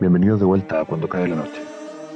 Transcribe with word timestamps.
Bienvenidos 0.00 0.40
de 0.40 0.46
vuelta 0.46 0.80
a 0.80 0.84
Cuando 0.84 1.08
cae 1.08 1.28
la 1.28 1.36
noche. 1.36 1.62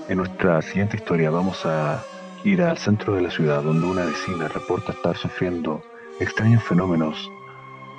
En 0.09 0.19
nuestra 0.19 0.61
siguiente 0.63 0.97
historia 0.97 1.31
vamos 1.31 1.65
a 1.67 2.03
ir 2.43 2.63
al 2.63 2.79
centro 2.79 3.15
de 3.15 3.23
la 3.23 3.31
ciudad 3.31 3.63
donde 3.63 3.87
una 3.87 4.05
vecina 4.05 4.49
reporta 4.49 4.91
estar 4.91 5.17
sufriendo 5.17 5.81
extraños 6.19 6.65
fenómenos, 6.65 7.31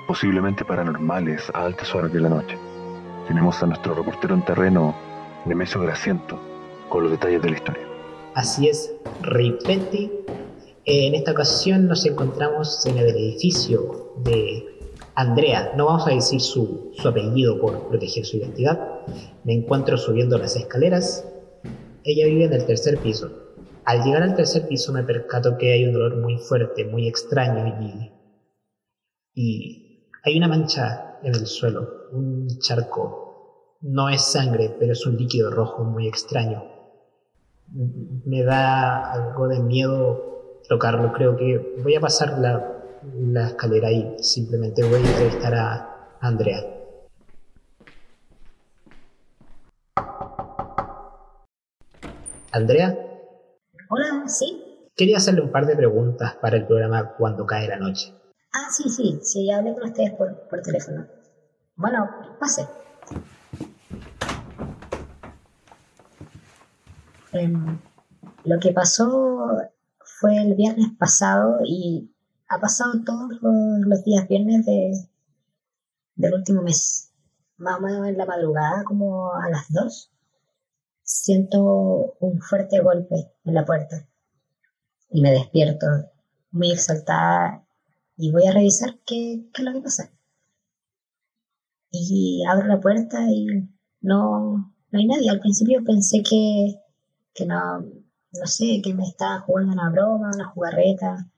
posiblemente 0.06 0.66
paranormales, 0.66 1.50
a 1.54 1.64
altas 1.64 1.94
horas 1.94 2.12
de 2.12 2.20
la 2.20 2.28
noche. 2.28 2.58
Tenemos 3.28 3.62
a 3.62 3.66
nuestro 3.66 3.94
reportero 3.94 4.34
en 4.34 4.44
terreno, 4.44 4.94
Nemesio 5.46 5.80
Graciento, 5.80 6.38
con 6.90 7.04
los 7.04 7.12
detalles 7.12 7.40
de 7.40 7.48
la 7.48 7.56
historia. 7.56 7.85
Así 8.36 8.68
es, 8.68 8.92
Ripetti. 9.22 10.12
En 10.84 11.14
esta 11.14 11.32
ocasión 11.32 11.88
nos 11.88 12.04
encontramos 12.04 12.84
en 12.84 12.98
el 12.98 13.08
edificio 13.08 14.12
de 14.24 14.62
Andrea. 15.14 15.72
No 15.74 15.86
vamos 15.86 16.06
a 16.06 16.10
decir 16.10 16.42
su, 16.42 16.92
su 16.98 17.08
apellido 17.08 17.58
por 17.58 17.88
proteger 17.88 18.26
su 18.26 18.36
identidad. 18.36 18.78
Me 19.44 19.54
encuentro 19.54 19.96
subiendo 19.96 20.36
las 20.36 20.54
escaleras. 20.54 21.26
Ella 22.04 22.26
vive 22.26 22.44
en 22.44 22.52
el 22.52 22.66
tercer 22.66 22.98
piso. 22.98 23.30
Al 23.86 24.04
llegar 24.04 24.22
al 24.22 24.36
tercer 24.36 24.68
piso 24.68 24.92
me 24.92 25.02
percato 25.02 25.56
que 25.56 25.72
hay 25.72 25.86
un 25.86 25.94
dolor 25.94 26.18
muy 26.18 26.36
fuerte, 26.36 26.84
muy 26.84 27.08
extraño 27.08 27.78
y, 27.80 28.12
y 29.34 30.10
hay 30.24 30.36
una 30.36 30.48
mancha 30.48 31.20
en 31.22 31.34
el 31.34 31.46
suelo, 31.46 32.10
un 32.12 32.48
charco. 32.60 33.78
No 33.80 34.10
es 34.10 34.20
sangre, 34.20 34.76
pero 34.78 34.92
es 34.92 35.06
un 35.06 35.16
líquido 35.16 35.50
rojo 35.50 35.84
muy 35.84 36.06
extraño. 36.06 36.75
Me 37.72 38.42
da 38.44 39.12
algo 39.12 39.48
de 39.48 39.60
miedo 39.60 40.60
tocarlo. 40.68 41.12
Creo 41.12 41.36
que 41.36 41.76
voy 41.82 41.94
a 41.94 42.00
pasar 42.00 42.38
la, 42.38 42.76
la 43.14 43.48
escalera 43.48 43.90
y 43.90 44.16
simplemente 44.22 44.82
voy 44.84 44.94
a 45.02 45.06
entrevistar 45.10 45.54
a 45.54 46.16
Andrea. 46.20 46.60
Andrea, 52.52 52.96
Hola, 53.90 54.26
¿sí? 54.28 54.90
quería 54.96 55.18
hacerle 55.18 55.42
un 55.42 55.52
par 55.52 55.66
de 55.66 55.76
preguntas 55.76 56.36
para 56.40 56.56
el 56.56 56.66
programa 56.66 57.14
Cuando 57.18 57.44
cae 57.44 57.68
la 57.68 57.76
noche. 57.76 58.14
Ah, 58.52 58.68
sí, 58.70 58.88
sí, 58.88 59.18
sí, 59.22 59.50
hablé 59.50 59.74
con 59.74 59.84
ustedes 59.84 60.12
por, 60.14 60.48
por 60.48 60.62
teléfono. 60.62 61.06
Bueno, 61.76 62.08
pase. 62.40 62.66
Em, 67.38 67.80
lo 68.44 68.58
que 68.60 68.72
pasó 68.72 69.58
fue 70.20 70.36
el 70.36 70.54
viernes 70.54 70.88
pasado 70.98 71.58
y 71.64 72.10
ha 72.48 72.58
pasado 72.58 72.92
todos 73.04 73.30
los, 73.42 74.04
días 74.04 74.28
viernes 74.28 74.64
de, 74.64 74.92
del 76.14 76.34
último 76.34 76.62
mes. 76.62 77.12
Más 77.58 77.78
o 77.78 77.82
menos 77.82 78.06
en 78.06 78.16
la 78.18 78.26
madrugada, 78.26 78.84
como 78.84 79.32
a 79.32 79.48
las 79.50 79.70
2, 79.70 80.12
siento 81.02 82.16
un 82.20 82.40
fuerte 82.40 82.80
golpe 82.80 83.32
en 83.44 83.54
la 83.54 83.64
puerta 83.64 84.06
y 85.10 85.20
me 85.22 85.32
despierto 85.32 85.86
muy 86.50 86.72
exaltada 86.72 87.64
y 88.16 88.32
voy 88.32 88.46
a 88.46 88.52
revisar 88.52 88.98
qué, 89.06 89.46
qué 89.52 89.62
es 89.62 89.64
lo 89.64 89.72
que 89.72 89.82
pasa. 89.82 90.10
Y 91.90 92.44
abro 92.48 92.66
la 92.66 92.80
puerta 92.80 93.22
y 93.30 93.46
no, 94.00 94.72
no 94.90 94.98
hay 94.98 95.06
nadie. 95.06 95.30
Al 95.30 95.40
principio 95.40 95.84
pensé 95.84 96.22
que, 96.22 96.74
que 97.36 97.46
no, 97.46 97.80
no 97.80 98.46
sé, 98.46 98.80
que 98.82 98.94
me 98.94 99.04
estaba 99.04 99.40
jugando 99.40 99.72
una 99.72 99.90
broma, 99.90 100.30
una 100.34 100.46
jugarreta, 100.46 101.30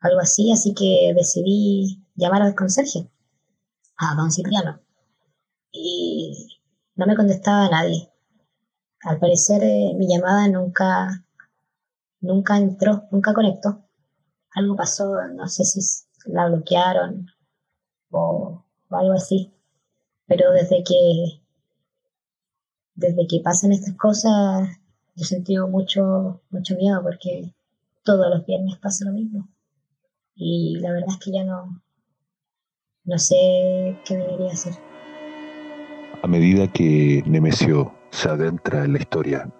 algo 0.00 0.20
así, 0.20 0.52
así 0.52 0.74
que 0.74 1.12
decidí 1.16 2.04
llamar 2.14 2.42
al 2.42 2.54
conserje, 2.54 3.10
a 3.96 4.14
don 4.14 4.30
Cipriano. 4.30 4.80
Y 5.72 6.60
no 6.94 7.06
me 7.06 7.16
contestaba 7.16 7.68
nadie. 7.68 8.10
Al 9.02 9.18
parecer 9.18 9.62
eh, 9.64 9.94
mi 9.96 10.06
llamada 10.08 10.48
nunca, 10.48 11.24
nunca 12.20 12.56
entró, 12.58 13.04
nunca 13.10 13.34
conectó. 13.34 13.84
Algo 14.52 14.76
pasó, 14.76 15.14
no 15.34 15.48
sé 15.48 15.64
si 15.64 15.80
la 16.26 16.48
bloquearon 16.48 17.26
o, 18.10 18.64
o 18.88 18.96
algo 18.96 19.12
así. 19.14 19.52
Pero 20.26 20.52
desde 20.52 20.82
que, 20.82 21.42
desde 22.94 23.26
que 23.28 23.40
pasan 23.44 23.72
estas 23.72 23.96
cosas, 23.96 24.68
yo 25.16 25.22
he 25.22 25.24
sentido 25.24 25.66
mucho, 25.66 26.42
mucho 26.50 26.76
miedo 26.76 27.02
porque 27.02 27.54
todos 28.04 28.26
los 28.30 28.44
viernes 28.44 28.76
pasa 28.78 29.06
lo 29.06 29.12
mismo. 29.12 29.48
Y 30.34 30.78
la 30.80 30.92
verdad 30.92 31.08
es 31.08 31.24
que 31.24 31.32
ya 31.32 31.44
no, 31.44 31.82
no 33.04 33.18
sé 33.18 33.98
qué 34.04 34.16
debería 34.16 34.52
hacer. 34.52 34.74
A 36.22 36.26
medida 36.26 36.70
que 36.70 37.22
Nemesio 37.26 37.94
se 38.10 38.28
adentra 38.28 38.84
en 38.84 38.92
la 38.92 38.98
historia, 38.98 39.50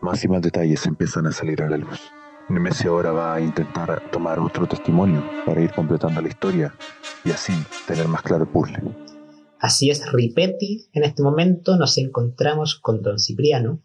más 0.00 0.24
y 0.24 0.28
más 0.28 0.42
detalles 0.42 0.84
empiezan 0.84 1.28
a 1.28 1.32
salir 1.32 1.62
a 1.62 1.70
la 1.70 1.76
luz. 1.76 2.00
Nemesio 2.48 2.90
ahora 2.90 3.12
va 3.12 3.34
a 3.34 3.40
intentar 3.40 4.10
tomar 4.10 4.40
otro 4.40 4.66
testimonio 4.66 5.22
para 5.46 5.62
ir 5.62 5.72
completando 5.72 6.20
la 6.20 6.28
historia 6.28 6.74
y 7.24 7.30
así 7.30 7.52
tener 7.86 8.08
más 8.08 8.22
claro 8.22 8.44
el 8.44 8.50
puzzle. 8.50 8.82
Así 9.60 9.90
es, 9.90 10.10
Ripetti. 10.12 10.88
En 10.92 11.04
este 11.04 11.22
momento 11.22 11.76
nos 11.76 11.96
encontramos 11.98 12.74
con 12.74 13.00
don 13.00 13.18
Cipriano, 13.18 13.80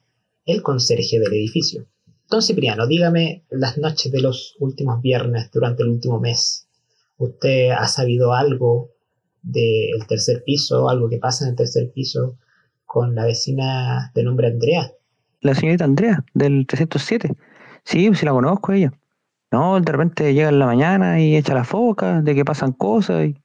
el 0.52 0.62
conserje 0.62 1.20
del 1.20 1.34
edificio. 1.34 1.86
Don 2.30 2.42
Cipriano, 2.42 2.88
dígame 2.88 3.44
las 3.50 3.78
noches 3.78 4.12
de 4.12 4.22
los 4.22 4.56
últimos 4.60 5.02
viernes 5.02 5.50
durante 5.52 5.84
el 5.84 5.90
último 5.90 6.20
mes. 6.20 6.68
¿Usted 7.18 7.72
ha 7.72 7.88
sabido 7.88 8.34
algo 8.34 8.92
del 9.42 10.06
tercer 10.08 10.44
piso, 10.46 10.90
algo 10.90 11.10
que 11.10 11.18
pasa 11.18 11.46
en 11.46 11.52
el 11.52 11.56
tercer 11.56 11.92
piso 11.92 12.38
con 12.86 13.16
la 13.16 13.26
vecina 13.26 14.12
de 14.14 14.24
nombre 14.24 14.48
Andrea? 14.48 14.92
La 15.42 15.56
señorita 15.56 15.86
Andrea, 15.86 16.24
del 16.34 16.66
307. 16.68 17.36
Sí, 17.84 18.08
pues 18.08 18.20
sí 18.20 18.26
la 18.26 18.31
conozco 18.31 18.74
ella. 18.74 18.92
No, 19.52 19.80
de 19.80 19.92
repente 19.92 20.34
llega 20.34 20.50
en 20.50 20.60
la 20.60 20.66
mañana 20.68 21.20
y 21.22 21.36
echa 21.36 21.54
la 21.56 21.64
foca 21.64 22.22
de 22.22 22.36
que 22.36 22.46
pasan 22.46 22.74
cosas 22.74 23.26
y, 23.28 23.36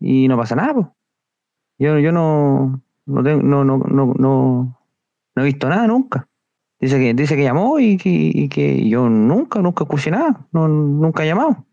y 0.00 0.28
no 0.28 0.36
pasa 0.38 0.54
nada, 0.56 0.72
pues. 0.74 0.86
Yo, 1.78 1.98
yo 1.98 2.12
no, 2.12 2.82
no, 3.06 3.22
tengo- 3.22 3.42
no, 3.42 3.64
no, 3.64 3.78
no, 3.78 4.14
no, 4.16 4.78
no 5.34 5.42
he 5.42 5.44
visto 5.44 5.68
nada 5.68 5.86
nunca. 5.86 6.28
Dice 6.82 6.98
que, 6.98 7.14
dice 7.14 7.36
que 7.36 7.44
llamó 7.44 7.78
y 7.78 7.96
que, 7.96 8.10
y 8.10 8.48
que 8.48 8.88
yo 8.88 9.08
nunca, 9.08 9.62
nunca 9.62 9.84
escuché 9.84 10.10
nada, 10.10 10.48
no, 10.50 10.66
nunca 10.66 11.22
he 11.22 11.28
llamado. 11.28 11.64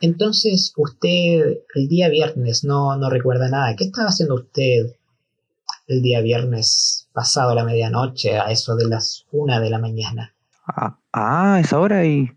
Entonces, 0.00 0.72
usted 0.76 1.58
el 1.74 1.88
día 1.88 2.08
viernes 2.08 2.62
no, 2.62 2.96
no 2.96 3.10
recuerda 3.10 3.48
nada. 3.50 3.74
¿Qué 3.74 3.82
estaba 3.82 4.10
haciendo 4.10 4.36
usted 4.36 4.94
el 5.88 6.02
día 6.02 6.20
viernes 6.20 7.08
pasado 7.12 7.52
la 7.56 7.64
medianoche, 7.64 8.38
a 8.38 8.52
eso 8.52 8.76
de 8.76 8.86
las 8.86 9.26
una 9.32 9.58
de 9.58 9.70
la 9.70 9.80
mañana? 9.80 10.32
Ah, 10.68 10.98
ah, 11.12 11.58
esa 11.60 11.80
hora 11.80 11.98
hay, 11.98 12.30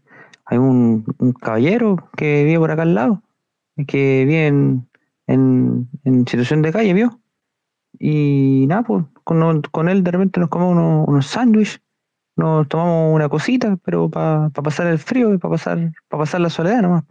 hay 0.45 0.57
un, 0.57 1.05
un 1.19 1.33
caballero 1.33 2.09
que 2.17 2.45
vive 2.45 2.57
por 2.57 2.71
acá 2.71 2.81
al 2.81 2.95
lado, 2.95 3.21
que 3.87 4.25
vive 4.25 4.47
en, 4.47 4.89
en, 5.27 5.87
en 6.03 6.27
situación 6.27 6.63
de 6.63 6.71
calle, 6.71 6.93
¿vio? 6.95 7.19
Y 7.99 8.65
nada, 8.67 8.81
pues 8.81 9.05
con, 9.23 9.61
con 9.61 9.87
él 9.87 10.03
de 10.03 10.09
repente 10.09 10.39
nos 10.39 10.49
comemos 10.49 10.73
unos, 10.73 11.07
unos 11.07 11.27
sándwiches, 11.27 11.79
nos 12.37 12.67
tomamos 12.67 13.13
una 13.13 13.27
cosita, 13.29 13.77
pero 13.83 14.09
para 14.09 14.49
pasar 14.49 14.87
el 14.87 14.99
frío 14.99 15.33
y 15.33 15.37
para 15.37 15.51
pasar, 15.53 15.91
para 16.07 16.21
pasar 16.23 16.41
la 16.41 16.49
soledad 16.49 16.81
nomás. 16.81 17.03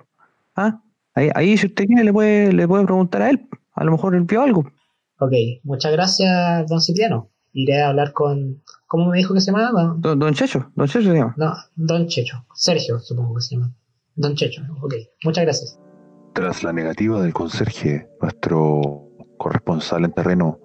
¿Ah? 0.55 0.81
Ahí, 1.15 1.31
ahí 1.35 1.57
si 1.57 1.67
usted 1.67 1.87
quiere 1.87 2.05
le 2.05 2.13
puede, 2.13 2.53
le 2.53 2.67
puede 2.69 2.85
preguntar 2.85 3.23
a 3.23 3.31
él, 3.31 3.49
a 3.75 3.85
lo 3.85 3.93
mejor 3.93 4.15
él 4.15 4.23
vio 4.23 4.43
algo. 4.43 4.65
Ok, 5.19 5.33
muchas 5.65 5.93
gracias, 5.93 6.67
don 6.69 6.81
Cipriano. 6.81 7.31
Iré 7.53 7.83
a 7.83 7.89
hablar 7.89 8.13
con... 8.13 8.63
¿Cómo 8.87 9.11
me 9.11 9.19
dijo 9.19 9.33
que 9.35 9.41
se 9.41 9.51
llamaba? 9.51 9.73
Don- 9.73 10.01
Don, 10.01 10.19
don 10.19 10.35
Checho, 10.35 10.71
don 10.75 10.87
Checho 10.87 11.11
se 11.11 11.17
llama. 11.17 11.35
No, 11.39 11.55
don 11.75 12.07
Checho. 12.07 12.45
Sergio, 12.55 12.99
supongo 13.01 13.35
que 13.35 13.41
se 13.41 13.55
llama. 13.57 13.73
Don 14.15 14.35
Checho, 14.35 14.63
ok. 14.83 14.95
Muchas 15.25 15.45
gracias. 15.45 15.81
Tras 16.35 16.63
la 16.63 16.73
negativa 16.73 17.21
del 17.23 17.33
conserje, 17.33 18.09
nuestro 18.21 19.09
corresponsal 19.39 20.05
en 20.05 20.13
terreno, 20.13 20.59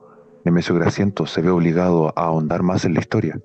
Nemesio 0.44 0.76
Graciento, 0.76 1.26
se 1.26 1.42
ve 1.42 1.50
obligado 1.50 2.10
a 2.18 2.26
ahondar 2.26 2.62
más 2.62 2.84
en 2.84 2.94
la 2.94 3.00
historia. 3.00 3.40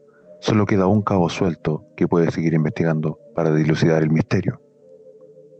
Solo 0.46 0.64
queda 0.64 0.86
un 0.86 1.02
cabo 1.02 1.28
suelto 1.28 1.82
que 1.96 2.06
puede 2.06 2.30
seguir 2.30 2.54
investigando 2.54 3.18
para 3.34 3.52
dilucidar 3.52 4.04
el 4.04 4.10
misterio. 4.10 4.60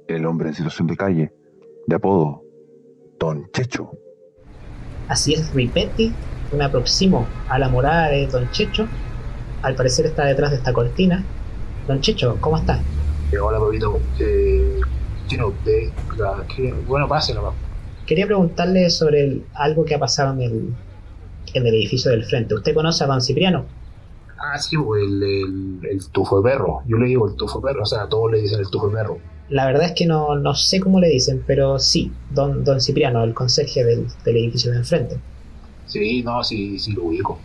El 0.07 0.25
hombre 0.27 0.51
en 0.51 0.55
situación 0.55 0.87
de 0.87 0.97
calle, 0.97 1.33
de 1.89 1.97
apodo 1.97 2.45
Don 3.19 3.51
Checho, 3.51 3.91
Así 5.09 5.35
es, 5.35 5.53
Ripetti. 5.53 6.13
Me 6.53 6.65
aproximo 6.65 7.27
a 7.49 7.59
la 7.59 7.69
morada 7.69 8.11
de 8.11 8.29
Don 8.29 8.49
Checho. 8.53 8.87
Al 9.63 9.75
parecer 9.75 10.07
está 10.07 10.25
detrás 10.25 10.53
de 10.53 10.59
esta 10.59 10.73
cortina. 10.73 11.25
Don 11.89 12.01
Checho, 12.01 12.39
¿cómo 12.41 12.57
está? 12.57 12.81
Eh, 13.33 13.39
hola, 13.39 13.59
Pablito. 13.59 13.99
Eh, 14.21 14.79
¿Quién 15.29 15.41
es 15.41 15.47
usted? 15.49 15.91
La- 16.17 16.47
¿qué? 16.55 16.73
Bueno, 16.87 17.09
páselo, 17.09 17.43
papá. 17.43 17.57
Quería 18.07 18.27
preguntarle 18.27 18.89
sobre 18.91 19.25
el- 19.25 19.47
algo 19.55 19.85
que 19.85 19.97
ha 19.97 19.99
pasado 19.99 20.33
en 20.35 20.43
el, 20.43 20.75
en 21.55 21.67
el 21.67 21.75
edificio 21.75 22.13
del 22.13 22.25
frente. 22.25 22.55
¿Usted 22.55 22.73
conoce 22.73 23.03
a 23.03 23.09
Don 23.09 23.21
Cipriano? 23.21 23.67
Ah, 24.39 24.59
sí, 24.59 24.77
el, 24.77 25.23
el, 25.23 25.81
el 25.91 26.09
tufo 26.11 26.41
de 26.43 26.51
perro. 26.51 26.83
Yo 26.87 26.97
le 26.99 27.07
digo 27.07 27.29
el 27.29 27.37
tufo 27.37 27.61
de 27.61 27.69
perro, 27.69 27.83
o 27.83 27.87
sea, 27.87 28.07
todos 28.09 28.31
le 28.31 28.41
dicen 28.41 28.61
el 28.61 28.69
tufo 28.69 28.89
de 28.89 28.97
perro. 28.97 29.19
La 29.49 29.67
verdad 29.67 29.85
es 29.85 29.93
que 29.93 30.07
no, 30.07 30.37
no 30.37 30.55
sé 30.55 30.81
cómo 30.81 31.01
le 31.01 31.09
dicen, 31.09 31.43
pero 31.47 31.79
sí, 31.79 32.13
don, 32.31 32.65
don 32.65 32.81
Cipriano, 32.81 33.23
el 33.23 33.33
conserje 33.33 33.85
del, 33.85 34.07
del 34.25 34.37
edificio 34.37 34.73
de 34.73 34.79
enfrente. 34.79 35.19
Sí, 35.87 36.23
no, 36.23 36.43
sí, 36.43 36.79
sí 36.79 36.93
lo 36.93 37.05
ubico. 37.05 37.39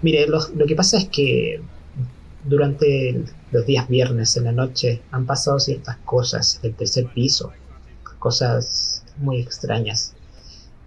Mire, 0.00 0.26
lo, 0.26 0.38
lo 0.56 0.66
que 0.66 0.74
pasa 0.74 0.96
es 0.96 1.04
que 1.08 1.60
durante 2.44 3.22
los 3.50 3.66
días 3.66 3.88
viernes 3.88 4.36
en 4.36 4.44
la 4.44 4.52
noche 4.52 5.02
han 5.10 5.26
pasado 5.26 5.60
ciertas 5.60 5.96
cosas 5.98 6.60
del 6.62 6.74
tercer 6.74 7.06
piso, 7.12 7.52
cosas 8.18 9.04
muy 9.18 9.40
extrañas. 9.40 10.14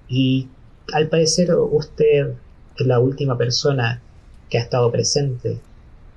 Y 0.07 0.47
al 0.93 1.07
parecer 1.07 1.53
usted 1.55 2.33
es 2.77 2.87
la 2.87 2.99
última 2.99 3.37
persona 3.37 4.01
que 4.51 4.59
ha 4.59 4.61
estado 4.61 4.91
presente 4.91 5.59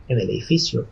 en 0.09 0.21
el 0.21 0.29
edificio 0.29 0.87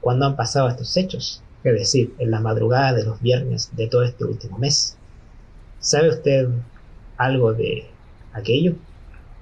cuando 0.00 0.26
han 0.26 0.36
pasado 0.36 0.68
estos 0.70 0.96
hechos, 0.96 1.42
es 1.64 1.74
decir, 1.74 2.14
en 2.18 2.30
la 2.30 2.40
madrugada 2.40 2.94
de 2.94 3.04
los 3.04 3.20
viernes 3.20 3.70
de 3.76 3.88
todo 3.88 4.04
este 4.04 4.24
último 4.24 4.58
mes. 4.58 4.96
¿Sabe 5.80 6.10
usted 6.10 6.48
algo 7.18 7.52
de 7.52 7.86
aquello? 8.32 8.74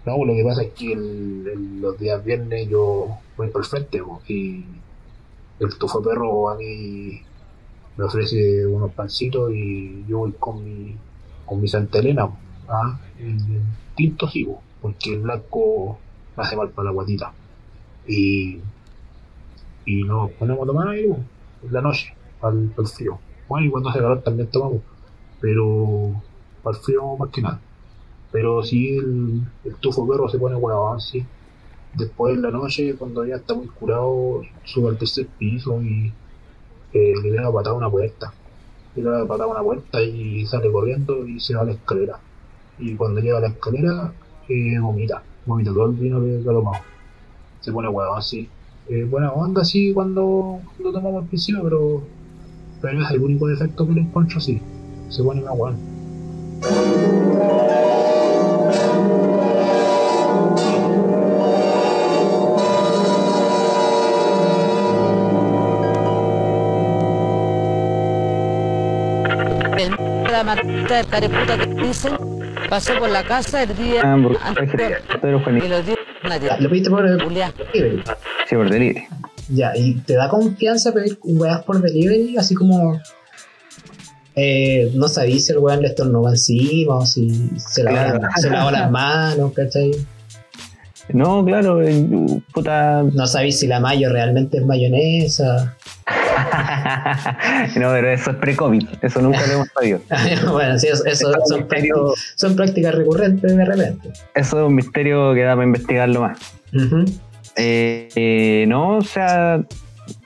No, 0.07 0.25
lo 0.25 0.35
que 0.35 0.45
pasa 0.45 0.63
es 0.63 0.73
que 0.73 0.93
el- 0.93 1.49
el- 1.53 1.81
los 1.81 1.99
días 1.99 2.25
viernes 2.25 2.69
yo 2.69 3.19
voy 3.37 3.49
por 3.51 3.63
el 3.63 3.69
frente 3.69 4.03
y 4.29 4.65
el 5.61 5.79
tufo 5.79 6.03
perro 6.03 6.49
a 6.51 6.57
mí 6.57 7.21
me 7.97 8.05
ofrece 8.05 8.67
unos 8.67 8.93
pancitos 8.93 9.53
y 9.55 10.05
yo 10.09 10.19
voy 10.19 10.33
con 10.39 10.65
mi, 10.65 10.97
con 11.45 11.61
mi 11.61 11.69
Santa 11.69 11.99
Elena. 11.99 12.29
¿ah? 12.69 12.99
El 13.19 13.39
tinto 13.95 14.29
sí, 14.29 14.45
po, 14.45 14.63
porque 14.81 15.15
el 15.15 15.21
blanco 15.21 15.99
me 16.37 16.43
hace 16.43 16.57
mal 16.57 16.71
para 16.71 16.87
la 16.87 16.93
guatita. 16.93 17.33
Y, 18.07 18.61
y 19.85 20.03
nos 20.05 20.31
ponemos 20.33 20.63
a 20.63 20.67
tomar 20.67 20.87
po, 20.87 21.19
en 21.67 21.73
la 21.73 21.81
noche, 21.81 22.15
para 22.41 22.55
el, 22.55 22.71
frío. 22.87 23.19
Bueno, 23.49 23.67
y 23.67 23.71
cuando 23.71 23.89
hace 23.89 23.99
calor 24.01 24.23
también 24.23 24.49
tomamos, 24.51 24.83
pero 25.41 26.13
para 26.63 26.77
el 26.77 26.83
frío 26.83 27.17
más 27.17 27.31
que 27.31 27.43
nada. 27.43 27.61
Pero 28.33 28.63
si 28.63 28.97
el, 28.97 29.43
el 29.65 29.75
tufo 29.77 30.07
perro 30.07 30.29
se 30.29 30.39
pone 30.39 30.57
huevón, 30.57 31.01
sí. 31.01 31.25
Después 31.95 32.35
en 32.35 32.43
la 32.43 32.51
noche, 32.51 32.95
cuando 32.97 33.25
ya 33.25 33.37
está 33.37 33.55
muy 33.55 33.69
curado, 33.69 34.43
sube 34.65 34.91
al 34.91 34.99
tercer 34.99 35.27
piso 35.39 35.81
y 35.81 36.13
eh, 36.93 37.15
le 37.23 37.31
da 37.37 37.51
patada 37.51 37.75
a 37.75 37.79
una 37.79 37.91
puerta. 37.91 38.33
Le 38.95 39.03
da 39.03 39.27
patada 39.27 39.45
a 39.45 39.53
una 39.53 39.63
puerta 39.63 40.03
y 40.03 40.45
sale 40.47 40.71
corriendo 40.71 41.27
y 41.27 41.41
se 41.41 41.55
va 41.55 41.63
a 41.63 41.65
la 41.65 41.73
escalera. 41.73 42.19
Y 42.79 42.95
cuando 42.97 43.21
llega 43.21 43.39
a 43.39 43.41
la 43.41 43.49
escalera, 43.49 44.13
eh, 44.49 44.79
vomita. 44.79 45.23
Vomita 45.47 45.73
todo 45.73 45.87
el 45.87 45.93
vino 45.93 46.21
que 46.21 46.43
ha 46.43 46.53
tomado. 46.53 46.83
Se 47.61 47.73
pone 47.73 47.89
huevón, 47.89 48.23
sí. 48.23 48.49
Eh, 48.89 49.05
buena 49.05 49.33
onda, 49.33 49.65
sí, 49.65 49.93
cuando 49.93 50.61
lo 50.79 50.93
tomamos 50.93 51.23
al 51.23 51.29
principio, 51.29 51.63
pero, 51.63 52.03
pero 52.81 53.03
es 53.03 53.11
el 53.11 53.21
único 53.21 53.47
defecto 53.47 53.87
que 53.87 53.95
le 53.95 54.01
encuentro, 54.03 54.41
sí. 54.41 54.61
Se 55.09 55.23
pone 55.23 55.41
más 55.43 55.55
huevón. 55.57 55.77
El 70.89 71.07
careputa 71.09 71.59
que 71.59 71.67
dicen 71.67 72.26
pasó 72.69 72.99
por 72.99 73.09
la 73.11 73.23
casa 73.25 73.63
el 73.63 73.77
día 73.77 74.03
Ah, 74.05 74.17
por 74.23 74.37
anterior 74.43 75.01
y 75.65 75.69
los 75.69 75.87
dio 75.87 75.95
tía. 76.41 76.57
Lo 76.59 76.69
pediste 76.69 76.91
por 76.91 77.09
delivery. 77.09 78.03
Sí, 78.49 78.55
por 78.57 78.69
delivery. 78.71 79.05
Ya, 79.49 79.77
y 79.77 79.95
te 80.01 80.15
da 80.15 80.29
confianza 80.29 80.93
pedir 80.93 81.19
weas 81.23 81.63
por 81.65 81.81
delivery, 81.81 82.37
así 82.37 82.55
como. 82.55 83.01
Eh, 84.35 84.91
no 84.95 85.09
sabís 85.09 85.47
si 85.47 85.53
el 85.53 85.59
weón 85.59 85.81
le 85.81 85.89
estornudó 85.89 86.29
encima 86.29 86.97
o 86.97 87.07
si 87.07 87.51
se 87.57 87.83
lava, 87.85 88.19
Claro. 88.19 88.29
se 88.37 88.51
lavó 88.51 88.71
las 88.71 88.91
manos, 88.91 89.53
¿cachai? 89.53 89.93
No, 91.11 91.45
claro, 91.45 91.81
puta. 92.53 93.03
No 93.03 93.27
sabís 93.27 93.59
si 93.61 93.67
la 93.67 93.81
mayo 93.81 94.11
realmente 94.13 94.59
es 94.59 94.67
mayonesa. 94.67 95.77
no, 97.77 97.91
pero 97.91 98.11
eso 98.11 98.31
es 98.31 98.37
pre-COVID. 98.37 98.89
Eso 99.03 99.21
nunca 99.21 99.47
lo 99.47 99.53
hemos 99.55 99.69
sabido. 99.69 100.01
bueno, 100.53 100.79
sí, 100.79 100.89
eso, 100.89 101.05
son, 101.05 101.61
misterio- 101.61 101.67
prácticas, 101.69 102.33
son 102.37 102.57
prácticas 102.57 102.95
recurrentes 102.95 103.57
de 103.57 103.65
repente. 103.65 104.09
Eso 104.35 104.61
es 104.61 104.67
un 104.67 104.75
misterio 104.75 105.35
que 105.35 105.43
da 105.43 105.55
para 105.55 105.67
investigarlo 105.67 106.21
más. 106.23 106.39
Eh, 107.57 108.09
eh, 108.15 108.65
no, 108.69 108.99
o 108.99 109.03
sea, 109.03 109.61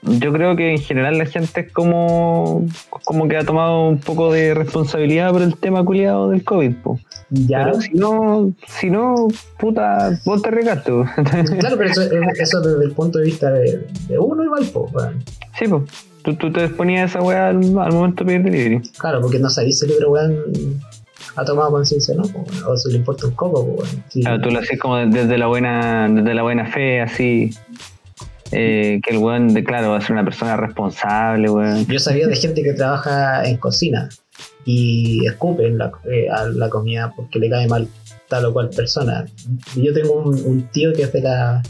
yo 0.03 0.32
creo 0.32 0.56
que 0.56 0.73
en 0.73 0.79
general 0.79 1.19
la 1.19 1.27
gente 1.27 1.61
es 1.61 1.73
como, 1.73 2.67
como 3.05 3.29
que 3.29 3.37
ha 3.37 3.44
tomado 3.44 3.88
un 3.88 3.99
poco 3.99 4.32
de 4.32 4.55
responsabilidad 4.55 5.32
por 5.32 5.43
el 5.43 5.56
tema 5.56 5.85
culiado 5.85 6.31
del 6.31 6.44
COVID. 6.44 6.75
po. 6.77 6.99
Ya. 7.31 7.65
Pero 7.65 7.81
si 7.81 7.93
no, 7.94 8.53
si 8.67 8.91
no, 8.91 9.29
puta, 9.59 10.19
vos 10.25 10.43
te 10.43 10.50
regaste. 10.50 10.91
po. 10.91 11.05
Claro, 11.61 11.77
pero 11.77 11.91
eso, 11.91 12.03
eso 12.03 12.61
desde 12.61 12.85
el 12.85 12.93
punto 12.93 13.19
de 13.19 13.25
vista 13.25 13.50
de, 13.50 13.87
de 14.09 14.19
uno 14.19 14.44
igual, 14.44 14.69
pues, 14.73 14.93
weón. 14.93 15.25
sí, 15.59 15.67
pues. 15.69 15.82
Tú, 16.23 16.35
tú 16.35 16.53
te 16.53 16.65
exponías 16.65 17.11
esa 17.11 17.23
weá 17.23 17.49
al, 17.49 17.56
al 17.56 17.93
momento 17.93 18.25
de 18.25 18.27
pedir 18.27 18.43
delivery. 18.43 18.82
Claro, 18.99 19.23
porque 19.23 19.38
no 19.38 19.49
sabís 19.49 19.79
si 19.79 19.87
el 19.87 19.93
otro 19.93 20.11
weón 20.11 20.37
ha 21.37 21.44
tomado 21.44 21.71
conciencia, 21.71 22.15
¿no? 22.15 22.25
Po. 22.25 22.44
O 22.67 22.77
si 22.77 22.91
le 22.91 22.99
importa 22.99 23.27
un 23.27 23.32
coco, 23.32 23.77
po. 23.77 23.85
Sí. 24.09 24.21
Claro, 24.21 24.41
tú 24.43 24.50
lo 24.50 24.59
haces 24.59 24.79
como 24.79 24.97
desde 24.99 25.38
la 25.38 25.47
buena, 25.47 26.09
desde 26.11 26.35
la 26.35 26.43
buena 26.43 26.67
fe, 26.67 27.00
así. 27.00 27.50
Eh, 28.52 29.00
que 29.02 29.11
el 29.12 29.19
weón, 29.19 29.55
de, 29.55 29.64
claro, 29.64 29.91
va 29.91 29.99
a 29.99 30.00
ser 30.00 30.12
una 30.12 30.25
persona 30.25 30.56
responsable, 30.56 31.50
weón. 31.50 31.87
Yo 31.87 31.99
sabía 31.99 32.26
de 32.26 32.37
gente 32.37 32.62
que 32.62 32.73
trabaja 32.73 33.44
en 33.44 33.56
cocina 33.56 34.08
y 34.64 35.26
escupe 35.26 35.67
en 35.67 35.79
la, 35.79 35.93
eh, 36.11 36.29
a 36.31 36.47
la 36.47 36.69
comida 36.69 37.12
porque 37.14 37.38
le 37.38 37.50
cae 37.50 37.69
mal 37.69 37.88
tal 38.29 38.44
o 38.47 38.52
cual 38.52 38.70
persona. 38.70 39.26
Yo 39.76 39.93
tengo 39.93 40.14
un, 40.14 40.41
un 40.44 40.62
tío 40.69 40.93
que 40.93 41.02
es 41.02 41.12
de 41.12 41.23
la 41.23 41.62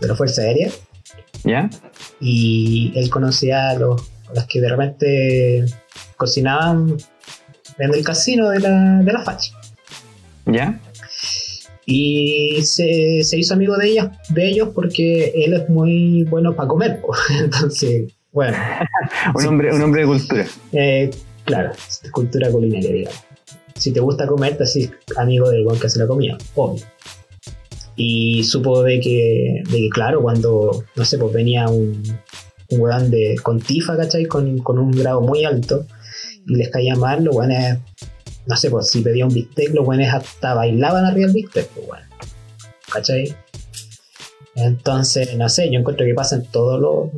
de 0.00 0.08
la 0.08 0.14
Fuerza 0.14 0.42
Aérea 0.42 0.70
¿Ya? 1.44 1.70
y 2.20 2.92
él 2.96 3.08
conocía 3.10 3.70
a 3.70 3.74
los, 3.74 4.00
a 4.28 4.34
los 4.34 4.46
que 4.46 4.60
de 4.60 4.68
repente 4.68 5.64
cocinaban 6.16 6.96
en 7.78 7.94
el 7.94 8.04
casino 8.04 8.50
de 8.50 8.60
la, 8.60 9.00
de 9.02 9.12
la 9.12 9.22
facha. 9.22 9.52
¿Ya? 10.46 10.78
Y 11.88 12.58
se, 12.62 13.22
se 13.22 13.38
hizo 13.38 13.54
amigo 13.54 13.76
de 13.76 13.88
ellas, 13.90 14.08
de 14.30 14.48
ellos 14.48 14.70
porque 14.74 15.32
él 15.36 15.54
es 15.54 15.68
muy 15.68 16.24
bueno 16.24 16.54
para 16.56 16.68
comer. 16.68 17.00
Entonces, 17.40 18.12
bueno, 18.32 18.56
Un, 19.34 19.40
Sí. 19.40 19.46
hombre, 19.48 19.72
un 19.72 19.82
hombre 19.82 20.00
de 20.02 20.06
cultura. 20.08 20.46
eh, 20.72 21.10
claro, 21.44 21.70
cultura 22.12 22.50
culinaria, 22.50 22.92
digamos. 22.92 23.20
Si 23.76 23.92
te 23.92 24.00
gusta 24.00 24.26
comer, 24.26 24.56
te 24.56 24.64
haces 24.64 24.90
amigo 25.16 25.48
del 25.50 25.62
buen 25.64 25.78
que 25.78 25.86
hace 25.86 25.98
la 26.00 26.06
comida, 26.06 26.36
obvio. 26.54 26.84
Y 27.94 28.42
supo 28.44 28.82
de 28.82 29.00
que, 29.00 29.62
de 29.70 29.76
que 29.78 29.88
claro, 29.90 30.20
cuando, 30.22 30.84
no 30.96 31.04
sé, 31.04 31.18
pues 31.18 31.32
venía 31.32 31.68
un, 31.68 32.02
un 32.70 32.80
weón 32.80 33.10
de, 33.10 33.36
con 33.42 33.60
tifa, 33.60 33.96
¿cachai? 33.96 34.26
Con, 34.26 34.58
con 34.58 34.78
un 34.78 34.90
grado 34.90 35.20
muy 35.20 35.44
alto 35.44 35.86
y 36.46 36.56
les 36.56 36.68
caía 36.70 36.94
mal, 36.96 37.24
los 37.24 37.34
weones, 37.36 37.78
no 38.46 38.56
sé, 38.56 38.70
pues 38.70 38.88
si 38.90 39.00
pedía 39.02 39.26
un 39.26 39.34
bistec, 39.34 39.74
los 39.74 39.86
weones 39.86 40.12
hasta 40.14 40.54
bailaban 40.54 41.04
arriba 41.04 41.26
del 41.26 41.34
bistec, 41.34 41.68
pues 41.68 41.86
bueno. 41.86 42.06
¿Cachai? 42.92 43.34
Entonces, 44.54 45.36
no 45.36 45.48
sé, 45.48 45.70
yo 45.70 45.78
encuentro 45.80 46.06
que 46.06 46.14
pasa 46.14 46.36
en 46.36 46.46
todos 46.46 46.80
los, 46.80 47.10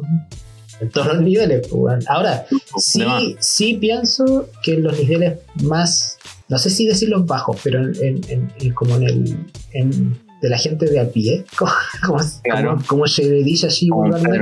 en 0.80 0.90
todos 0.90 1.06
los 1.08 1.20
niveles, 1.23 1.61
pues 1.68 1.73
bueno. 1.80 2.02
Ahora, 2.08 2.47
sí, 2.78 3.00
sí 3.40 3.75
pienso 3.75 4.49
que 4.62 4.75
en 4.75 4.82
los 4.82 4.99
niveles 4.99 5.38
más, 5.62 6.18
no 6.49 6.58
sé 6.58 6.70
si 6.70 6.87
decir 6.87 7.08
los 7.11 7.26
bajos, 7.26 7.56
pero 7.62 7.80
en- 7.85 8.20
en- 8.28 8.52
en- 8.58 8.75
como 8.75 8.97
en 8.97 9.02
el, 9.04 9.37
en- 9.73 10.18
de 10.40 10.49
la 10.49 10.57
gente 10.59 10.87
de 10.87 11.00
a 11.00 11.09
pie, 11.09 11.45
como, 11.59 11.73
como, 12.07 12.18
Claro. 12.45 12.71
como, 12.76 12.87
como 12.87 13.07
se 13.09 13.25
le 13.28 13.42
dice 13.42 13.66
así 13.66 13.88
Como 13.88 14.02
vulgarmente, 14.04 14.38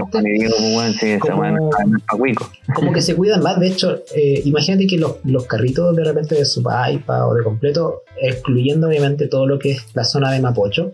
como 2.75 2.93
que 2.93 3.01
se 3.03 3.15
cuidan 3.17 3.43
más. 3.43 3.59
De 3.61 3.69
hecho, 3.69 4.03
eh, 4.15 4.43
imagínate 4.45 4.87
que 4.87 4.99
los, 4.99 5.17
los 5.25 5.47
carritos 5.47 5.95
de 5.97 6.05
repente 6.05 6.35
de 6.35 6.45
Supaipa 6.45 7.27
o 7.27 7.35
de 7.35 7.43
completo, 7.43 8.03
excluyendo 8.21 8.89
obviamente 8.89 9.29
todo 9.29 9.47
lo 9.47 9.59
que 9.59 9.73
es 9.73 9.87
la 9.95 10.05
zona 10.05 10.31
de 10.33 10.41
Mapocho, 10.41 10.93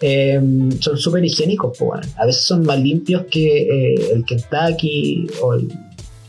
eh, 0.00 0.40
son 0.80 0.96
súper 0.96 1.24
higiénicos. 1.24 1.76
pues, 1.78 1.88
bueno. 1.88 2.06
A 2.18 2.26
veces 2.26 2.42
son 2.44 2.64
más 2.64 2.78
limpios 2.80 3.24
que 3.30 3.62
eh, 3.62 4.12
el 4.12 4.24
Kentucky 4.24 5.26
o 5.42 5.54
el. 5.54 5.68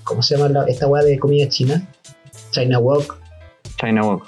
¿Cómo 0.03 0.21
se 0.21 0.35
llama 0.35 0.49
la- 0.49 0.65
esta 0.65 0.87
weá 0.87 1.03
de 1.03 1.17
comida 1.17 1.47
china? 1.47 1.87
China 2.51 2.79
Walk. 2.79 3.17
China 3.79 4.03
Walk. 4.05 4.25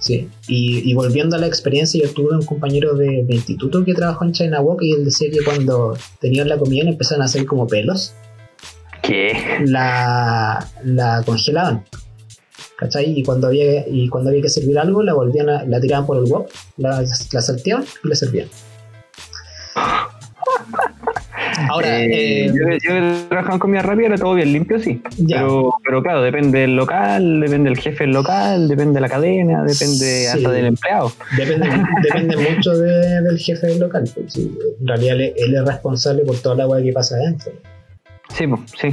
Sí. 0.00 0.28
Y, 0.48 0.90
y 0.90 0.94
volviendo 0.94 1.36
a 1.36 1.38
la 1.38 1.46
experiencia, 1.46 2.02
yo 2.02 2.12
tuve 2.12 2.34
un 2.34 2.42
compañero 2.42 2.94
de, 2.94 3.22
de 3.24 3.34
instituto 3.34 3.84
que 3.84 3.94
trabajó 3.94 4.24
en 4.24 4.32
China 4.32 4.60
Walk 4.60 4.82
y 4.82 4.92
él 4.94 5.04
decía 5.04 5.30
que 5.30 5.44
cuando 5.44 5.96
tenían 6.20 6.48
la 6.48 6.58
comida 6.58 6.88
empezaban 6.88 7.22
a 7.22 7.26
hacer 7.26 7.44
como 7.44 7.66
pelos 7.66 8.14
¿Qué? 9.02 9.36
la, 9.66 10.66
la 10.84 11.22
congelaban. 11.24 11.84
¿Cachai? 12.78 13.18
Y 13.18 13.22
cuando 13.22 13.48
había, 13.48 13.86
y 13.86 14.08
cuando 14.08 14.30
había 14.30 14.40
que 14.40 14.48
servir 14.48 14.78
algo, 14.78 15.02
la 15.02 15.12
volvían 15.12 15.50
a, 15.50 15.64
la 15.64 15.80
tiraban 15.80 16.06
por 16.06 16.16
el 16.16 16.24
wok, 16.24 16.48
la, 16.78 17.02
la 17.02 17.42
salteaban 17.42 17.84
y 18.02 18.08
la 18.08 18.14
servían. 18.14 18.48
Ahora, 21.70 22.00
Eh, 22.04 22.46
eh, 22.46 22.52
yo, 22.52 22.68
yo 22.82 22.96
he 22.96 23.14
trabajado 23.28 23.54
en 23.54 23.58
comida 23.60 23.82
rápida, 23.82 24.06
era 24.08 24.16
todo 24.18 24.34
bien 24.34 24.52
limpio, 24.52 24.78
sí. 24.80 25.00
Ya. 25.18 25.36
Pero, 25.38 25.74
pero 25.84 26.02
claro, 26.02 26.22
depende 26.22 26.60
del 26.60 26.76
local, 26.76 27.40
depende 27.40 27.70
del 27.70 27.78
jefe 27.78 28.04
del 28.04 28.12
local, 28.12 28.68
depende 28.68 28.94
de 28.94 29.00
la 29.00 29.08
cadena, 29.08 29.62
depende 29.62 29.96
Sí. 30.04 30.26
hasta 30.26 30.50
del 30.50 30.66
empleado. 30.66 31.12
depende, 31.36 31.68
depende 32.02 32.36
mucho 32.50 32.76
de- 32.76 33.22
del 33.22 33.38
jefe 33.38 33.66
del 33.68 33.78
local. 33.78 34.04
pues, 34.14 34.32
sí, 34.32 34.50
en 34.80 34.86
realidad 34.86 35.16
él, 35.16 35.32
él 35.36 35.54
es 35.54 35.64
responsable 35.64 36.24
por 36.24 36.36
toda 36.38 36.54
la 36.56 36.62
agua 36.64 36.82
que 36.82 36.92
pasa 36.92 37.16
adentro. 37.16 37.52
Sí, 38.36 38.46
pues, 38.46 38.60
sí. 38.80 38.88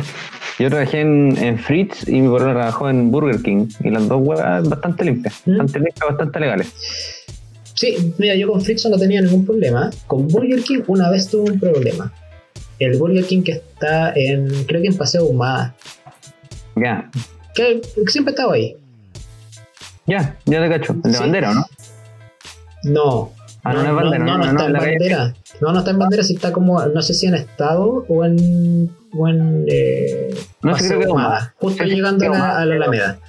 Yo 0.59 0.69
trabajé 0.69 1.01
en, 1.01 1.37
en 1.37 1.59
Fritz 1.59 2.07
y 2.07 2.19
mi 2.21 2.27
porra 2.27 2.51
trabajó 2.51 2.89
en 2.89 3.11
Burger 3.11 3.39
King. 3.43 3.67
Y 3.83 3.91
las 3.91 4.07
dos 4.07 4.19
huevas 4.23 4.67
bastante 4.67 5.05
limpias, 5.05 5.41
¿Mm? 5.45 5.51
bastante 5.57 5.79
limpias, 5.79 6.07
bastante 6.09 6.39
legales. 6.39 6.73
Sí, 7.75 8.13
mira, 8.17 8.33
yo 8.33 8.47
con 8.51 8.59
Fritzson 8.61 8.91
no 8.91 8.97
tenía 8.97 9.21
ningún 9.21 9.45
problema. 9.45 9.91
Con 10.07 10.27
Burger 10.27 10.63
King 10.63 10.79
una 10.87 11.11
vez 11.11 11.29
tuve 11.29 11.51
un 11.51 11.59
problema. 11.59 12.11
El 12.79 12.97
Burger 12.97 13.25
King 13.25 13.43
que 13.43 13.51
está 13.53 14.13
en, 14.15 14.65
creo 14.65 14.81
que 14.81 14.87
en 14.87 14.97
Paseo 14.97 15.25
Humada, 15.25 15.75
Ya, 16.75 17.09
que, 17.55 17.81
que 17.81 18.11
siempre 18.11 18.31
estaba 18.31 18.53
ahí. 18.53 18.75
ya, 20.05 20.37
ya 20.45 20.61
te 20.61 20.69
cacho. 20.69 20.93
El 20.93 21.01
de 21.01 21.13
Sí. 21.13 21.19
bandera, 21.19 21.51
¿o 21.51 21.53
no? 21.55 21.65
No. 22.83 23.31
Ah, 23.63 23.73
no, 23.73 23.83
no 23.83 23.89
es 23.89 23.95
bandera, 23.95 24.23
no, 24.25 24.37
no, 24.37 24.45
no 24.45 24.51
no, 24.53 24.59
está 24.59 24.65
en 24.67 24.73
bandera. 24.73 25.35
No, 25.59 25.71
no 25.73 25.79
está 25.79 25.91
en 25.91 25.99
bandera, 25.99 26.23
si 26.23 26.35
está 26.35 26.53
como, 26.53 26.85
no 26.85 27.01
sé 27.01 27.13
si 27.13 27.25
en 27.25 27.33
estado 27.33 28.05
o 28.07 28.23
en, 28.25 28.89
o 29.17 29.27
en 29.27 29.65
eh, 29.67 30.29
No, 30.61 30.71
Paseo 30.73 30.87
creo 30.89 30.99
que 31.01 31.07
Humada, 31.07 31.53
justo 31.57 31.83
llegando 31.83 32.25
a 32.27 32.37
la, 32.37 32.57
a 32.59 32.65
la 32.65 32.75
Alameda. 32.75 33.19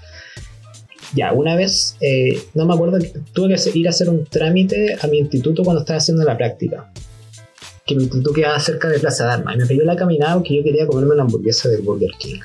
Ya, 1.14 1.32
una 1.32 1.56
vez, 1.56 1.96
eh, 2.02 2.38
no 2.52 2.66
me 2.66 2.74
acuerdo, 2.74 2.98
que 2.98 3.08
tuve 3.32 3.54
que 3.56 3.78
ir 3.78 3.86
a 3.86 3.90
hacer 3.90 4.10
un 4.10 4.26
trámite 4.26 4.96
a 5.00 5.06
mi 5.06 5.18
instituto 5.18 5.64
cuando 5.64 5.80
estaba 5.80 5.96
haciendo 5.96 6.22
la 6.22 6.36
práctica. 6.36 6.92
Que 7.88 7.96
mi 7.96 8.02
instituto 8.02 8.32
quedaba 8.32 8.60
cerca 8.60 8.88
de 8.88 9.00
Plaza 9.00 9.24
Dharma. 9.24 9.54
Y 9.54 9.58
me 9.58 9.66
pidió 9.66 9.84
la 9.84 9.96
caminada 9.96 10.40
que 10.42 10.56
yo 10.56 10.62
quería 10.62 10.86
comerme 10.86 11.14
una 11.14 11.22
hamburguesa 11.22 11.68
del 11.70 11.82
Burger 11.82 12.10
King. 12.18 12.40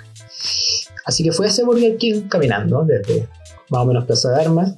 Así 1.05 1.23
que 1.23 1.31
fui 1.31 1.45
a 1.45 1.49
ese 1.49 1.65
Burger 1.65 1.97
King 1.97 2.21
caminando 2.29 2.83
desde 2.85 3.27
más 3.69 3.81
o 3.81 3.85
menos 3.85 4.05
Plaza 4.05 4.31
Dharma. 4.31 4.73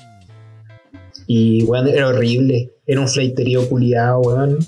Y, 1.28 1.64
weón, 1.66 1.88
era 1.88 2.08
horrible. 2.08 2.72
Era 2.88 3.00
un 3.00 3.08
fleiterío 3.08 3.70
culiado, 3.70 4.20
weón. 4.22 4.60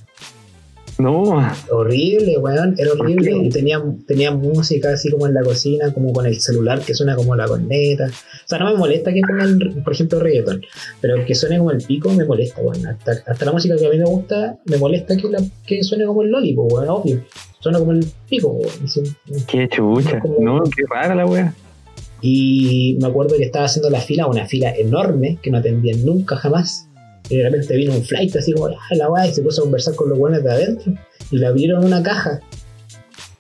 No, 1.00 1.48
Horrible, 1.70 2.38
weón. 2.40 2.76
Era 2.78 2.92
¿Por 2.92 3.02
horrible. 3.02 3.50
tenía, 3.52 3.84
tenía 4.08 4.32
música 4.32 4.94
así 4.94 5.12
como 5.12 5.28
en 5.28 5.34
la 5.34 5.44
cocina, 5.44 5.94
como 5.94 6.12
con 6.12 6.26
el 6.26 6.40
celular 6.40 6.82
que 6.82 6.96
suena 6.96 7.16
como 7.16 7.36
la 7.36 7.48
corneta. 7.48 8.08
O 8.08 8.48
sea, 8.48 8.58
no 8.60 8.72
me 8.72 8.78
molesta 8.78 9.14
que 9.14 9.22
pongan, 9.22 9.84
por 9.84 9.94
ejemplo, 9.94 10.20
reggaeton. 10.20 10.62
Pero 11.00 11.24
que 11.26 11.36
suene 11.36 11.58
como 11.60 11.72
el 11.72 11.84
pico 11.84 12.10
me 12.12 12.26
molesta, 12.26 12.62
weón. 12.62 12.86
Hasta, 12.88 13.12
hasta 13.26 13.46
la 13.46 13.52
música 13.52 13.76
que 13.78 13.86
a 13.86 13.90
mí 13.90 13.98
me 13.98 14.06
gusta, 14.06 14.58
me 14.66 14.78
molesta 14.78 15.16
que, 15.16 15.30
la, 15.30 15.40
que 15.66 15.84
suene 15.84 16.06
como 16.06 16.24
el 16.24 16.30
lollipop, 16.30 16.72
weón. 16.72 16.90
Obvio. 16.90 17.24
Suena 17.60 17.80
como 17.80 17.92
el 17.92 18.06
pico, 18.28 18.50
weón. 18.50 18.88
Sí, 18.88 19.04
qué 19.48 19.68
chucha. 19.70 20.20
No, 20.40 20.64
qué 20.64 20.84
rara 20.90 21.14
la 21.14 21.26
wea. 21.26 21.54
Y 22.22 22.98
me 23.00 23.08
acuerdo 23.08 23.38
que 23.38 23.44
estaba 23.44 23.66
haciendo 23.66 23.90
la 23.92 24.02
fila, 24.02 24.26
una 24.26 24.46
fila 24.48 24.74
enorme 24.76 25.38
que 25.42 25.52
no 25.52 25.60
atendían 25.60 26.04
nunca 26.04 26.36
jamás. 26.36 26.87
Y 27.30 27.38
de 27.38 27.44
repente 27.44 27.76
vino 27.76 27.94
un 27.94 28.04
flight 28.04 28.36
así 28.36 28.54
como, 28.54 28.68
ah, 28.68 28.96
la 28.96 29.10
weá, 29.10 29.28
y 29.28 29.34
se 29.34 29.42
puso 29.42 29.62
a 29.62 29.64
conversar 29.66 29.96
con 29.96 30.10
los 30.10 30.18
buenos 30.18 30.44
de 30.44 30.52
adentro. 30.52 30.94
Y 31.32 31.38
le 31.38 31.48
abrieron 31.48 31.84
una 31.84 32.02
caja. 32.02 32.40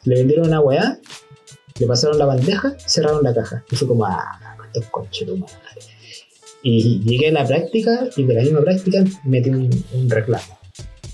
Le 0.03 0.15
vendieron 0.15 0.47
una 0.47 0.59
weá, 0.61 0.99
le 1.79 1.87
pasaron 1.87 2.17
la 2.17 2.25
bandeja, 2.25 2.75
cerraron 2.85 3.23
la 3.23 3.33
caja. 3.33 3.63
Y 3.71 3.75
fue 3.75 3.87
como, 3.87 4.05
ah, 4.05 4.57
estos 4.73 4.85
conchetumas. 4.91 5.51
Y 6.63 6.99
llegué 7.03 7.29
a 7.29 7.31
la 7.31 7.45
práctica 7.45 8.09
y 8.15 8.23
de 8.23 8.33
la 8.33 8.41
misma 8.41 8.61
práctica 8.61 9.03
metí 9.23 9.49
un, 9.49 10.09
reclamo. 10.09 10.57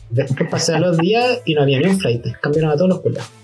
Después 0.09 0.49
pasé 0.49 0.73
a 0.73 0.79
los 0.79 0.97
días 0.97 1.41
y 1.45 1.53
no 1.53 1.63
había 1.63 1.79
ni 1.79 1.87
un 1.87 1.99
flight. 1.99 2.25
Cambiaron 2.41 2.71
a 2.71 2.75
todos 2.75 2.89
los 2.89 2.99
pelados. 2.99 3.42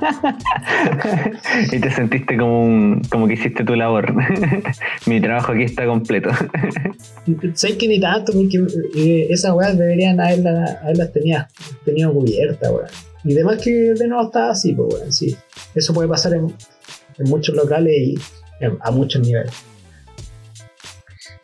y 1.72 1.78
te 1.78 1.90
sentiste 1.90 2.36
como 2.36 2.62
un, 2.62 3.02
como 3.10 3.26
que 3.26 3.34
hiciste 3.34 3.64
tu 3.64 3.74
labor. 3.74 4.14
Mi 5.06 5.20
trabajo 5.20 5.52
aquí 5.52 5.62
está 5.62 5.86
completo. 5.86 6.30
¿Sabes 7.54 7.76
que 7.76 7.88
ni 7.88 8.00
tanto? 8.00 8.32
Porque 8.32 8.58
eh, 8.96 9.26
esas 9.30 9.52
weas 9.52 9.76
deberían 9.76 10.20
haberla- 10.20 10.80
haberlas 10.82 11.12
tenido, 11.12 11.44
tenido 11.84 12.12
cubiertas, 12.12 12.70
weón. 12.70 12.86
Y 13.24 13.34
además 13.34 13.58
que 13.58 13.70
de 13.70 14.06
nuevo 14.06 14.24
estaba 14.24 14.50
así, 14.50 14.72
pues, 14.72 14.94
weón, 14.94 15.12
sí. 15.12 15.36
Eso 15.74 15.92
puede 15.92 16.08
pasar 16.08 16.34
en, 16.34 16.54
muchos 17.24 17.54
locales 17.56 17.94
y 17.96 18.14
a 18.80 18.90
muchos 18.90 19.22
niveles. 19.22 19.52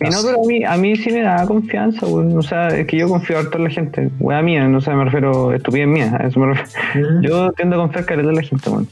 Y 0.05 0.11
no, 0.11 0.23
pero 0.25 0.43
a 0.43 0.47
mí, 0.47 0.65
a 0.65 0.77
mí 0.77 0.97
sí 0.97 1.11
me 1.11 1.23
da 1.23 1.47
confianza, 1.47 2.07
weón. 2.07 2.37
O 2.37 2.43
sea, 2.43 2.69
es 2.69 2.87
que 2.87 2.99
yo 2.99 3.09
confío 3.09 3.39
harto 3.39 3.59
en 3.59 3.65
la 3.65 3.71
gente. 3.71 4.11
Wea 4.21 4.43
mía, 4.43 4.67
no 4.67 4.81
sé, 4.81 4.91
me 4.93 5.05
refiero 5.05 5.51
a 5.51 5.57
estupidez 5.57 5.89
mía. 5.89 6.17
A 6.19 6.27
eso 6.27 6.41
me 6.41 6.55
refiero. 6.55 7.21
Yo 7.23 7.53
tiendo 7.53 7.77
a 7.77 7.79
confiar 7.81 8.05
que 8.05 8.15
en 8.15 8.35
la 8.35 8.43
gente, 8.43 8.71
weón. 8.71 8.89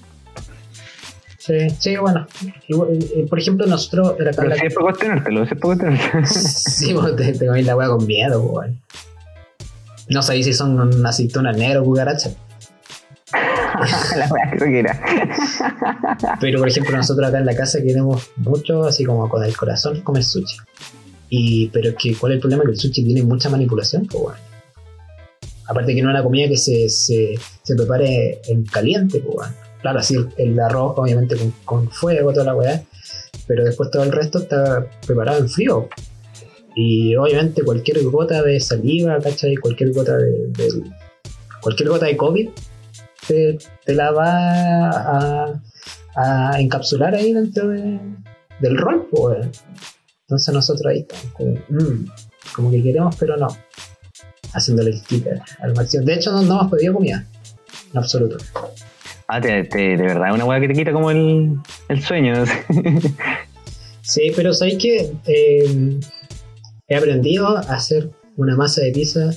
Sí, 1.38 1.70
sí, 1.78 1.96
bueno. 1.96 2.26
Eh, 2.68 3.26
por 3.28 3.38
ejemplo, 3.38 3.66
nosotros 3.66 4.14
era 4.20 4.30
Pero 4.32 4.48
la 4.48 4.56
si 4.56 4.66
es 4.66 4.74
para 4.74 4.84
cuestionártelo, 4.84 5.46
si 5.46 5.54
es 5.54 5.60
para 5.60 5.74
cuestionártelo. 5.74 6.26
Sí, 6.26 6.92
vos 6.92 7.16
te, 7.16 7.32
te 7.32 7.46
comís 7.46 7.64
la 7.64 7.76
wea 7.76 7.88
con 7.88 8.06
miedo, 8.06 8.42
weón. 8.42 8.78
No 10.08 10.22
sabéis 10.22 10.46
si 10.46 10.52
son 10.52 10.78
una 10.78 11.08
aceituna 11.08 11.52
negra 11.52 11.80
o 11.80 11.84
cucaracha. 11.84 12.30
la 14.16 14.28
wea 14.28 14.50
creo 14.50 14.68
que 14.68 14.78
era. 14.80 15.00
Pero 16.40 16.58
por 16.58 16.68
ejemplo, 16.68 16.96
nosotros 16.96 17.28
acá 17.28 17.38
en 17.38 17.46
la 17.46 17.56
casa 17.56 17.80
queremos 17.80 18.30
mucho, 18.36 18.84
así 18.84 19.04
como 19.04 19.28
con 19.28 19.42
el 19.42 19.56
corazón, 19.56 20.02
comer 20.02 20.24
sushi. 20.24 20.58
Y, 21.30 21.68
pero 21.68 21.90
es 21.90 21.94
que, 21.96 22.14
¿cuál 22.16 22.32
es 22.32 22.36
el 22.36 22.40
problema? 22.40 22.64
Que 22.64 22.72
el 22.72 22.78
sushi 22.78 23.04
tiene 23.04 23.22
mucha 23.22 23.48
manipulación, 23.48 24.06
pues 24.06 24.22
bueno. 24.22 24.38
Aparte 25.68 25.94
que 25.94 26.02
no 26.02 26.08
es 26.10 26.14
una 26.14 26.22
comida 26.24 26.48
que 26.48 26.56
se, 26.56 26.88
se, 26.88 27.34
se 27.62 27.76
prepare 27.76 28.40
en 28.48 28.64
caliente, 28.64 29.20
pues 29.20 29.34
bueno. 29.36 29.54
Claro, 29.80 30.00
así 30.00 30.16
el, 30.36 30.58
arroz, 30.60 30.94
obviamente 30.96 31.36
con, 31.36 31.52
con 31.64 31.90
fuego, 31.90 32.32
toda 32.32 32.46
la 32.46 32.54
weá. 32.56 32.82
Pero 33.46 33.64
después 33.64 33.90
todo 33.90 34.02
el 34.02 34.12
resto 34.12 34.40
está 34.40 34.84
preparado 35.06 35.38
en 35.38 35.48
frío. 35.48 35.88
Y 36.74 37.14
obviamente 37.16 37.62
cualquier 37.62 38.02
gota 38.04 38.42
de 38.42 38.58
saliva, 38.60 39.18
¿cachai? 39.20 39.56
Cualquier 39.56 39.92
gota 39.92 40.16
de, 40.16 40.50
cualquier 41.62 41.88
gota 41.88 42.06
de 42.06 42.16
COVID 42.16 42.48
te, 43.26 43.58
te 43.84 43.94
la 43.94 44.10
va 44.12 44.90
a, 44.90 45.62
a 46.16 46.60
encapsular 46.60 47.14
ahí 47.14 47.32
dentro 47.32 47.68
de- 47.68 48.00
del 48.60 48.76
rol, 48.76 49.08
pues. 49.10 49.46
Entonces 50.30 50.54
nosotros 50.54 50.86
ahí 50.86 51.00
estamos 51.00 51.26
como, 51.32 51.52
mm, 51.68 52.06
como 52.54 52.70
que 52.70 52.80
queremos, 52.82 53.16
pero 53.16 53.36
no. 53.36 53.48
Haciéndole 54.52 54.90
el 54.90 54.98
sticker 55.00 55.40
al 55.60 55.74
máximo. 55.74 56.04
De 56.04 56.14
hecho, 56.14 56.30
no, 56.30 56.42
no 56.42 56.60
hemos 56.60 56.70
pedido 56.72 56.94
comida. 56.94 57.26
En 57.92 57.98
absoluto. 57.98 58.36
Ah, 59.26 59.40
te, 59.40 59.64
te- 59.64 59.96
de 59.96 59.96
verdad, 59.96 60.28
es 60.28 60.34
una 60.34 60.44
weá 60.44 60.60
que 60.60 60.68
te 60.68 60.74
quita 60.74 60.92
como 60.92 61.10
el, 61.10 61.56
el 61.88 62.02
sueño. 62.02 62.34
no 62.36 62.46
sé. 62.46 63.12
Sí, 64.02 64.32
pero 64.34 64.54
sabéis 64.54 64.78
que 64.78 65.12
eh, 65.26 66.00
he 66.88 66.96
aprendido 66.96 67.56
a 67.56 67.60
hacer 67.60 68.10
una 68.36 68.56
masa 68.56 68.80
de 68.82 68.92
pizza, 68.92 69.30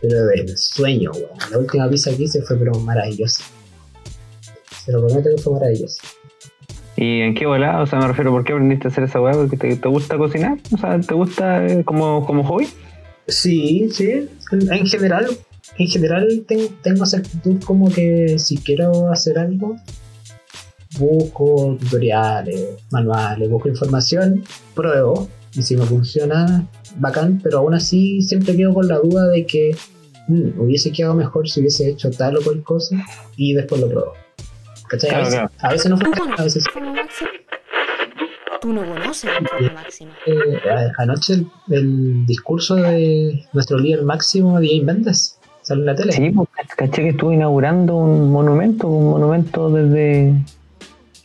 pero 0.00 0.26
del 0.26 0.56
sueño, 0.56 1.10
weón. 1.12 1.28
La 1.50 1.58
última 1.58 1.88
pizza 1.90 2.10
que 2.16 2.22
hice 2.24 2.40
fue 2.42 2.56
pero 2.56 2.72
maravillosa. 2.80 3.42
Se 4.84 4.92
lo 4.92 5.04
prometo 5.06 5.28
que 5.34 5.42
fue 5.42 5.52
maravillosa. 5.54 6.02
¿Y 6.96 7.20
en 7.20 7.34
qué 7.34 7.46
volada? 7.46 7.82
O 7.82 7.86
sea, 7.86 7.98
me 7.98 8.06
refiero, 8.08 8.30
¿por 8.30 8.44
qué 8.44 8.52
aprendiste 8.52 8.86
a 8.88 8.90
hacer 8.90 9.04
esa 9.04 9.20
weá? 9.20 9.34
¿Porque 9.34 9.56
te, 9.56 9.76
te 9.76 9.88
gusta 9.88 10.16
cocinar? 10.16 10.58
O 10.72 10.78
sea, 10.78 11.00
¿te 11.00 11.14
gusta 11.14 11.66
eh, 11.66 11.82
como, 11.84 12.24
como 12.24 12.44
hobby? 12.44 12.68
Sí, 13.26 13.88
sí. 13.90 14.28
En, 14.52 14.72
en 14.72 14.86
general, 14.86 15.26
en 15.78 15.86
general 15.88 16.44
ten- 16.46 16.68
tengo 16.82 17.04
actitud 17.04 17.62
como 17.64 17.90
que 17.90 18.38
si 18.38 18.58
quiero 18.58 19.10
hacer 19.10 19.38
algo, 19.38 19.76
busco 20.98 21.76
tutoriales, 21.80 22.60
manuales, 22.90 23.50
busco 23.50 23.68
información, 23.68 24.44
pruebo 24.74 25.28
y 25.54 25.62
si 25.62 25.76
me 25.76 25.84
funciona, 25.84 26.66
bacán, 26.98 27.40
pero 27.42 27.58
aún 27.58 27.74
así 27.74 28.22
siempre 28.22 28.56
quedo 28.56 28.72
con 28.74 28.86
la 28.88 28.98
duda 28.98 29.28
de 29.28 29.46
que 29.46 29.74
mm, 30.28 30.60
hubiese 30.60 30.92
quedado 30.92 31.14
mejor 31.14 31.48
si 31.48 31.60
hubiese 31.60 31.88
hecho 31.90 32.10
tal 32.10 32.36
o 32.36 32.42
cual 32.42 32.62
cosa 32.62 33.04
y 33.36 33.54
después 33.54 33.80
lo 33.80 33.88
pruebo. 33.88 34.12
¿Cachai? 34.88 35.10
Claro, 35.10 35.24
a, 35.24 35.24
veces, 35.24 35.38
claro. 35.38 35.50
a 35.60 35.72
veces 35.72 35.90
no 35.90 35.98
¿Tú 35.98 36.04
funciona, 36.06 36.34
a 36.38 36.42
veces? 36.44 36.64
Tú 38.60 38.72
no 38.72 38.80
conoces 38.86 39.30
la 39.60 39.72
máxima. 39.72 40.10
eh, 40.26 40.60
anoche 40.98 41.34
el, 41.34 41.46
el 41.70 42.26
discurso 42.26 42.76
de 42.76 43.44
nuestro 43.52 43.78
líder 43.78 44.02
máximo, 44.04 44.58
Diego 44.58 44.86
Méndez, 44.86 45.38
sale 45.62 45.80
en 45.80 45.86
la 45.86 45.94
tele. 45.94 46.12
Sí, 46.12 46.30
pues 46.30 46.48
caché 46.76 47.02
que 47.02 47.08
estuvo 47.10 47.30
inaugurando 47.32 47.94
un 47.96 48.30
monumento, 48.32 48.88
un 48.88 49.10
monumento 49.10 49.70
desde. 49.70 50.34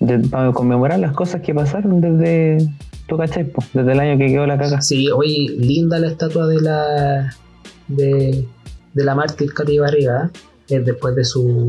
de- 0.01 0.19
para 0.29 0.51
conmemorar 0.51 0.99
las 0.99 1.13
cosas 1.13 1.41
que 1.41 1.53
pasaron 1.53 2.01
desde. 2.01 2.67
¿Tú 3.07 3.17
cachai? 3.17 3.45
Pues, 3.45 3.67
desde 3.73 3.91
el 3.93 3.99
año 4.01 4.17
que 4.17 4.27
quedó 4.27 4.45
la 4.45 4.57
caca. 4.57 4.81
Sí, 4.81 5.09
hoy 5.09 5.47
linda 5.57 5.97
la 5.97 6.07
estatua 6.07 6.45
de 6.45 6.61
la 6.61 7.33
de, 7.87 8.45
de 8.93 9.03
la 9.03 9.15
mártir 9.15 9.53
Katy 9.53 9.79
Barriga, 9.79 10.29
¿eh? 10.33 10.75
Es 10.75 10.85
después 10.85 11.15
de 11.15 11.23
su 11.23 11.67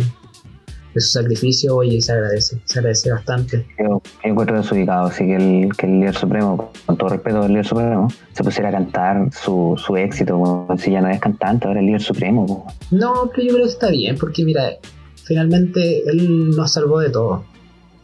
de 0.94 1.00
su 1.00 1.10
sacrificio, 1.10 1.76
oye, 1.76 2.00
se 2.00 2.12
agradece, 2.12 2.60
se 2.64 2.78
agradece 2.78 3.12
bastante. 3.12 3.66
Yo, 3.78 4.02
encuentro 4.22 4.56
desubicado, 4.56 5.06
así 5.06 5.24
que 5.24 5.36
el, 5.36 5.76
que 5.76 5.86
el 5.86 6.00
líder 6.00 6.14
supremo, 6.14 6.72
con 6.86 6.96
todo 6.96 7.10
respeto 7.10 7.42
del 7.42 7.52
líder 7.52 7.66
supremo, 7.66 8.08
se 8.32 8.42
pusiera 8.42 8.70
a 8.70 8.72
cantar 8.72 9.30
su, 9.32 9.74
su 9.76 9.96
éxito, 9.96 10.36
weón. 10.36 10.78
si 10.78 10.90
ya 10.90 11.00
no 11.00 11.08
es 11.08 11.20
cantante, 11.20 11.68
ahora 11.68 11.80
el 11.80 11.86
líder 11.86 12.02
supremo. 12.02 12.66
No, 12.90 13.30
pero 13.34 13.46
yo 13.46 13.54
creo 13.54 13.66
que 13.66 13.72
está 13.72 13.90
bien, 13.90 14.16
porque 14.18 14.44
mira, 14.44 14.76
finalmente 15.24 16.02
él 16.08 16.50
nos 16.50 16.72
salvó 16.72 17.00
de 17.00 17.10
todo. 17.10 17.44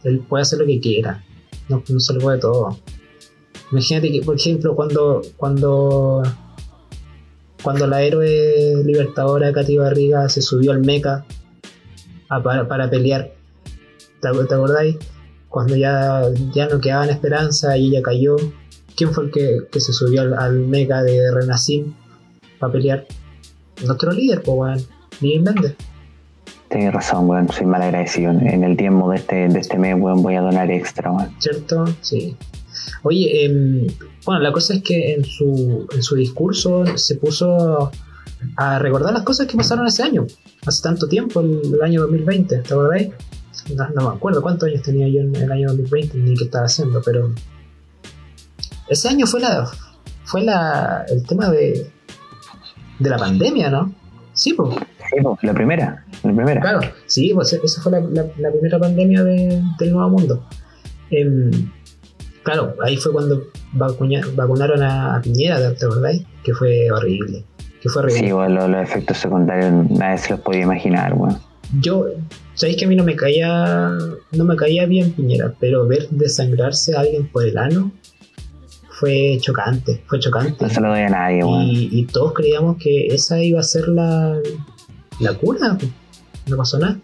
Él 0.03 0.19
puede 0.27 0.43
hacer 0.43 0.59
lo 0.59 0.65
que 0.65 0.79
quiera. 0.79 1.23
Nos, 1.67 1.89
nos 1.89 2.05
salvó 2.05 2.31
de 2.31 2.37
todo. 2.37 2.77
Imagínate 3.71 4.11
que, 4.11 4.21
por 4.21 4.35
ejemplo, 4.35 4.75
cuando 4.75 5.21
cuando 5.35 6.23
cuando 7.61 7.87
la 7.87 8.01
héroe 8.01 8.83
libertadora 8.85 9.51
Katy 9.51 9.77
Barriga 9.77 10.29
se 10.29 10.41
subió 10.41 10.71
al 10.71 10.81
mecha 10.81 11.25
a- 12.29 12.41
para, 12.43 12.67
para 12.67 12.89
pelear, 12.89 13.31
¿te, 14.21 14.29
te 14.47 14.53
acordáis? 14.55 14.97
Cuando 15.49 15.75
ya, 15.75 16.23
ya 16.53 16.67
no 16.67 16.79
quedaban 16.79 17.09
esperanza 17.09 17.77
y 17.77 17.87
ella 17.89 18.01
cayó. 18.01 18.35
¿Quién 18.95 19.13
fue 19.13 19.25
el 19.25 19.31
que, 19.31 19.59
que 19.71 19.79
se 19.79 19.93
subió 19.93 20.21
al, 20.21 20.33
al 20.33 20.53
mecha 20.59 21.03
de 21.03 21.31
Renacim 21.33 21.93
para 22.59 22.73
pelear? 22.73 23.05
Nuestro 23.85 24.11
líder, 24.11 24.41
pues, 24.43 24.57
weón. 24.57 24.81
Miguel 25.21 25.43
Méndez. 25.43 25.75
Tienes 26.69 26.93
razón, 26.93 27.29
weón, 27.29 27.47
soy 27.49 27.65
mal 27.65 27.81
agradecido. 27.81 28.31
En 28.31 28.63
el 28.63 28.75
tiempo 28.75 29.09
de 29.09 29.17
este, 29.17 29.47
de 29.47 29.59
este 29.59 29.77
mes, 29.77 29.95
weón, 29.99 30.21
voy 30.21 30.35
a 30.35 30.41
donar 30.41 30.69
extra, 30.69 31.11
weón. 31.11 31.29
¿cierto? 31.39 31.85
Sí. 32.01 32.35
Oye, 33.03 33.45
em, 33.45 33.87
bueno, 34.25 34.41
la 34.41 34.51
cosa 34.51 34.73
es 34.73 34.83
que 34.83 35.13
en 35.13 35.23
su, 35.23 35.87
en 35.93 36.03
su 36.03 36.15
discurso 36.15 36.83
se 36.97 37.15
puso 37.15 37.91
a 38.57 38.79
recordar 38.79 39.13
las 39.13 39.23
cosas 39.23 39.47
que 39.47 39.55
pasaron 39.57 39.87
ese 39.87 40.03
año, 40.03 40.25
hace 40.67 40.83
tanto 40.83 41.07
tiempo, 41.07 41.39
el, 41.41 41.61
el 41.73 41.81
año 41.81 42.01
2020, 42.01 42.57
¿te 42.59 42.73
acordáis? 42.73 43.09
No, 43.75 43.89
no 43.89 44.09
me 44.09 44.15
acuerdo 44.15 44.41
cuántos 44.41 44.69
años 44.69 44.81
tenía 44.83 45.07
yo 45.07 45.21
en 45.21 45.35
el 45.35 45.51
año 45.51 45.67
2020 45.69 46.17
ni 46.19 46.35
qué 46.35 46.45
estaba 46.45 46.65
haciendo, 46.65 47.01
pero 47.03 47.31
ese 48.89 49.09
año 49.09 49.25
fue 49.27 49.41
la 49.41 49.69
fue 50.23 50.43
la 50.43 51.05
el 51.09 51.25
tema 51.25 51.49
de 51.49 51.89
de 52.99 53.09
la 53.09 53.17
pandemia, 53.17 53.69
¿no? 53.69 53.93
Sí, 54.33 54.53
pues. 54.53 54.75
Sí, 55.09 55.21
po, 55.21 55.37
la 55.41 55.53
primera, 55.53 56.05
la 56.23 56.33
primera. 56.33 56.61
Claro, 56.61 56.79
sí, 57.05 57.31
pues 57.33 57.53
esa 57.53 57.81
fue 57.81 57.91
la, 57.93 57.99
la- 58.01 58.27
la 58.37 58.51
primera 58.51 58.79
pandemia 58.79 59.23
de- 59.23 59.61
del 59.79 59.91
Nuevo 59.91 60.09
Mundo. 60.09 60.45
Em, 61.09 61.51
claro, 62.43 62.75
ahí 62.83 62.97
fue 62.97 63.11
cuando 63.13 63.43
vacuña- 63.73 64.25
vacunaron 64.35 64.81
a, 64.83 65.15
a 65.15 65.21
Piñera, 65.21 65.73
¿te 65.73 65.85
acordáis? 65.85 66.23
Que 66.43 66.53
fue 66.53 66.91
horrible. 66.91 67.45
Que 67.87 67.93
fue 67.93 68.03
horrible. 68.03 68.19
Sí, 68.19 68.33
weón, 68.33 68.55
los, 68.55 68.69
los 68.69 68.83
efectos 68.83 69.17
secundarios 69.17 69.89
nadie 69.91 70.17
se 70.17 70.31
los 70.31 70.39
podía 70.41 70.63
imaginar, 70.63 71.13
weón. 71.13 71.37
Yo, 71.79 72.05
sabéis 72.53 72.77
que 72.77 72.85
a 72.85 72.87
mí 72.87 72.95
no 72.95 73.03
me 73.05 73.15
caía, 73.15 73.89
no 74.31 74.43
me 74.43 74.55
caía 74.55 74.85
bien 74.85 75.13
Piñera, 75.13 75.53
pero 75.59 75.87
ver 75.87 76.07
desangrarse 76.09 76.95
a 76.95 77.01
alguien 77.01 77.27
por 77.27 77.45
el 77.45 77.57
ano 77.57 77.91
fue 78.89 79.37
chocante, 79.39 80.03
fue 80.07 80.19
chocante. 80.19 80.55
No 80.59 80.69
se 80.69 80.81
lo 80.81 80.89
doy 80.89 81.01
a 81.01 81.09
nadie, 81.09 81.43
weón. 81.43 81.63
Y, 81.63 81.89
y 81.91 82.05
todos 82.05 82.33
creíamos 82.33 82.77
que 82.77 83.07
esa 83.07 83.41
iba 83.41 83.59
a 83.59 83.63
ser 83.63 83.87
la, 83.87 84.37
la 85.19 85.33
cura. 85.35 85.77
No 86.47 86.57
pasó 86.57 86.79
nada. 86.79 86.97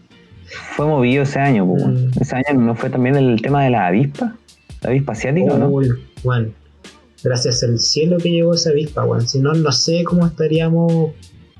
Fue 0.76 0.86
movido 0.86 1.24
ese 1.24 1.40
año. 1.40 1.66
Mm. 1.66 2.12
Ese 2.20 2.36
año 2.36 2.60
no 2.60 2.76
fue 2.76 2.90
también 2.90 3.16
el 3.16 3.42
tema 3.42 3.64
de 3.64 3.70
la 3.70 3.88
avispa, 3.88 4.36
la 4.82 4.90
avispa 4.90 5.14
asiática, 5.14 5.58
¿no? 5.58 5.72
Juan, 6.24 6.54
gracias 7.24 7.64
al 7.64 7.80
cielo 7.80 8.18
que 8.18 8.30
llegó 8.30 8.54
esa 8.54 8.72
avispa, 8.72 9.04
Juan. 9.04 9.28
Si 9.28 9.40
no, 9.40 9.54
no 9.54 9.72
sé 9.72 10.04
cómo 10.04 10.26
estaríamos 10.28 11.12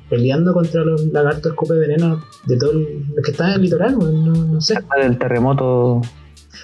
peleando 0.10 0.54
contra 0.54 0.84
los 0.84 1.06
lagartos 1.08 1.52
escupe 1.54 1.74
veneno 1.76 2.24
de 2.46 2.58
todos 2.58 2.76
los 2.76 3.26
que 3.26 3.32
están 3.32 3.50
en 3.50 3.56
el 3.56 3.62
litoral, 3.64 3.96
weón. 3.98 4.26
No, 4.26 4.34
no 4.34 4.62
sé. 4.62 4.76
Después 4.76 5.04
del 5.04 5.18
terremoto 5.18 6.02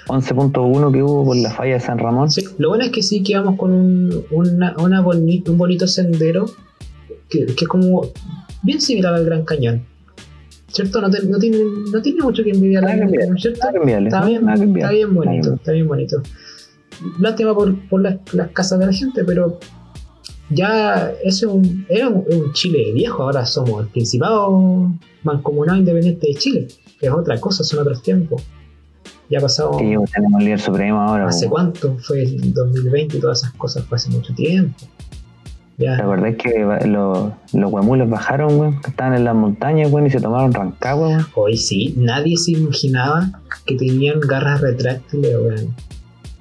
11.1 0.08 0.91
que 0.91 1.03
hubo 1.03 1.25
por 1.25 1.38
la 1.38 1.51
falla 1.51 1.74
de 1.75 1.79
San 1.79 1.98
Ramón. 2.00 2.29
Sí, 2.32 2.44
lo 2.58 2.70
bueno 2.70 2.84
es 2.86 2.91
que 2.91 3.01
sí 3.01 3.24
que 3.24 3.36
vamos 3.38 3.58
con 3.58 3.72
un, 3.72 4.25
una, 4.32 4.75
una 4.77 5.01
boni- 5.01 5.48
un 5.48 5.58
bonito 5.58 5.88
sendero 5.88 6.46
que, 7.29 7.46
que 7.48 7.65
es 7.65 7.68
como 7.68 8.01
bien 8.63 8.82
similar 8.82 9.13
al 9.13 9.25
Gran 9.25 9.44
Cañón. 9.46 9.84
¿Cierto? 10.68 11.01
No, 11.01 11.10
te- 11.10 11.24
no 11.25 11.39
tiene, 11.39 11.58
no 11.91 12.01
tiene 12.01 12.22
mucho 12.22 12.44
que 12.44 12.51
envidiar. 12.51 12.84
Nada 12.84 12.96
que 12.98 13.01
enviarle, 13.03 14.08
Está 14.10 14.25
bien, 14.25 14.46
Nada 14.46 14.58
que 14.58 14.63
enviar. 14.63 14.86
está 14.86 14.96
bien 14.96 15.13
bonito, 15.15 15.53
está 15.56 15.72
bien 15.72 15.88
bonito. 15.88 16.22
Lástima 17.20 17.53
por, 17.53 17.75
por 17.89 18.01
las, 18.01 18.18
las 18.33 18.50
casas 18.50 18.79
de 18.79 18.85
la 18.88 18.94
gente, 18.94 19.24
pero 19.24 19.59
ya 20.50 21.12
ese 21.24 21.46
es 21.46 21.51
un, 21.51 21.85
era 21.90 22.09
un, 22.09 22.25
un 22.31 22.53
Chile 22.53 22.92
viejo, 22.94 23.24
ahora 23.24 23.46
somos 23.46 23.81
el 23.83 23.88
Principado 23.90 24.92
Mancomunado 25.24 25.77
Independiente 25.77 26.27
de 26.27 26.33
Chile, 26.35 26.68
que 27.00 27.05
es 27.07 27.12
otra 27.14 27.40
cosa, 27.40 27.64
son 27.64 27.79
otros 27.79 28.01
tiempos. 28.01 28.44
Ya 29.29 29.38
ha 29.38 29.42
pasado, 29.42 29.77
Sí, 29.77 29.94
tenemos 30.14 30.42
líder 30.44 30.59
supremo 30.59 31.00
ahora. 31.01 31.27
¿hace 31.27 31.48
cuánto? 31.48 31.98
Fue 32.00 32.24
el 32.24 32.51
2020 32.53 33.18
y 33.18 33.20
todas 33.20 33.40
esas 33.44 33.53
cosas, 33.53 33.83
fue 33.85 33.98
hace 33.98 34.09
mucho 34.09 34.33
tiempo. 34.33 34.75
¿Te 35.77 35.85
Ya, 35.85 35.98
acordás 35.98 36.35
que 36.35 36.66
los, 36.88 37.29
los 37.53 37.72
huemules 37.72 38.09
bajaron, 38.09 38.59
weón? 38.59 38.81
Que 38.81 38.90
estaban 38.90 39.14
en 39.14 39.24
las 39.25 39.35
montañas, 39.35 39.92
weón, 39.92 40.07
y 40.07 40.09
se 40.09 40.20
tomaron 40.20 40.51
rancagua, 40.51 41.07
weón. 41.09 41.25
hoy 41.35 41.57
sí, 41.57 41.94
nadie 41.96 42.38
se 42.38 42.51
imaginaba 42.53 43.29
que 43.68 43.75
tenían 43.75 44.20
garras 44.20 44.62
retráctiles, 44.62 45.35
weón. 45.40 45.75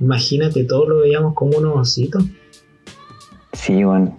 Imagínate, 0.01 0.65
todos 0.65 0.89
lo 0.89 0.99
veíamos 0.99 1.35
como 1.35 1.59
unos 1.59 1.77
ositos. 1.77 2.25
Sí, 3.53 3.85
weón. 3.85 4.15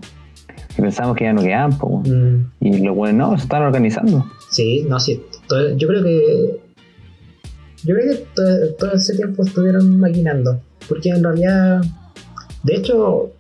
Y 0.78 0.82
pensamos 0.82 1.16
que 1.16 1.24
ya 1.26 1.34
no 1.34 1.42
quedaban, 1.42 1.78
po, 1.78 1.88
weón. 1.88 2.42
Mm. 2.62 2.66
Y 2.66 2.78
los 2.80 2.96
weones 2.96 3.16
no, 3.16 3.38
se 3.38 3.44
están 3.44 3.64
organizando. 3.64 4.26
Sí, 4.52 4.86
no, 4.88 5.00
sí. 5.00 5.22
todo- 5.48 5.76
yo 5.78 5.88
creo 5.88 6.04
que. 6.04 6.60
Yo 7.84 7.96
creo 7.96 8.12
que 8.12 8.26
todo, 8.36 8.74
todo 8.78 8.92
ese 8.94 9.16
tiempo 9.16 9.44
estuvieron 9.44 10.00
maquinando. 10.00 10.60
Porque 10.88 11.10
en 11.10 11.24
realidad. 11.24 11.82
De 12.64 12.76
hecho, 12.76 13.32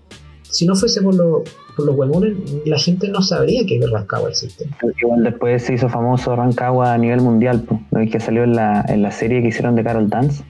si 0.44 0.66
no 0.66 0.76
fuese 0.76 1.02
por, 1.02 1.14
lo- 1.16 1.44
por 1.76 1.86
los 1.86 1.96
huemones, 1.96 2.38
la 2.66 2.80
gente 2.80 3.10
no 3.10 3.22
sabría 3.22 3.66
que 3.66 3.80
Rancagua 3.86 4.30
existe. 4.30 4.66
Igual 5.02 5.24
después 5.24 5.64
se 5.64 5.74
hizo 5.74 5.90
famoso 5.90 6.36
Rancagua 6.36 6.94
a 6.94 6.98
nivel 6.98 7.20
mundial, 7.22 7.62
po. 7.64 7.82
¿No 7.92 8.00
que 8.10 8.20
salió 8.22 8.44
en 8.44 8.56
la, 8.56 8.86
en 8.88 9.02
la 9.02 9.12
serie 9.12 9.42
que 9.42 9.50
hicieron 9.50 9.76
de 9.76 9.84
Carol 9.84 10.10
Dance? 10.10 10.44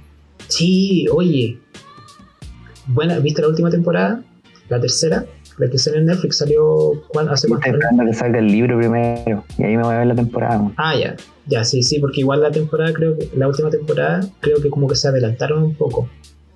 Sí, 0.49 1.05
oye. 1.11 1.57
Buena, 2.87 3.19
¿viste 3.19 3.41
la 3.41 3.47
última 3.49 3.69
temporada? 3.69 4.21
La 4.67 4.79
tercera, 4.79 5.25
la 5.57 5.69
que 5.69 5.77
salió 5.77 5.99
en 5.99 6.05
Netflix, 6.07 6.37
salió 6.37 6.91
¿cuán- 7.07 7.29
hace 7.29 7.47
cuánto. 7.47 7.65
estoy 7.67 7.79
esperando 7.79 8.05
que 8.11 8.13
salga 8.17 8.39
el 8.39 8.47
libro 8.47 8.77
primero. 8.77 9.43
Y 9.57 9.63
ahí 9.63 9.77
me 9.77 9.83
voy 9.83 9.93
a 9.95 9.99
ver 9.99 10.07
la 10.07 10.15
temporada. 10.15 10.71
Ah, 10.77 10.95
ya. 10.95 11.15
Ya, 11.47 11.63
sí, 11.63 11.81
sí, 11.81 11.99
porque 11.99 12.21
igual 12.21 12.41
la 12.41 12.51
temporada, 12.51 12.93
creo 12.93 13.17
que, 13.17 13.29
la 13.35 13.47
última 13.47 13.69
temporada, 13.69 14.21
creo 14.39 14.61
que 14.61 14.69
como 14.69 14.87
que 14.87 14.95
se 14.95 15.07
adelantaron 15.07 15.63
un 15.63 15.75
poco. 15.75 16.07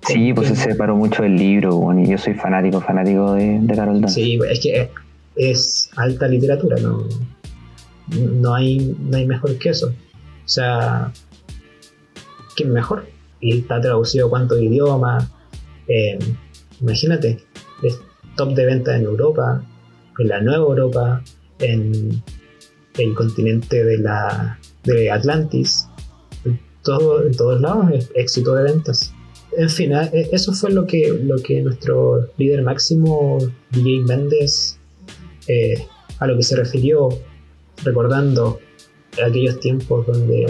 Sí, 0.06 0.32
pues 0.34 0.48
se 0.48 0.56
separó 0.56 0.94
mucho 0.96 1.22
del 1.22 1.36
libro. 1.36 1.80
Y 1.98 2.08
yo 2.08 2.18
soy 2.18 2.34
fanático, 2.34 2.80
fanático 2.80 3.32
de, 3.34 3.58
de 3.60 3.74
Carol 3.74 4.00
Dance. 4.00 4.14
Sí, 4.14 4.38
es 4.48 4.60
que 4.60 4.80
es, 4.82 4.88
es 5.36 5.90
alta 5.96 6.28
literatura, 6.28 6.76
no, 6.80 7.08
no, 8.08 8.54
hay, 8.54 8.94
no 9.00 9.16
hay 9.16 9.26
mejor 9.26 9.56
que 9.58 9.70
eso. 9.70 9.88
O 9.88 10.48
sea, 10.48 11.10
¿quién 12.54 12.72
mejor? 12.72 13.06
Y 13.40 13.58
está 13.60 13.80
traducido 13.80 14.28
cuántos 14.30 14.60
idiomas. 14.60 15.28
eh, 15.88 16.18
imagínate, 16.80 17.44
es 17.82 18.00
top 18.36 18.54
de 18.54 18.64
venta 18.66 18.96
en 18.96 19.04
Europa, 19.04 19.62
en 20.18 20.28
la 20.28 20.40
Nueva 20.40 20.64
Europa, 20.66 21.22
en 21.58 22.22
el 22.98 23.14
continente 23.14 23.84
de 23.84 23.98
la 23.98 24.58
de 24.84 25.10
Atlantis, 25.10 25.86
en, 26.44 26.58
todo, 26.82 27.24
en 27.26 27.36
todos 27.36 27.60
lados 27.60 27.86
es 27.92 28.10
éxito 28.14 28.54
de 28.54 28.62
ventas. 28.64 29.12
En 29.56 29.68
fin, 29.70 29.92
a- 29.94 30.04
e- 30.06 30.28
eso 30.32 30.52
fue 30.52 30.72
lo 30.72 30.86
que, 30.86 31.08
lo 31.22 31.36
que 31.36 31.60
nuestro 31.62 32.28
líder 32.38 32.62
máximo, 32.62 33.38
DJ 33.70 34.00
Méndez, 34.06 34.78
eh, 35.48 35.86
a 36.18 36.26
lo 36.26 36.36
que 36.36 36.42
se 36.42 36.56
refirió, 36.56 37.08
recordando 37.84 38.58
aquellos 39.24 39.60
tiempos 39.60 40.06
donde 40.06 40.46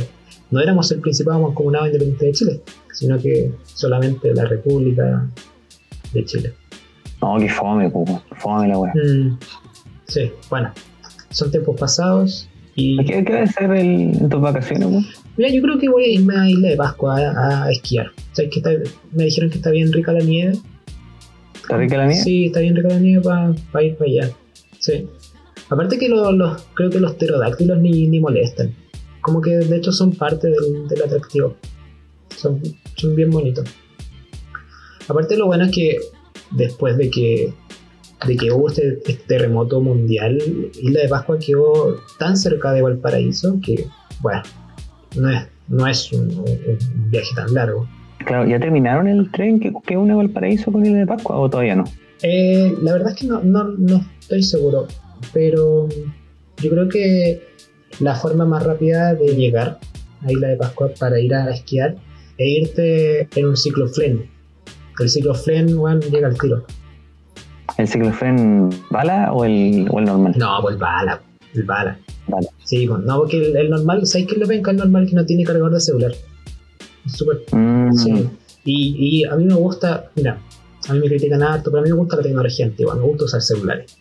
no 0.54 0.60
éramos 0.60 0.90
el 0.92 1.00
principal 1.00 1.42
mancomunado 1.42 1.86
independiente 1.86 2.26
de 2.26 2.32
Chile, 2.32 2.60
sino 2.92 3.18
que 3.18 3.50
solamente 3.64 4.32
la 4.32 4.44
República 4.44 5.26
de 6.12 6.24
Chile. 6.24 6.52
No, 7.20 7.36
que 7.38 7.48
fome, 7.48 7.88
weón. 7.88 8.20
Fome 8.36 8.68
la 8.68 8.78
weá. 8.78 8.92
Mm, 8.94 9.38
sí, 10.06 10.30
bueno, 10.48 10.70
son 11.30 11.50
tiempos 11.50 11.76
pasados 11.78 12.48
y 12.76 13.04
¿Qué, 13.04 13.24
qué 13.24 13.32
va 13.32 13.40
a 13.40 13.42
hacer 13.44 13.70
el- 13.72 14.16
en 14.20 14.28
tus 14.28 14.40
vacaciones, 14.40 14.86
weón? 14.88 15.06
Mira, 15.36 15.50
yo 15.50 15.60
creo 15.62 15.78
que 15.78 15.88
voy 15.88 16.04
a 16.04 16.08
irme 16.08 16.36
a 16.36 16.48
Isla 16.48 16.68
de 16.70 16.76
Pascua 16.76 17.16
a, 17.18 17.64
a 17.64 17.70
esquiar. 17.72 18.06
O 18.08 18.34
sea, 18.34 18.48
que 18.48 18.58
está- 18.60 18.70
me 19.12 19.24
dijeron 19.24 19.50
que 19.50 19.56
está 19.56 19.70
bien 19.70 19.92
rica 19.92 20.12
la 20.12 20.20
nieve. 20.20 20.56
¿Está 21.54 21.76
rica 21.78 21.96
la 21.96 22.06
nieve? 22.06 22.22
Sí, 22.22 22.44
está 22.46 22.60
bien 22.60 22.76
rica 22.76 22.88
la 22.88 22.98
nieve 23.00 23.22
para 23.72 23.84
ir 23.84 23.96
para 23.96 24.10
allá. 24.10 24.30
Sí. 24.78 25.08
Aparte 25.70 25.98
que 25.98 26.08
lo- 26.08 26.30
los, 26.30 26.62
creo 26.74 26.90
que 26.90 27.00
los 27.00 27.14
pterodáctilos 27.14 27.78
ni, 27.78 28.06
ni 28.06 28.20
molestan. 28.20 28.72
Como 29.24 29.40
que 29.40 29.56
de 29.56 29.74
hecho 29.74 29.90
son 29.90 30.12
parte 30.12 30.48
del, 30.48 30.86
del 30.86 31.02
atractivo. 31.02 31.56
Son, 32.36 32.60
son 32.94 33.16
bien 33.16 33.30
bonitos. 33.30 33.66
Aparte 35.08 35.38
lo 35.38 35.46
bueno 35.46 35.64
es 35.64 35.72
que 35.74 35.96
después 36.50 36.98
de 36.98 37.08
que 37.08 37.54
de 38.26 38.36
que 38.36 38.52
hubo 38.52 38.68
este, 38.68 38.98
este 39.06 39.14
terremoto 39.26 39.80
mundial, 39.80 40.38
Isla 40.80 41.00
de 41.00 41.08
Pascua 41.08 41.38
quedó 41.38 41.96
tan 42.18 42.36
cerca 42.36 42.72
de 42.72 42.82
Valparaíso 42.82 43.58
que, 43.64 43.86
bueno, 44.20 44.42
no 45.16 45.30
es, 45.30 45.48
no 45.68 45.86
es 45.86 46.12
un, 46.12 46.44
viaje 47.10 47.34
tan 47.34 47.54
largo. 47.54 47.88
Claro, 48.26 48.46
¿ya 48.46 48.60
terminaron 48.60 49.08
el 49.08 49.30
tren 49.30 49.58
que, 49.58 49.72
que 49.86 49.96
une 49.96 50.14
Valparaíso 50.14 50.70
con 50.70 50.84
Isla 50.84 50.98
de 50.98 51.06
Pascua 51.06 51.38
o 51.38 51.48
todavía 51.48 51.76
no? 51.76 51.84
Eh, 52.22 52.74
la 52.82 52.92
verdad 52.92 53.12
es 53.12 53.20
que 53.20 53.26
no, 53.26 53.40
no, 53.42 53.64
no 53.64 54.04
estoy 54.20 54.42
seguro, 54.42 54.86
pero 55.32 55.88
yo 56.58 56.70
creo 56.70 56.88
que 56.90 57.42
la 58.00 58.14
forma 58.14 58.44
más 58.44 58.62
rápida 58.64 59.14
de 59.14 59.34
llegar 59.34 59.78
a 60.22 60.32
Isla 60.32 60.48
de 60.48 60.56
Pascua 60.56 60.90
para 60.98 61.20
ir 61.20 61.34
a 61.34 61.50
esquiar 61.50 61.96
es 62.38 62.68
irte 62.68 63.28
en 63.38 63.46
un 63.46 63.56
cicloflen. 63.56 64.30
El 64.98 65.08
cicloflen, 65.10 65.76
bueno, 65.76 66.00
llega 66.00 66.28
al 66.28 66.38
tiro. 66.38 66.64
¿El 67.78 67.88
ciclofren 67.88 68.70
bala 68.90 69.32
o 69.32 69.44
el, 69.44 69.88
o 69.90 69.98
el 69.98 70.04
normal? 70.04 70.34
No, 70.36 70.58
pues 70.62 70.78
bala, 70.78 71.20
el 71.54 71.62
bala. 71.64 71.98
Bala. 72.28 72.48
Sí, 72.64 72.86
pues, 72.86 73.00
no, 73.00 73.18
porque 73.18 73.36
el, 73.38 73.56
el 73.56 73.70
normal, 73.70 74.06
¿sabes 74.06 74.26
qué 74.28 74.36
lo 74.36 74.46
venga 74.46 74.70
el 74.70 74.78
normal 74.78 75.06
que 75.08 75.14
no 75.16 75.24
tiene 75.26 75.44
cargador 75.44 75.72
de 75.72 75.80
celular? 75.80 76.12
Súper 77.06 77.42
Mm, 77.52 77.92
Sí. 77.92 78.28
Y, 78.64 78.96
y 79.20 79.24
a 79.24 79.36
mí 79.36 79.44
me 79.44 79.54
gusta, 79.54 80.10
mira, 80.16 80.40
a 80.88 80.92
mí 80.94 81.00
me 81.00 81.06
critican 81.08 81.42
harto, 81.42 81.70
pero 81.70 81.80
a 81.80 81.84
mí 81.84 81.90
me 81.90 81.96
gusta 81.96 82.16
la 82.16 82.22
tecnología 82.22 82.64
antigua, 82.64 82.94
me 82.94 83.02
gusta 83.02 83.24
usar 83.24 83.42
celulares. 83.42 83.98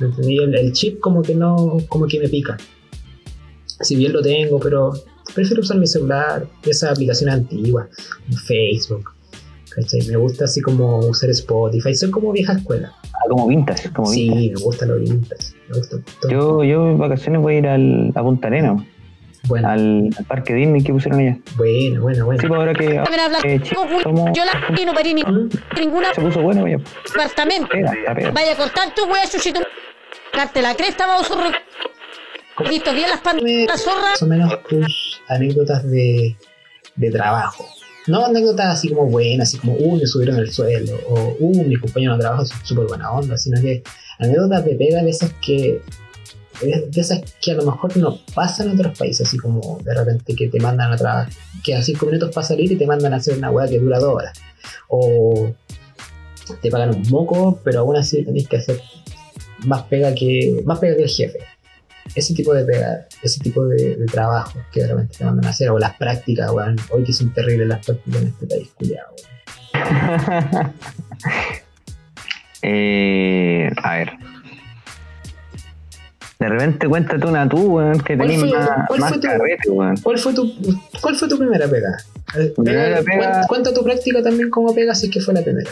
¿Me 0.00 0.08
entendí? 0.08 0.36
El, 0.38 0.54
el 0.54 0.72
chip 0.72 1.00
como 1.00 1.22
que 1.22 1.34
no, 1.34 1.78
como 1.88 2.06
que 2.06 2.20
me 2.20 2.28
pica. 2.28 2.58
Si 3.80 3.96
bien 3.96 4.12
lo 4.12 4.22
tengo, 4.22 4.58
pero 4.60 4.92
prefiero 5.34 5.60
usar 5.62 5.78
mi 5.78 5.86
celular, 5.86 6.46
esas 6.64 6.92
aplicaciones 6.92 7.34
antiguas, 7.36 7.88
Facebook. 8.46 9.10
¿cachai? 9.74 10.02
Me 10.06 10.16
gusta 10.16 10.44
así 10.44 10.60
como 10.60 10.98
usar 11.00 11.30
Spotify, 11.30 11.94
soy 11.94 12.10
como 12.10 12.30
vieja 12.32 12.52
escuela. 12.52 12.92
ah, 13.02 13.18
como 13.28 13.48
vintage, 13.48 13.90
como 13.90 14.06
Sí, 14.08 14.28
vintage. 14.30 14.54
me 14.54 14.60
gusta 14.64 14.86
lo 14.86 14.96
vintage, 14.98 15.52
me 15.68 15.78
gusta 15.78 15.96
todo. 16.20 16.30
Yo, 16.30 16.64
yo 16.64 16.90
en 16.90 16.98
vacaciones 16.98 17.42
voy 17.42 17.54
a 17.54 17.58
ir 17.58 17.66
al, 17.66 18.12
a 18.14 18.22
Punta 18.22 18.46
Arenas, 18.46 18.82
bueno, 19.48 19.68
al, 19.68 20.10
al 20.16 20.24
parque 20.26 20.54
Disney 20.54 20.82
que 20.82 20.92
pusieron 20.92 21.18
allá. 21.20 21.38
bueno, 21.56 22.02
bueno, 22.02 22.24
bueno. 22.26 22.40
Sí, 22.40 22.46
pues 22.46 22.58
ahora 22.60 22.72
que 22.72 22.84
eh, 22.94 23.60
Yo 24.32 24.44
la 24.44 24.80
y 24.80 24.84
no 24.86 24.94
pedí 24.94 25.14
ni 25.14 25.22
ninguna 25.80 26.14
se 26.14 26.20
puso 26.20 26.40
bueno, 26.40 26.62
vaya. 26.62 26.78
apartamento. 27.12 27.68
Vaya 28.32 28.52
a 28.52 28.56
cortar 28.56 28.94
tu 28.94 29.04
wea, 29.06 29.26
chuchito. 29.28 29.60
Darte 30.32 30.62
la 30.62 30.74
cresta, 30.76 31.06
vamos 31.06 31.28
a 31.30 31.34
Listo, 32.62 32.92
bien 32.92 33.10
las 33.10 33.20
pantas, 33.20 33.82
zorra. 33.82 34.10
más 34.10 34.22
o 34.22 34.26
menos 34.26 34.62
tus 34.68 35.20
anécdotas 35.28 35.88
de, 35.90 36.36
de 36.94 37.10
trabajo. 37.10 37.66
No 38.06 38.24
anécdotas 38.24 38.78
así 38.78 38.90
como 38.90 39.06
buenas, 39.06 39.48
así 39.48 39.58
como, 39.58 39.72
uh, 39.74 39.96
me 39.96 40.06
subieron 40.06 40.36
el 40.36 40.52
sueldo, 40.52 40.96
o 41.08 41.36
uh, 41.38 41.64
mis 41.64 41.80
compañeros 41.80 42.18
de 42.18 42.22
trabajo 42.22 42.44
son 42.44 42.64
súper 42.64 42.86
buena 42.86 43.10
onda, 43.10 43.36
sino 43.38 43.60
que 43.60 43.82
anécdotas 44.18 44.64
de 44.64 44.74
pega 44.76 45.02
de 45.02 45.10
esas 45.10 45.32
que 45.44 45.80
de 46.60 47.00
esas 47.00 47.20
que 47.42 47.50
a 47.50 47.54
lo 47.54 47.64
mejor 47.64 47.96
no 47.96 48.20
pasan 48.32 48.68
en 48.70 48.78
otros 48.78 48.96
países, 48.96 49.26
así 49.26 49.36
como 49.36 49.80
de 49.82 49.92
repente 49.92 50.36
que 50.36 50.46
te 50.48 50.60
mandan 50.60 50.92
a 50.92 50.96
trabajar, 50.96 51.32
que 51.64 51.74
a 51.74 51.82
cinco 51.82 52.06
minutos 52.06 52.32
para 52.32 52.46
salir 52.46 52.70
y 52.70 52.76
te 52.76 52.86
mandan 52.86 53.12
a 53.12 53.16
hacer 53.16 53.36
una 53.36 53.50
weá 53.50 53.66
que 53.66 53.80
dura 53.80 53.98
dos 53.98 54.14
horas. 54.14 54.38
O 54.88 55.52
te 56.62 56.70
pagan 56.70 56.94
un 56.94 57.02
moco, 57.10 57.58
pero 57.64 57.80
aún 57.80 57.96
así 57.96 58.22
tenés 58.22 58.46
que 58.46 58.58
hacer 58.58 58.80
más 59.66 59.82
pega 59.84 60.14
que, 60.14 60.62
más 60.64 60.78
pega 60.78 60.96
que 60.96 61.02
el 61.02 61.08
jefe 61.08 61.38
ese 62.14 62.34
tipo 62.34 62.52
de 62.54 62.64
pega, 62.64 63.06
ese 63.22 63.40
tipo 63.40 63.64
de, 63.66 63.96
de 63.96 64.06
trabajo 64.06 64.58
que 64.72 64.80
de 64.82 64.88
repente 64.88 65.16
te 65.18 65.24
mandan 65.24 65.46
a 65.46 65.50
hacer, 65.50 65.70
o 65.70 65.78
las 65.78 65.96
prácticas, 65.96 66.50
weón. 66.50 66.76
Hoy 66.90 67.04
que 67.04 67.12
son 67.12 67.32
terribles 67.32 67.68
las 67.68 67.84
prácticas 67.84 68.22
en 68.22 68.28
este 68.28 68.46
país, 68.46 68.68
culiado, 68.76 69.14
weón. 69.74 70.72
eh, 72.62 73.70
a 73.82 73.96
ver. 73.96 74.10
De 76.38 76.48
repente 76.48 76.88
cuéntate 76.88 77.26
una 77.26 77.48
tú, 77.48 77.58
weón, 77.76 78.00
que 78.00 78.16
¿Cuál 78.16 78.28
tenés 78.28 78.40
fue- 78.50 78.68
cuál 78.88 79.00
más 79.00 79.10
fue 79.10 79.20
tu- 79.20 79.26
carrete, 79.28 79.70
weón. 79.70 79.96
¿Cuál 80.02 80.18
fue 80.18 80.34
tu, 80.34 80.52
cuál 81.00 81.16
fue 81.16 81.28
tu 81.28 81.38
primera 81.38 81.66
pega? 81.68 81.96
Eh, 82.36 82.52
primera 82.56 83.00
pega- 83.00 83.04
pega- 83.04 83.32
cuen- 83.42 83.46
Cuenta 83.46 83.72
tu 83.74 83.82
práctica 83.84 84.22
también 84.22 84.50
como 84.50 84.74
pega 84.74 84.94
si 84.94 85.06
es 85.06 85.12
que 85.12 85.20
fue 85.20 85.32
la 85.34 85.42
primera. 85.42 85.70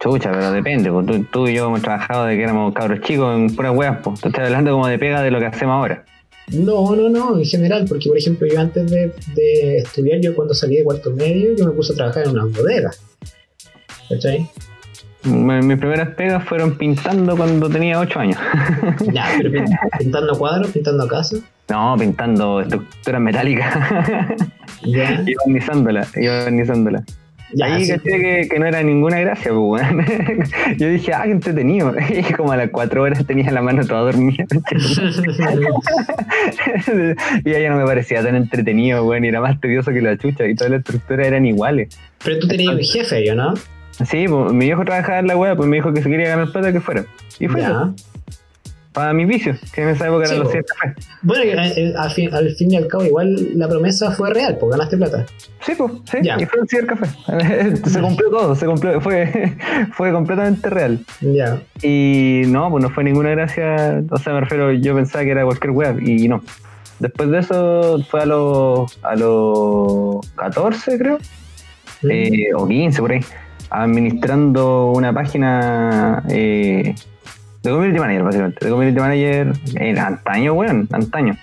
Chucha, 0.00 0.32
pero 0.32 0.50
depende, 0.52 0.90
pues 0.90 1.06
tú, 1.06 1.24
tú 1.30 1.46
y 1.48 1.54
yo 1.54 1.66
hemos 1.66 1.82
trabajado 1.82 2.24
de 2.24 2.36
que 2.36 2.42
éramos 2.42 2.72
cabros 2.74 3.00
chicos 3.02 3.36
en 3.36 3.54
puras 3.54 3.74
weas, 3.76 3.98
pues. 4.02 4.20
Tú 4.20 4.28
estás 4.28 4.46
hablando 4.46 4.72
como 4.72 4.86
de 4.86 4.98
pega 4.98 5.20
de 5.22 5.30
lo 5.30 5.38
que 5.38 5.46
hacemos 5.46 5.74
ahora. 5.74 6.04
No, 6.52 6.96
no, 6.96 7.08
no, 7.10 7.38
en 7.38 7.44
general, 7.44 7.84
porque 7.88 8.08
por 8.08 8.16
ejemplo 8.18 8.46
yo 8.50 8.58
antes 8.58 8.90
de, 8.90 9.12
de 9.34 9.76
estudiar, 9.76 10.20
yo 10.20 10.34
cuando 10.34 10.54
salí 10.54 10.76
de 10.76 10.84
cuarto 10.84 11.10
medio, 11.12 11.54
yo 11.56 11.66
me 11.66 11.72
puse 11.72 11.92
a 11.92 11.96
trabajar 11.96 12.24
en 12.24 12.30
una 12.30 12.44
bodega. 12.46 12.90
¿Cachai? 14.08 14.48
Mi- 15.22 15.60
Mis 15.62 15.78
primeras 15.78 16.08
pegas 16.14 16.42
fueron 16.44 16.76
pintando 16.78 17.36
cuando 17.36 17.68
tenía 17.68 18.00
8 18.00 18.18
años. 18.20 18.38
Ya, 19.12 19.26
pero 19.36 19.50
pin- 19.50 19.78
pintando 19.98 20.36
cuadros, 20.38 20.70
pintando 20.70 21.06
casas. 21.06 21.40
No, 21.68 21.94
pintando 21.98 22.62
estructuras 22.62 23.20
metálicas 23.20 23.74
Ya, 24.82 25.22
y 25.26 25.34
barnizándola, 25.36 26.08
y 27.52 27.58
ya, 27.58 27.66
Ahí 27.66 27.84
sí. 27.84 27.92
caché 27.92 28.10
que, 28.20 28.48
que 28.50 28.58
no 28.58 28.66
era 28.66 28.82
ninguna 28.82 29.20
gracia, 29.20 29.52
pues, 29.52 29.82
weón. 29.82 30.04
Yo 30.78 30.88
dije, 30.88 31.12
ah, 31.14 31.22
qué 31.24 31.30
entretenido. 31.32 31.94
Y 32.10 32.22
como 32.34 32.52
a 32.52 32.56
las 32.56 32.70
4 32.70 33.02
horas 33.02 33.24
tenía 33.26 33.50
la 33.50 33.62
mano 33.62 33.84
toda 33.86 34.00
dormida. 34.00 34.44
y 37.44 37.50
a 37.52 37.58
ella 37.58 37.70
no 37.70 37.76
me 37.76 37.84
parecía 37.84 38.22
tan 38.22 38.36
entretenido, 38.36 39.04
weón, 39.04 39.24
y 39.24 39.28
era 39.28 39.40
más 39.40 39.60
tedioso 39.60 39.90
que 39.92 40.00
la 40.00 40.16
chucha, 40.16 40.46
y 40.46 40.54
todas 40.54 40.70
las 40.70 40.78
estructuras 40.80 41.26
eran 41.26 41.46
iguales. 41.46 41.96
Pero 42.24 42.38
tú 42.38 42.48
tenías 42.48 42.74
un 42.74 42.80
jefe, 42.80 43.26
¿yo 43.26 43.34
no? 43.34 43.54
Sí, 44.04 44.26
pues, 44.28 44.52
mi 44.52 44.66
viejo 44.66 44.84
trabajaba 44.84 45.18
en 45.18 45.26
la 45.26 45.36
wea, 45.36 45.56
pues 45.56 45.68
me 45.68 45.76
dijo 45.76 45.92
que 45.92 46.02
si 46.02 46.08
quería 46.10 46.28
ganar 46.28 46.50
plata 46.52 46.72
que 46.72 46.80
fuera. 46.80 47.04
Y 47.38 47.48
fue 47.48 47.60
eso, 47.60 47.70
Ya. 47.70 47.92
Para 48.92 49.12
mis 49.12 49.28
vicios, 49.28 49.58
que 49.72 49.82
en 49.82 49.90
esa 49.90 50.08
época 50.08 50.26
Sí, 50.26 50.34
eran 50.34 50.44
los 50.44 50.48
po. 50.48 50.52
100 50.52 50.64
cafés. 50.64 51.06
Bueno, 51.22 51.42
eh, 51.44 51.72
eh, 51.76 51.94
al 51.96 52.10
fin, 52.10 52.34
al 52.34 52.50
fin 52.56 52.70
y 52.72 52.76
al 52.76 52.86
cabo, 52.88 53.04
igual 53.04 53.36
la 53.56 53.68
promesa 53.68 54.10
fue 54.12 54.30
real, 54.32 54.56
pues 54.58 54.72
ganaste 54.72 54.96
plata. 54.96 55.26
Sí, 55.64 55.72
pues, 55.78 55.92
sí, 56.10 56.18
Ya. 56.22 56.36
y 56.40 56.46
fue 56.46 56.60
el 56.60 56.68
cibercafé. 56.68 57.06
se 57.88 58.00
cumplió 58.00 58.30
todo, 58.30 58.54
se 58.56 58.66
cumplió, 58.66 59.00
fue, 59.00 59.56
fue 59.92 60.12
completamente 60.12 60.68
real. 60.70 60.98
Ya. 61.20 61.60
Y 61.82 62.42
no, 62.48 62.70
pues 62.70 62.82
no 62.82 62.90
fue 62.90 63.04
ninguna 63.04 63.30
gracia, 63.30 64.02
o 64.10 64.16
sea, 64.18 64.32
me 64.32 64.40
refiero, 64.40 64.72
yo 64.72 64.94
pensaba 64.94 65.24
que 65.24 65.30
era 65.30 65.44
cualquier 65.44 65.70
web 65.72 66.00
y 66.00 66.26
no. 66.28 66.42
Después 66.98 67.30
de 67.30 67.38
eso 67.38 67.98
fue 68.10 68.20
a 68.22 68.26
los 68.26 68.98
a 69.02 69.16
los 69.16 70.26
14 70.36 70.98
creo, 70.98 71.18
Mm. 72.02 72.10
eh, 72.10 72.54
o 72.56 72.66
15 72.66 73.00
por 73.00 73.12
ahí, 73.12 73.20
administrando 73.70 74.90
una 74.92 75.12
página 75.12 76.22
eh, 76.30 76.94
de 77.62 77.70
community 77.70 77.98
manager 78.00 78.22
básicamente, 78.24 78.64
de 78.64 78.70
community 78.70 78.98
manager 79.00 79.52
en 79.76 79.98
antaño, 79.98 80.52
weón, 80.54 80.88
antaño. 80.92 81.36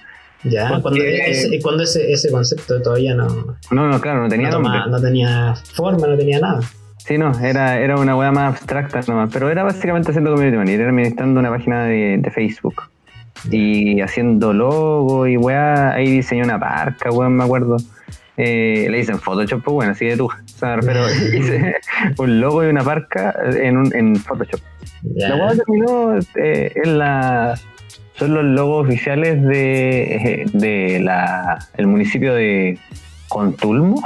ya, 0.44 0.70
porque- 0.70 0.82
cuando, 0.82 1.04
ese, 1.04 1.60
cuando 1.62 1.84
ese, 1.84 2.12
ese 2.12 2.32
concepto 2.32 2.82
todavía 2.82 3.14
no, 3.16 3.28
No, 3.72 3.88
no, 3.88 4.00
claro, 4.02 4.22
no 4.24 4.30
tenía 4.30 4.50
no, 4.50 4.60
nombre. 4.60 4.80
toma- 4.82 4.88
no 4.98 5.02
tenía 5.02 5.56
forma, 5.74 6.08
no 6.08 6.18
tenía 6.18 6.40
nada. 6.40 6.62
Sí, 6.98 7.18
no, 7.18 7.32
era, 7.40 7.80
era 7.80 7.96
una 7.98 8.16
weá 8.18 8.32
más 8.32 8.54
abstracta 8.56 9.00
nomás, 9.08 9.30
pero 9.32 9.50
era 9.50 9.64
básicamente 9.64 10.12
haciendo 10.12 10.32
community 10.32 10.58
manager, 10.58 10.82
era 10.82 10.90
administrando 10.90 11.40
una 11.40 11.50
página 11.50 11.84
de, 11.86 12.18
de 12.20 12.32
Facebook. 12.32 12.84
Y 13.52 14.02
haciendo 14.02 14.52
logo 14.52 15.28
y 15.28 15.38
weá, 15.38 15.92
ahí 15.94 16.10
diseñé 16.12 16.44
una 16.44 16.60
parca, 16.60 17.12
weón, 17.12 17.36
me 17.38 17.44
acuerdo. 17.44 17.78
Eh, 18.38 18.88
le 18.90 19.00
hice 19.00 19.12
en 19.12 19.20
Photoshop, 19.20 19.64
pues 19.64 19.74
bueno, 19.74 19.92
así 19.94 20.06
de 20.06 20.16
tú. 20.16 20.26
O 20.26 20.32
sea, 20.46 20.76
refiero, 20.76 21.06
hice 21.10 21.76
un 22.20 22.40
logo 22.40 22.64
y 22.64 22.68
una 22.68 22.84
parca 22.84 23.34
en, 23.60 23.78
un, 23.78 23.96
en 23.96 24.16
Photoshop. 24.16 24.60
Ya. 25.16 25.30
La 25.30 25.36
weá 25.36 25.56
terminó 25.56 26.20
eh, 26.36 26.72
en 26.76 27.00
la. 27.00 27.60
Son 28.16 28.34
los 28.34 28.44
logos 28.44 28.88
oficiales 28.88 29.44
de, 29.44 30.16
eh, 30.16 30.46
de 30.54 31.00
la, 31.00 31.60
el 31.78 31.88
municipio 31.88 32.34
de 32.34 32.80
Contulmo. 33.28 34.02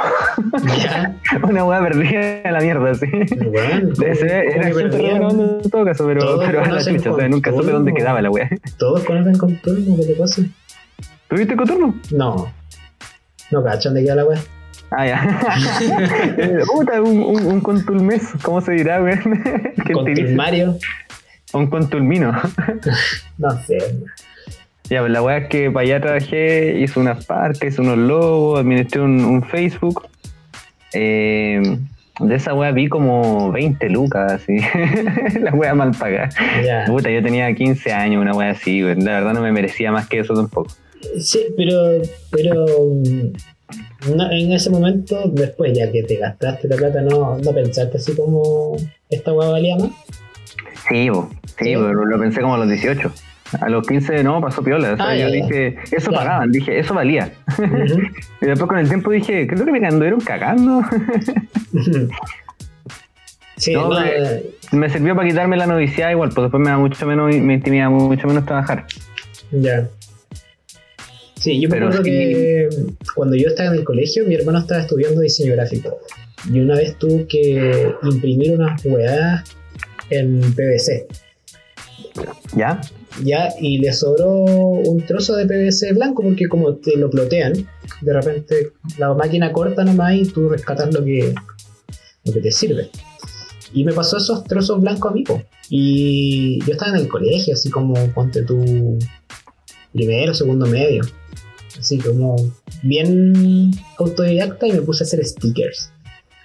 Ya. 0.81 1.15
una 1.43 1.63
weá 1.65 1.81
perdida 1.81 2.41
a 2.43 2.51
la 2.51 2.59
mierda, 2.59 2.93
sí. 2.95 3.07
Bueno, 3.07 3.93
era 4.01 4.71
¿cómo 4.71 4.75
que 4.75 4.89
gente 4.89 5.15
en 5.63 5.69
todo 5.69 5.85
caso, 5.85 6.05
pero, 6.07 6.21
Todos 6.21 6.45
pero 6.45 6.63
a 6.63 6.67
la 6.67 6.83
chucha, 6.83 7.11
o 7.11 7.17
sea, 7.17 7.29
nunca 7.29 7.51
supe 7.51 7.63
Contulmo. 7.63 7.79
dónde 7.79 7.93
quedaba 7.93 8.21
la 8.21 8.29
weá. 8.29 8.49
Todos 8.77 9.03
conocen 9.03 9.37
Conturno, 9.37 9.95
¿qué 9.97 10.05
te 10.07 10.13
pasa? 10.15 10.41
¿Tuviste 11.29 11.55
Coturno? 11.55 11.95
No. 12.11 12.60
No 13.51 13.63
cachan 13.63 13.93
de 13.93 14.05
qué 14.05 14.15
la 14.15 14.25
wea. 14.25 14.39
Ah, 14.91 15.07
ya. 15.07 15.39
Puta, 16.73 17.01
un, 17.01 17.21
un, 17.21 17.45
un 17.45 17.61
contulmes, 17.61 18.29
¿cómo 18.41 18.59
se 18.61 18.73
dirá, 18.73 19.01
weón? 19.01 19.19
¿Quién 19.85 20.05
te 20.05 20.11
dice? 20.11 20.35
Mario. 20.35 20.77
Un 21.53 21.67
contulmino. 21.67 22.33
No 23.37 23.49
sé. 23.65 23.77
Ya, 24.89 24.99
pues 24.99 25.11
la 25.11 25.23
weá 25.23 25.37
es 25.37 25.47
que 25.47 25.71
para 25.71 25.83
allá 25.83 26.01
trabajé, 26.01 26.79
hice 26.79 26.99
unas 26.99 27.25
parques, 27.25 27.79
unos 27.79 27.97
logos, 27.97 28.59
administré 28.59 29.01
un, 29.01 29.23
un 29.23 29.43
Facebook. 29.43 30.07
Eh, 30.93 31.79
de 32.19 32.35
esa 32.35 32.53
weá 32.53 32.71
vi 32.71 32.87
como 32.87 33.51
20 33.51 33.89
lucas, 33.89 34.33
así. 34.33 34.59
la 35.39 35.51
weá 35.53 35.73
mal 35.73 35.91
pagada. 35.91 36.29
Ya. 36.63 36.85
Puta, 36.85 37.09
yo 37.09 37.23
tenía 37.23 37.51
15 37.53 37.93
años, 37.93 38.21
una 38.21 38.33
weá 38.33 38.51
así, 38.51 38.83
weón. 38.83 39.03
La 39.05 39.13
verdad 39.13 39.33
no 39.33 39.41
me 39.41 39.51
merecía 39.51 39.91
más 39.91 40.07
que 40.07 40.19
eso 40.19 40.33
tampoco. 40.33 40.71
Sí, 41.19 41.39
pero, 41.57 42.01
pero 42.31 42.65
mm, 42.89 44.15
no, 44.15 44.31
en 44.31 44.51
ese 44.51 44.69
momento, 44.69 45.23
después 45.31 45.73
ya 45.77 45.91
que 45.91 46.03
te 46.03 46.15
gastaste 46.17 46.67
la 46.67 46.75
plata, 46.77 47.01
no, 47.01 47.37
no 47.37 47.51
pensaste 47.53 47.97
así 47.97 48.15
como 48.15 48.75
esta 49.09 49.33
hueá 49.33 49.49
valía 49.49 49.75
más. 49.77 49.91
Sí, 50.89 51.09
bo, 51.09 51.29
sí, 51.45 51.65
¿Sí? 51.65 51.73
pero 51.75 51.93
lo 52.05 52.19
pensé 52.19 52.41
como 52.41 52.55
a 52.55 52.57
los 52.57 52.67
18. 52.69 53.11
A 53.59 53.67
los 53.69 53.85
15 53.85 54.23
no, 54.23 54.39
pasó 54.39 54.63
piola. 54.63 54.93
O 54.93 54.95
sea, 54.97 55.09
Ah, 55.09 55.15
yo 55.15 55.27
ya, 55.27 55.35
ya. 55.35 55.45
dije, 55.45 55.77
eso 55.91 56.09
pagaban, 56.11 56.51
dije, 56.51 56.79
eso 56.79 56.93
valía. 56.93 57.33
Y 58.41 58.45
después 58.45 58.67
con 58.69 58.79
el 58.79 58.87
tiempo 58.87 59.11
dije, 59.11 59.45
creo 59.45 59.65
que 59.65 59.71
me 59.71 59.85
anduvieron 59.85 60.21
cagando. 60.21 60.81
sí, 63.57 63.73
No, 63.73 63.89
no, 63.89 63.95
pero- 64.01 64.25
eh, 64.25 64.45
me 64.71 64.89
sirvió 64.89 65.15
para 65.15 65.27
quitarme 65.27 65.57
la 65.57 65.67
novicidad 65.67 66.11
igual, 66.11 66.29
pues 66.33 66.43
después 66.45 66.63
me 66.63 66.69
da 66.69 66.77
mucho 66.77 67.05
menos, 67.05 67.35
me 67.35 67.55
intimida 67.55 67.89
mucho 67.89 68.25
menos 68.27 68.45
trabajar. 68.45 68.85
ya. 69.51 69.87
Sí, 71.41 71.59
yo 71.59 71.69
me 71.69 71.75
Pero 71.75 71.87
acuerdo 71.87 72.03
sí. 72.03 72.11
que 72.11 72.69
cuando 73.15 73.35
yo 73.35 73.47
estaba 73.47 73.73
en 73.73 73.79
el 73.79 73.83
colegio, 73.83 74.27
mi 74.27 74.35
hermano 74.35 74.59
estaba 74.59 74.81
estudiando 74.81 75.21
diseño 75.21 75.53
gráfico. 75.53 75.97
Y 76.53 76.59
una 76.59 76.75
vez 76.75 76.97
tuve 76.99 77.25
que 77.25 77.95
imprimir 78.03 78.51
unas 78.53 78.85
weas 78.85 79.43
en 80.11 80.39
PVC. 80.53 81.07
¿Ya? 82.55 82.79
ya 83.23 83.49
y 83.59 83.79
le 83.79 83.91
sobró 83.91 84.43
un 84.43 85.03
trozo 85.05 85.35
de 85.35 85.45
PVC 85.47 85.93
blanco 85.93 86.21
porque 86.21 86.47
como 86.47 86.75
te 86.75 86.95
lo 86.95 87.09
plotean, 87.09 87.53
de 88.01 88.13
repente 88.13 88.73
la 88.99 89.13
máquina 89.13 89.51
corta 89.51 89.83
nomás 89.83 90.15
y 90.15 90.25
tú 90.25 90.49
rescatas 90.49 90.93
lo 90.93 91.03
que, 91.03 91.33
lo 92.23 92.33
que 92.33 92.39
te 92.39 92.51
sirve. 92.51 92.89
Y 93.73 93.83
me 93.83 93.93
pasó 93.93 94.17
esos 94.17 94.43
trozos 94.43 94.79
blancos 94.79 95.11
a 95.11 95.15
mí, 95.15 95.23
po. 95.23 95.41
Y 95.69 96.59
yo 96.65 96.73
estaba 96.73 96.91
en 96.91 97.03
el 97.03 97.07
colegio, 97.07 97.53
así 97.53 97.69
como 97.69 97.95
ponte 98.13 98.43
tu 98.43 98.99
primero, 99.93 100.33
segundo 100.33 100.65
medio. 100.65 101.03
Así 101.79 101.97
como 101.97 102.35
bien 102.83 103.71
autodidacta 103.97 104.67
y 104.67 104.73
me 104.73 104.81
puse 104.81 105.03
a 105.03 105.07
hacer 105.07 105.25
stickers. 105.25 105.91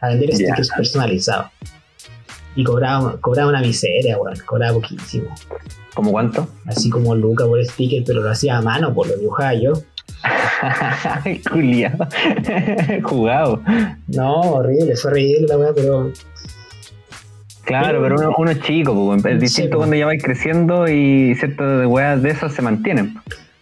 A 0.00 0.08
vender 0.08 0.34
stickers 0.34 0.70
personalizados. 0.76 1.46
Y 2.54 2.64
cobraba, 2.64 3.18
cobraba 3.20 3.50
una 3.50 3.60
miseria, 3.60 4.16
weón. 4.18 4.38
Cobraba 4.46 4.74
poquísimo 4.74 5.28
¿Cómo 5.94 6.12
cuánto? 6.12 6.48
así 6.66 6.90
como 6.90 7.14
Luca 7.14 7.46
por 7.46 7.62
sticker, 7.64 8.02
pero 8.04 8.20
lo 8.20 8.30
hacía 8.30 8.58
a 8.58 8.62
mano, 8.62 8.94
por 8.94 9.08
lo 9.08 9.16
dibujaba 9.16 9.54
yo. 9.54 9.72
Culiado. 11.50 12.06
Jugado. 13.02 13.62
No, 14.08 14.40
horrible, 14.40 14.96
fue 14.96 15.10
horrible 15.10 15.46
la 15.48 15.58
weá, 15.58 15.72
pero 15.74 16.12
Claro, 17.66 18.00
pero 18.00 18.14
uno, 18.16 18.32
uno 18.38 18.50
es 18.50 18.60
chico, 18.62 18.94
pues, 19.20 19.34
es 19.34 19.40
distinto 19.40 19.76
cuando 19.78 19.96
ya 19.96 20.06
vais 20.06 20.22
creciendo 20.22 20.88
y 20.88 21.34
ciertas 21.34 21.80
de 21.80 21.86
weas 21.86 22.22
de 22.22 22.30
esas 22.30 22.54
se 22.54 22.62
mantienen. 22.62 23.16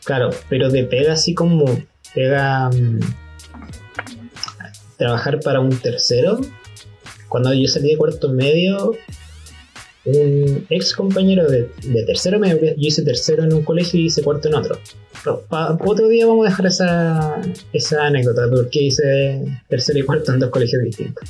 claro, 0.04 0.30
pero 0.48 0.70
de 0.70 0.84
pega 0.84 1.14
así 1.14 1.34
como 1.34 1.64
pega 2.14 2.68
mm, 2.70 3.00
trabajar 4.96 5.40
para 5.40 5.60
un 5.60 5.70
tercero. 5.76 6.38
Cuando 7.28 7.52
yo 7.52 7.66
salí 7.66 7.90
de 7.90 7.96
cuarto 7.96 8.28
medio, 8.28 8.92
un 10.04 10.66
ex 10.70 10.94
compañero 10.94 11.48
de, 11.48 11.70
de 11.82 12.04
tercero 12.04 12.38
medio, 12.38 12.56
yo 12.60 12.72
hice 12.76 13.02
tercero 13.02 13.42
en 13.42 13.52
un 13.52 13.62
colegio 13.64 13.98
y 13.98 14.06
hice 14.06 14.22
cuarto 14.22 14.48
en 14.48 14.54
otro. 14.54 14.78
Pero 15.24 15.40
pa- 15.48 15.76
otro 15.84 16.08
día 16.08 16.26
vamos 16.26 16.46
a 16.46 16.50
dejar 16.50 16.66
esa, 16.66 17.40
esa 17.72 18.06
anécdota, 18.06 18.42
porque 18.50 18.82
hice 18.84 19.42
tercero 19.68 19.98
y 19.98 20.02
cuarto 20.02 20.32
en 20.32 20.40
dos 20.40 20.50
colegios 20.50 20.82
distintos. 20.82 21.28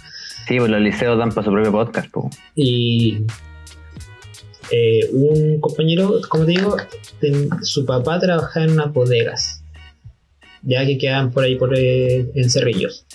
Sí, 0.48 0.59
pues 0.59 0.70
los 0.70 0.80
liceos 0.80 1.18
dan 1.18 1.30
para 1.33 1.44
su 1.44 1.50
propio 1.52 1.72
podcast, 1.72 2.11
pues. 2.12 2.37
Y 2.54 3.24
eh, 4.70 5.09
un 5.12 5.61
compañero, 5.61 6.20
como 6.28 6.44
te 6.44 6.52
digo, 6.52 6.76
ten- 7.20 7.48
su 7.62 7.85
papá 7.87 8.18
trabajaba 8.18 8.66
en 8.66 8.72
unas 8.72 8.92
bodegas, 8.92 9.62
ya 10.62 10.85
que 10.87 10.98
quedaban 10.98 11.30
por 11.30 11.44
ahí 11.44 11.57
por, 11.57 11.76
eh, 11.76 12.30
en 12.35 12.50
Cerrillos. 12.50 13.07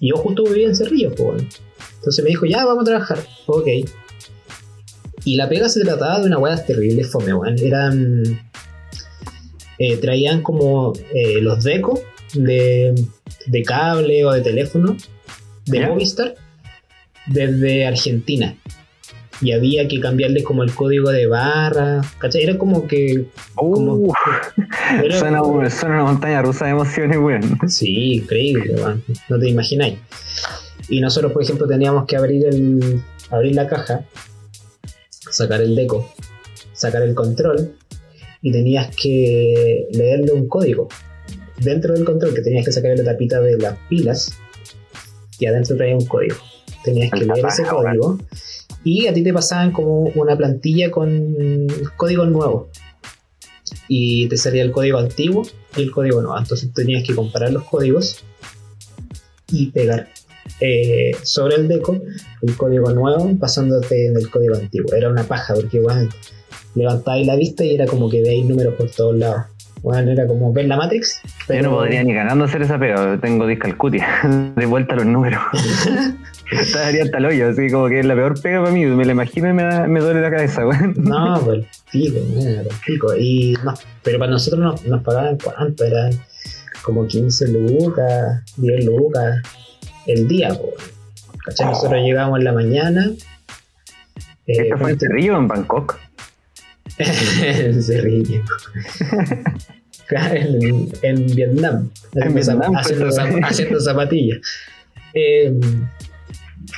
Y 0.00 0.10
yo 0.10 0.16
justo 0.16 0.44
vivía 0.44 0.68
en 0.68 0.76
Cerrillos, 0.76 1.14
bueno. 1.16 1.46
Entonces 1.98 2.24
me 2.24 2.30
dijo, 2.30 2.46
ya 2.46 2.64
vamos 2.64 2.82
a 2.82 2.86
trabajar. 2.86 3.18
Ok. 3.46 3.68
Y 5.24 5.36
la 5.36 5.48
pega 5.48 5.68
se 5.68 5.82
trataba 5.84 6.18
de 6.20 6.26
una 6.26 6.38
hueá 6.38 6.64
terrible, 6.64 7.04
fome, 7.04 7.32
weón. 7.34 7.56
Eran. 7.60 8.22
eh, 9.78 9.96
traían 9.98 10.42
como 10.42 10.92
eh, 11.14 11.40
los 11.40 11.62
decos 11.64 12.00
de, 12.34 12.92
de 13.46 13.62
cable 13.62 14.24
o 14.24 14.32
de 14.32 14.40
teléfono 14.40 14.96
de 15.66 15.78
Ya. 15.78 15.88
Movistar 15.88 16.34
desde 17.26 17.86
Argentina. 17.86 18.56
Y 19.40 19.50
había 19.52 19.88
que 19.88 19.98
cambiarle 19.98 20.44
como 20.44 20.62
el 20.62 20.72
código 20.72 21.10
de 21.10 21.26
barra. 21.26 22.00
¿Cachai? 22.18 22.44
Era 22.44 22.56
como 22.58 22.86
que. 22.86 23.26
como- 23.54 23.94
Uh, 23.94 24.12
era- 25.04 25.18
suena, 25.18 25.40
suena 25.70 25.94
una 25.96 26.04
montaña 26.04 26.42
rusa 26.42 26.66
de 26.66 26.70
emociones, 26.72 27.18
weón. 27.18 27.58
Sí, 27.68 28.14
increíble, 28.14 28.74
no 29.28 29.38
te 29.38 29.48
imagináis. 29.48 29.98
Y 30.88 31.00
nosotros, 31.00 31.32
por 31.32 31.42
ejemplo, 31.42 31.66
teníamos 31.66 32.06
que 32.06 32.16
abrir 32.16 32.46
el 32.46 33.00
abrir 33.30 33.54
la 33.54 33.66
caja, 33.66 34.04
sacar 35.30 35.60
el 35.62 35.74
deco, 35.74 36.12
sacar 36.74 37.02
el 37.02 37.14
control 37.14 37.74
y 38.42 38.52
tenías 38.52 38.94
que 38.94 39.86
leerle 39.92 40.32
un 40.32 40.48
código. 40.48 40.88
Dentro 41.58 41.94
del 41.94 42.04
control 42.04 42.34
que 42.34 42.42
tenías 42.42 42.64
que 42.64 42.72
sacar 42.72 42.96
la 42.96 43.04
tapita 43.04 43.40
de 43.40 43.56
las 43.56 43.76
pilas 43.88 44.38
y 45.38 45.46
adentro 45.46 45.76
traía 45.76 45.96
un 45.96 46.04
código. 46.06 46.36
Tenías 46.84 47.10
que 47.10 47.24
leer 47.24 47.46
ese 47.46 47.64
código 47.64 48.18
y 48.84 49.06
a 49.06 49.14
ti 49.14 49.22
te 49.22 49.32
pasaban 49.32 49.72
como 49.72 50.00
una 50.14 50.36
plantilla 50.36 50.90
con 50.90 51.36
código 51.96 52.26
nuevo 52.26 52.68
y 53.88 54.28
te 54.28 54.36
salía 54.36 54.62
el 54.62 54.72
código 54.72 54.98
antiguo 54.98 55.42
y 55.76 55.82
el 55.82 55.90
código 55.90 56.20
nuevo. 56.20 56.38
Entonces 56.38 56.72
tenías 56.72 57.04
que 57.06 57.14
comparar 57.14 57.52
los 57.52 57.64
códigos 57.64 58.24
y 59.50 59.70
pegar 59.70 60.08
eh, 60.60 61.12
sobre 61.22 61.56
el 61.56 61.68
deco 61.68 62.00
el 62.42 62.56
código 62.56 62.90
nuevo 62.92 63.30
pasándote 63.38 64.06
en 64.06 64.16
el 64.16 64.30
código 64.30 64.56
antiguo. 64.56 64.94
Era 64.94 65.08
una 65.08 65.24
paja 65.24 65.54
porque 65.54 65.80
bueno, 65.80 66.08
levantabais 66.74 67.26
la 67.26 67.36
vista 67.36 67.64
y 67.64 67.74
era 67.74 67.86
como 67.86 68.08
que 68.08 68.22
veis 68.22 68.44
números 68.44 68.74
por 68.74 68.90
todos 68.90 69.16
lados. 69.16 69.51
Bueno, 69.82 70.12
era 70.12 70.26
como 70.28 70.52
ver 70.52 70.66
la 70.66 70.76
Matrix. 70.76 71.20
Yo 71.48 71.60
no 71.62 71.70
podría 71.70 72.04
ni 72.04 72.14
ganando 72.14 72.44
hacer 72.44 72.62
esa 72.62 72.78
pega, 72.78 73.18
tengo 73.20 73.46
discalcutia, 73.48 74.06
de 74.56 74.66
vuelta 74.66 74.94
a 74.94 74.98
los 74.98 75.06
números. 75.06 75.40
Estaría 76.52 77.02
hasta 77.04 77.18
el 77.18 77.24
hoyo, 77.26 77.48
así 77.48 77.68
como 77.70 77.88
que 77.88 78.00
es 78.00 78.06
la 78.06 78.14
peor 78.14 78.40
pega 78.40 78.60
para 78.60 78.70
mí, 78.72 78.84
me 78.86 79.04
la 79.04 79.12
imagino 79.12 79.48
y 79.48 79.52
me, 79.54 79.62
da- 79.64 79.86
me 79.88 80.00
duele 80.00 80.20
la 80.20 80.30
cabeza, 80.30 80.66
weón. 80.66 80.94
No, 80.98 81.40
pues 81.44 81.64
pico, 81.90 82.18
mira, 82.36 82.62
pues, 82.62 82.76
pico. 82.86 83.16
Y 83.16 83.56
no, 83.64 83.74
pero 84.02 84.18
para 84.18 84.30
nosotros 84.30 84.60
nos, 84.60 84.84
nos 84.86 85.02
pagaban 85.02 85.38
cuánto, 85.42 85.84
eran 85.84 86.12
como 86.82 87.06
15 87.06 87.48
lucas, 87.48 88.42
10 88.58 88.84
lucas 88.84 89.40
el 90.06 90.28
día, 90.28 90.50
pues. 90.50 90.92
¿Cachai? 91.44 91.66
Nosotros 91.68 92.00
llegábamos 92.04 92.38
en 92.38 92.44
la 92.44 92.52
mañana. 92.52 93.10
eh, 94.46 94.52
¿Esto 94.58 94.76
fue 94.78 94.92
en 94.92 95.00
Cerrillo 95.00 95.34
o 95.36 95.38
en 95.38 95.48
Bangkok? 95.48 95.98
Cerrillo. 97.82 98.42
Claro, 100.06 100.34
en, 100.34 100.92
en 101.02 101.26
Vietnam. 101.34 101.90
En 102.14 102.34
Vietnam, 102.34 102.76
haciendo, 102.76 103.06
pues, 103.06 103.18
zap- 103.18 103.40
haciendo 103.44 103.80
zapatillas. 103.80 104.38
Eh, 105.14 105.52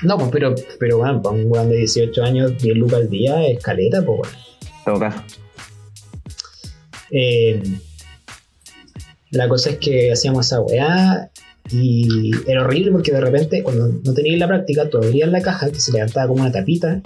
no, 0.03 0.19
pues, 0.19 0.31
pero, 0.33 0.55
pero 0.79 0.99
bueno, 0.99 1.23
para 1.23 1.37
un 1.37 1.45
weón 1.51 1.69
de 1.71 1.77
18 1.79 2.23
años, 2.23 2.53
10 2.63 2.77
lucas 2.77 3.01
al 3.01 3.11
día 3.11 3.47
es 3.47 3.63
caleta, 3.63 4.03
pues 4.05 4.19
bueno. 4.19 4.39
En 4.79 4.85
todo 4.85 5.01
caso. 5.01 5.23
Eh, 7.11 7.63
la 9.31 9.49
cosa 9.49 9.71
es 9.71 9.79
que 9.79 10.13
hacíamos 10.13 10.47
esa 10.47 10.61
weá 10.61 11.31
y 11.71 12.31
era 12.47 12.63
horrible 12.63 12.91
porque 12.93 13.11
de 13.13 13.21
repente 13.21 13.63
cuando 13.63 13.89
no 13.89 14.13
tenías 14.15 14.39
la 14.39 14.47
práctica 14.47 14.89
tú 14.91 14.99
abrías 14.99 15.31
la 15.31 15.41
caja 15.41 15.71
que 15.71 15.81
se 15.81 15.93
levantaba 15.93 16.29
como 16.29 16.43
una 16.43 16.53
tapita 16.53 17.01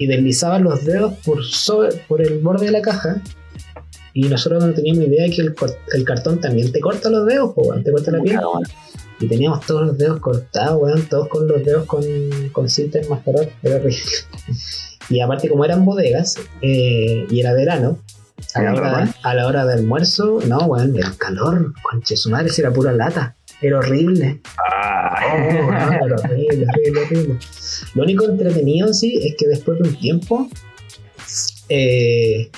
y 0.00 0.06
deslizabas 0.08 0.60
los 0.60 0.84
dedos 0.84 1.12
por, 1.24 1.44
sobre- 1.44 1.94
por 2.08 2.20
el 2.20 2.38
borde 2.40 2.66
de 2.66 2.72
la 2.72 2.80
caja 2.82 3.22
y 4.12 4.22
nosotros 4.28 4.64
no 4.64 4.72
teníamos 4.72 5.04
idea 5.04 5.28
que 5.30 5.42
el, 5.42 6.04
cartón 6.04 6.40
también 6.40 6.72
te 6.72 6.80
corta 6.80 7.08
los 7.10 7.26
dedos, 7.26 7.54
po, 7.54 7.72
te 7.84 7.92
corta 7.92 8.10
la 8.10 8.20
piel 8.20 8.40
y 9.20 9.28
teníamos 9.28 9.64
todos 9.66 9.86
los 9.86 9.98
dedos 9.98 10.18
cortados, 10.18 10.80
weón, 10.82 11.02
todos 11.02 11.28
con 11.28 11.46
los 11.46 11.62
dedos 11.64 11.84
con, 11.86 12.02
con 12.52 12.68
cinta 12.68 12.98
enmascarada, 12.98 13.46
era 13.62 13.76
horrible. 13.76 14.00
Y 15.10 15.20
aparte 15.20 15.48
como 15.48 15.64
eran 15.64 15.84
bodegas 15.84 16.36
eh, 16.62 17.26
y 17.30 17.40
era 17.40 17.52
verano, 17.52 17.98
a 18.54 18.62
la, 18.62 18.70
Era 18.70 18.80
hora 18.80 19.04
de, 19.04 19.10
a 19.22 19.34
la 19.34 19.46
hora 19.46 19.66
de 19.66 19.74
almuerzo, 19.74 20.38
no, 20.46 20.58
weón, 20.66 20.96
el 20.96 21.16
calor, 21.18 21.74
conche 21.82 22.16
su 22.16 22.30
madre, 22.30 22.48
si 22.48 22.62
era 22.62 22.72
pura 22.72 22.92
lata. 22.92 23.36
Era 23.60 23.78
horrible. 23.78 24.40
Ah, 24.82 25.20
Oh, 25.26 25.66
horrible, 25.66 26.66
horrible, 26.66 27.00
horrible. 27.02 27.38
Lo 27.94 28.02
único 28.02 28.24
entretenido, 28.28 28.92
sí, 28.94 29.18
es 29.22 29.34
que 29.36 29.46
después 29.48 29.78
de 29.80 29.88
un 29.88 29.94
tiempo, 29.96 30.48
eh, 31.68 32.50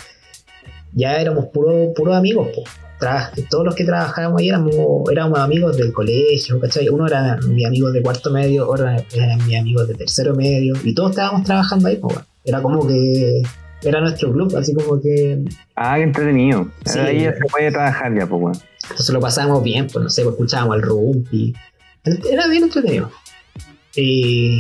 ya 0.95 1.17
éramos 1.21 1.47
puros 1.47 1.89
puro 1.95 2.15
amigos, 2.15 2.49
po. 2.55 2.63
Tra- 3.01 3.33
todos 3.51 3.65
los 3.65 3.75
que 3.75 3.85
trabajábamos 3.85 4.41
ahí 4.41 4.49
éramos, 4.51 4.73
éramos 5.11 5.39
amigos 5.41 5.77
del 5.77 5.93
colegio, 5.93 6.61
¿cachai? 6.61 6.89
Uno 6.89 7.07
era 7.09 7.37
mi 7.49 7.65
amigo 7.65 7.91
de 7.91 8.01
cuarto 8.01 8.31
medio, 8.31 8.69
otro 8.71 8.89
era 8.89 9.37
mi 9.45 9.57
amigo 9.57 9.85
de 9.85 9.95
tercero 9.95 10.35
medio, 10.37 10.75
y 10.85 10.95
todos 10.95 11.11
estábamos 11.11 11.43
trabajando 11.45 11.89
ahí, 11.89 11.99
weón. 12.01 12.23
Era 12.45 12.63
como 12.63 12.87
que 12.87 13.43
era 13.83 14.01
nuestro 14.01 14.33
club, 14.33 14.57
así 14.57 14.73
como 14.75 15.01
que 15.01 15.41
ah, 15.75 15.97
qué 15.97 16.03
entretenido. 16.05 16.69
Sí. 16.85 16.99
Ahí 17.01 17.23
ya 17.23 17.33
se 17.33 17.41
puede 17.51 17.71
trabajar 17.73 18.15
ya, 18.17 18.27
pues. 18.27 18.61
Entonces 18.85 19.11
lo 19.11 19.21
pasábamos 19.21 19.63
bien, 19.65 19.89
pues 19.93 20.03
no 20.05 20.09
sé, 20.11 20.23
pues 20.23 20.35
escuchábamos 20.35 20.77
el 20.77 20.83
rumpi. 20.83 21.55
Era 22.05 22.49
bien 22.49 22.65
entretenido. 22.65 23.11
Eh, 23.97 24.59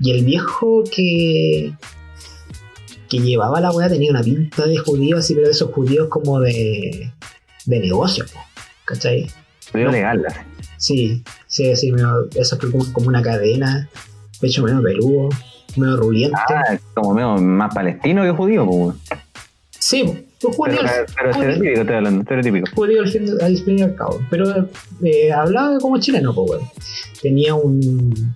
y 0.00 0.10
el 0.10 0.24
viejo 0.24 0.84
que, 0.84 1.72
que 3.08 3.18
llevaba 3.18 3.60
la 3.60 3.70
weá 3.70 3.88
tenía 3.88 4.10
una 4.10 4.22
pinta 4.22 4.66
de 4.66 4.76
judío 4.78 5.18
así, 5.18 5.34
pero 5.34 5.46
de 5.46 5.52
esos 5.52 5.70
judíos 5.72 6.08
como 6.08 6.40
de, 6.40 7.12
de 7.66 7.78
negocio, 7.80 8.24
¿cachai? 8.84 9.26
Medio 9.72 9.86
No. 9.86 9.92
legal. 9.92 10.24
Sí, 10.76 11.22
sí, 11.46 11.74
sí, 11.76 11.92
medio- 11.92 12.28
eso 12.34 12.58
que 12.58 12.70
como, 12.70 12.92
como 12.92 13.08
una 13.08 13.22
cadena, 13.22 13.88
pecho 14.40 14.62
medio 14.64 14.82
peludo, 14.82 15.28
medio 15.76 15.96
ruliente. 15.96 16.36
Ah, 16.48 16.76
como 16.94 17.14
medio 17.14 17.36
más 17.36 17.72
palestino 17.72 18.22
que 18.24 18.30
judío, 18.32 18.66
pues. 18.66 18.96
Sí, 19.78 20.26
Pero, 20.42 20.56
pero 21.16 21.32
judío- 21.32 21.48
estereotípico, 21.50 21.80
estoy 21.80 21.96
hablando, 21.96 22.20
estereotípico. 22.22 22.70
judío 22.74 23.00
al 23.02 23.08
fin, 23.58 23.78
y 23.78 23.82
al 23.82 23.94
cabo. 23.94 24.20
Pero 24.30 24.68
eh, 25.04 25.32
hablaba 25.32 25.78
como 25.78 25.98
chileno, 26.00 26.34
pues, 26.34 26.50
weón. 26.50 26.62
Tenía 27.20 27.54
un, 27.54 28.34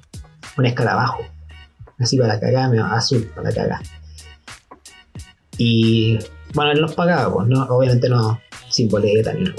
un 0.56 0.66
escarabajo, 0.66 1.18
así 1.98 2.16
para 2.18 2.38
cagar, 2.38 2.70
medio 2.70 2.84
azul 2.86 3.28
para 3.34 3.52
cagar. 3.52 3.80
Y 5.58 6.18
bueno, 6.54 6.72
él 6.72 6.80
nos 6.80 6.94
pagaba, 6.94 7.32
pues, 7.32 7.48
¿no? 7.48 7.62
obviamente 7.64 8.08
no 8.08 8.38
sin 8.70 8.88
boleta 8.88 9.32
ni 9.34 9.44
nada. 9.44 9.54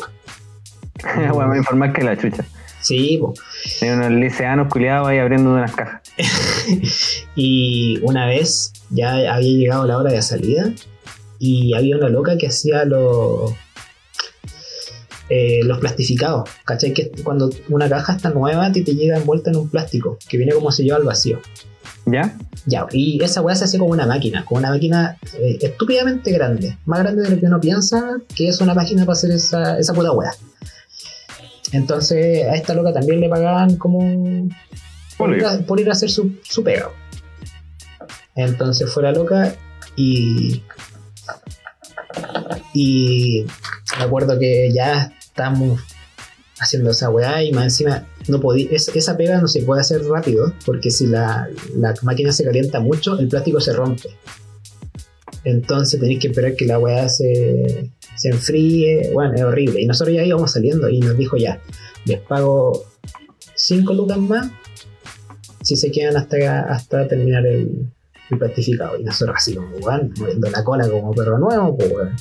Bueno, 1.33 1.51
me 1.51 1.57
informar 1.57 1.93
que 1.93 2.03
la 2.03 2.17
chucha. 2.17 2.43
Sí, 2.81 3.19
pues. 3.21 3.39
Hay 3.81 3.89
unos 3.89 4.11
liceanos 4.11 4.67
culiados 4.71 5.07
ahí 5.07 5.17
abriendo 5.19 5.51
unas 5.51 5.73
cajas. 5.75 6.01
y 7.35 7.99
una 8.01 8.25
vez 8.25 8.73
ya 8.89 9.11
había 9.35 9.39
llegado 9.57 9.85
la 9.85 9.97
hora 9.97 10.11
de 10.11 10.21
salida 10.21 10.71
y 11.39 11.73
había 11.73 11.97
una 11.97 12.09
loca 12.09 12.37
que 12.37 12.47
hacía 12.47 12.85
los 12.85 13.53
eh, 15.29 15.61
los 15.63 15.79
plastificados. 15.79 16.49
¿Cachai? 16.65 16.93
Que 16.93 17.11
cuando 17.23 17.49
una 17.69 17.89
caja 17.89 18.15
está 18.15 18.29
nueva 18.29 18.67
a 18.67 18.71
ti 18.71 18.83
te 18.83 18.95
llega 18.95 19.17
envuelta 19.17 19.49
en 19.49 19.57
un 19.57 19.69
plástico 19.69 20.17
que 20.29 20.37
viene 20.37 20.53
como 20.53 20.71
sellado 20.71 21.01
al 21.01 21.05
vacío. 21.05 21.39
¿Ya? 22.05 22.37
Ya, 22.65 22.85
y 22.91 23.21
esa 23.21 23.41
weá 23.41 23.55
se 23.55 23.65
hace 23.65 23.77
como 23.77 23.91
una 23.91 24.05
máquina, 24.05 24.45
como 24.45 24.59
una 24.59 24.69
máquina 24.69 25.17
eh, 25.37 25.57
estúpidamente 25.61 26.31
grande, 26.31 26.77
más 26.85 26.99
grande 26.99 27.23
de 27.23 27.29
lo 27.31 27.39
que 27.39 27.45
uno 27.45 27.59
piensa 27.59 28.17
que 28.33 28.47
es 28.47 28.61
una 28.61 28.73
máquina 28.73 29.05
para 29.05 29.13
hacer 29.13 29.31
esa, 29.31 29.77
esa 29.77 29.93
puta 29.93 30.11
weá. 30.11 30.31
Entonces 31.73 32.45
a 32.45 32.55
esta 32.55 32.73
loca 32.73 32.93
también 32.93 33.19
le 33.19 33.27
pagaban 33.27 33.75
como 33.75 33.99
por, 35.17 35.35
ir 35.35 35.45
a, 35.45 35.59
por 35.59 35.79
ir 35.79 35.89
a 35.89 35.93
hacer 35.93 36.09
su, 36.09 36.37
su 36.43 36.63
pega. 36.63 36.89
Entonces 38.35 38.91
fue 38.91 39.03
la 39.03 39.11
loca 39.11 39.55
y. 39.95 40.63
Y 42.73 43.45
me 43.97 44.03
acuerdo 44.05 44.37
que 44.39 44.71
ya 44.73 45.13
estábamos 45.19 45.81
haciendo 46.59 46.89
esa 46.91 47.09
weá 47.09 47.43
y 47.43 47.51
más 47.51 47.65
encima 47.65 48.07
no 48.27 48.39
podía, 48.41 48.67
es- 48.71 48.89
esa 48.89 49.15
pega 49.15 49.39
no 49.39 49.47
se 49.47 49.61
puede 49.61 49.81
hacer 49.81 50.03
rápido 50.05 50.53
porque 50.65 50.89
si 50.91 51.05
la, 51.07 51.47
la 51.75 51.93
máquina 52.01 52.31
se 52.31 52.43
calienta 52.43 52.79
mucho 52.79 53.17
el 53.19 53.27
plástico 53.27 53.59
se 53.61 53.73
rompe. 53.73 54.09
Entonces 55.43 55.99
tenéis 55.99 56.19
que 56.19 56.27
esperar 56.27 56.55
que 56.55 56.65
la 56.65 56.79
weá 56.79 57.07
se, 57.09 57.91
se 58.15 58.29
enfríe. 58.29 59.11
Bueno, 59.13 59.35
es 59.35 59.41
horrible. 59.43 59.81
Y 59.81 59.85
nosotros 59.85 60.15
ya 60.15 60.23
íbamos 60.23 60.51
saliendo 60.51 60.89
y 60.89 60.99
nos 60.99 61.17
dijo 61.17 61.37
ya, 61.37 61.61
les 62.05 62.19
pago 62.21 62.83
5 63.55 63.93
lucas 63.93 64.17
más 64.17 64.49
si 65.63 65.75
se 65.75 65.91
quedan 65.91 66.15
hasta, 66.17 66.61
hasta 66.61 67.07
terminar 67.07 67.45
el, 67.45 67.91
el 68.31 68.37
plastificado. 68.37 68.97
Y 68.97 69.03
nosotros 69.03 69.35
así 69.37 69.55
como, 69.55 69.75
weón, 69.77 70.13
moviendo 70.17 70.49
la 70.49 70.63
cola 70.63 70.89
como 70.89 71.13
perro 71.13 71.37
nuevo, 71.37 71.77
pues 71.77 71.91
weón. 71.91 72.15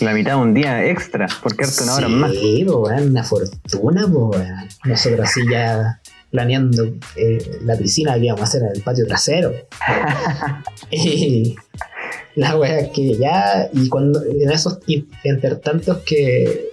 La 0.00 0.14
mitad 0.14 0.32
de 0.32 0.36
un 0.38 0.54
día 0.54 0.86
extra, 0.86 1.26
por 1.42 1.54
quedarte 1.56 1.82
una 1.82 1.94
hora 1.94 2.08
más. 2.08 2.32
Sí, 2.32 2.64
pues 2.64 2.76
weón, 2.76 3.10
una 3.10 3.24
fortuna, 3.24 4.02
pues 4.02 4.40
weón. 4.40 4.68
Nosotros 4.84 5.20
así 5.28 5.40
ya 5.50 6.00
planeando 6.30 6.84
eh, 7.16 7.58
la 7.64 7.76
piscina 7.76 8.14
que 8.14 8.26
íbamos 8.26 8.42
a 8.42 8.44
hacer 8.44 8.62
en 8.62 8.68
el 8.76 8.82
patio 8.82 9.06
trasero. 9.06 9.52
y 10.90 11.56
la 12.36 12.56
weá 12.56 12.78
es 12.80 12.90
que 12.90 13.16
ya, 13.16 13.68
y 13.72 13.88
cuando 13.88 14.22
en 14.22 14.50
esos 14.50 14.78
y- 14.86 15.06
intertantos 15.24 15.98
que, 15.98 16.70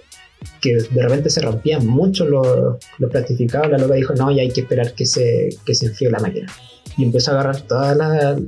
que 0.60 0.74
de 0.76 1.02
repente 1.02 1.28
se 1.30 1.40
rompían 1.40 1.86
mucho 1.86 2.24
los, 2.24 2.76
los 2.98 3.10
plastificados, 3.10 3.68
la 3.70 3.78
loca 3.78 3.94
dijo, 3.94 4.14
no, 4.14 4.30
ya 4.30 4.42
hay 4.42 4.50
que 4.50 4.60
esperar 4.62 4.92
que 4.92 5.06
se, 5.06 5.48
que 5.66 5.74
se 5.74 5.86
enfríe 5.86 6.10
la 6.10 6.20
máquina. 6.20 6.46
Y 6.98 7.04
empezó 7.04 7.30
a 7.30 7.34
agarrar 7.34 7.60
todos 7.62 7.96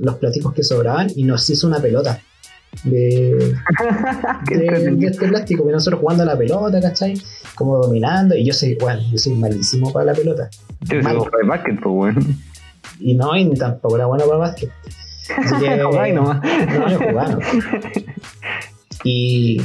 los 0.01 0.15
plásticos 0.15 0.53
que 0.53 0.63
sobraban 0.63 1.07
y 1.15 1.23
nos 1.23 1.49
hizo 1.49 1.65
una 1.67 1.79
pelota 1.79 2.21
de, 2.83 3.55
de, 4.49 5.07
este 5.07 5.27
plástico, 5.27 5.65
que 5.65 5.71
nosotros 5.71 5.99
jugando 5.99 6.23
a 6.23 6.27
la 6.27 6.37
pelota, 6.37 6.79
¿cachai? 6.81 7.13
Como 7.55 7.77
dominando, 7.77 8.35
y 8.35 8.45
yo 8.45 8.53
soy, 8.53 8.75
bueno, 8.75 9.01
yo 9.11 9.17
soy 9.17 9.33
malísimo 9.33 9.91
para 9.91 10.05
la 10.05 10.13
pelota. 10.13 10.49
Sí, 10.87 10.95
Mal. 10.95 11.17
vos 11.17 11.29
juegas 11.29 11.47
básquet, 11.47 11.79
pues, 11.81 11.95
weón. 11.95 12.37
Y 12.99 13.15
no, 13.15 13.35
y 13.35 13.49
tampoco 13.55 13.95
era 13.95 14.05
bueno 14.05 14.25
para 14.25 14.37
básquet. 14.37 14.69
Así 15.35 15.55
que, 15.55 15.75
nomás. 16.13 16.39
no, 16.43 16.89
yo 16.89 16.99
jugaba. 16.99 17.39
Y, 19.03 19.59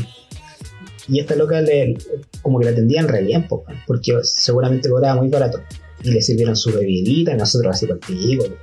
y 1.08 1.20
esta 1.20 1.36
loca 1.36 1.60
le, 1.60 1.98
como 2.40 2.58
que 2.58 2.64
la 2.64 2.70
atendían 2.70 3.08
re 3.08 3.22
bien, 3.22 3.46
po, 3.46 3.64
porque 3.86 4.12
seguramente 4.22 4.88
cobraba 4.88 5.20
muy 5.20 5.28
barato. 5.28 5.60
Y 6.02 6.10
le 6.12 6.22
sirvieron 6.22 6.56
su 6.56 6.70
bebidita, 6.72 7.32
y 7.32 7.36
nosotros 7.36 7.74
así 7.76 7.86
pico, 8.06 8.44
po. 8.44 8.54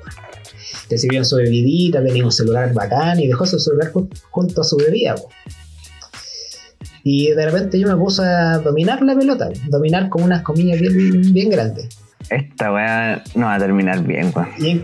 Le 0.89 0.97
sirvieron 0.97 1.25
su 1.25 1.37
bebidita, 1.37 2.03
tenía 2.03 2.23
un 2.25 2.31
celular 2.31 2.73
bacán 2.73 3.19
y 3.19 3.27
dejó 3.27 3.45
su 3.45 3.57
celular 3.59 3.91
ju- 3.91 4.07
junto 4.29 4.61
a 4.61 4.63
su 4.63 4.77
bebida, 4.77 5.15
po. 5.15 5.29
Y 7.03 7.31
de 7.31 7.45
repente 7.45 7.79
yo 7.79 7.87
me 7.87 7.95
puse 7.97 8.23
a 8.23 8.59
dominar 8.59 9.01
la 9.01 9.15
pelota, 9.15 9.49
dominar 9.67 10.09
con 10.09 10.23
unas 10.23 10.41
comillas 10.41 10.79
bien, 10.79 11.33
bien 11.33 11.49
grandes. 11.49 11.97
Esta 12.29 12.71
weá 12.71 13.21
no 13.35 13.47
va 13.47 13.55
a 13.55 13.59
terminar 13.59 14.01
bien, 14.05 14.31
weón. 14.33 14.47
Y 14.57 14.75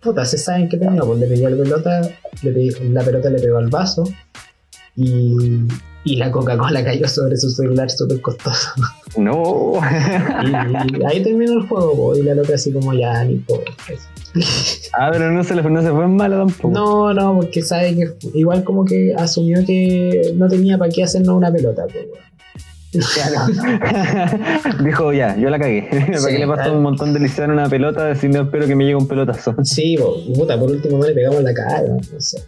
puta, 0.00 0.24
se 0.24 0.38
saben 0.38 0.68
que 0.70 0.78
tenía, 0.78 1.02
pues 1.02 1.18
le 1.20 1.26
pegué 1.26 1.50
la 1.50 1.56
pelota, 1.62 2.00
le 2.42 2.52
pegué- 2.54 2.88
la 2.92 3.02
pelota 3.02 3.28
le 3.28 3.38
pegó 3.38 3.58
al 3.58 3.68
vaso 3.68 4.04
y, 4.96 5.58
y 6.06 6.16
la 6.16 6.30
Coca-Cola 6.30 6.84
cayó 6.84 7.08
sobre 7.08 7.36
su 7.36 7.50
celular 7.50 7.90
súper 7.90 8.20
costoso. 8.20 8.68
No. 9.18 9.72
Y, 10.44 11.04
ahí 11.04 11.22
terminó 11.22 11.54
el 11.54 11.66
juego, 11.66 11.96
po, 11.96 12.16
y 12.16 12.22
la 12.22 12.34
loca 12.34 12.54
así 12.54 12.72
como 12.72 12.94
ya, 12.94 13.24
ni 13.24 13.36
po. 13.36 13.60
ah, 14.98 15.08
pero 15.10 15.32
no 15.32 15.42
se, 15.42 15.56
le, 15.56 15.62
no 15.62 15.82
se 15.82 15.90
fue 15.90 16.04
en 16.04 16.16
malo 16.16 16.38
tampoco. 16.46 16.70
No, 16.70 17.12
no, 17.12 17.34
porque 17.34 17.60
sabe 17.60 17.96
que 17.96 18.14
igual 18.34 18.62
como 18.62 18.84
que 18.84 19.14
asumió 19.18 19.64
que 19.66 20.32
no 20.36 20.48
tenía 20.48 20.78
para 20.78 20.92
qué 20.92 21.02
hacernos 21.02 21.36
una 21.36 21.52
pelota, 21.52 21.86
po, 21.86 21.98
weón. 21.98 22.36
Dijo, 24.84 25.12
ya, 25.12 25.36
yo 25.36 25.50
la 25.50 25.58
cagué. 25.58 25.88
¿Para 25.90 26.18
Sí, 26.18 26.26
qué 26.28 26.38
le 26.38 26.46
pasó 26.46 26.62
claro. 26.62 26.76
un 26.76 26.82
montón 26.84 27.12
de 27.12 27.20
lisión 27.20 27.50
una 27.50 27.68
pelota 27.68 28.08
diciendo 28.08 28.42
espero 28.42 28.66
que 28.66 28.76
me 28.76 28.84
llegue 28.84 28.96
un 28.96 29.08
pelotazo? 29.08 29.56
Sí, 29.64 29.96
po, 29.98 30.14
puta, 30.34 30.58
por 30.58 30.70
último 30.70 30.98
no 30.98 31.06
le 31.06 31.14
pegamos 31.14 31.42
la 31.42 31.52
cara, 31.52 31.82
no 31.88 32.20
sé. 32.20 32.38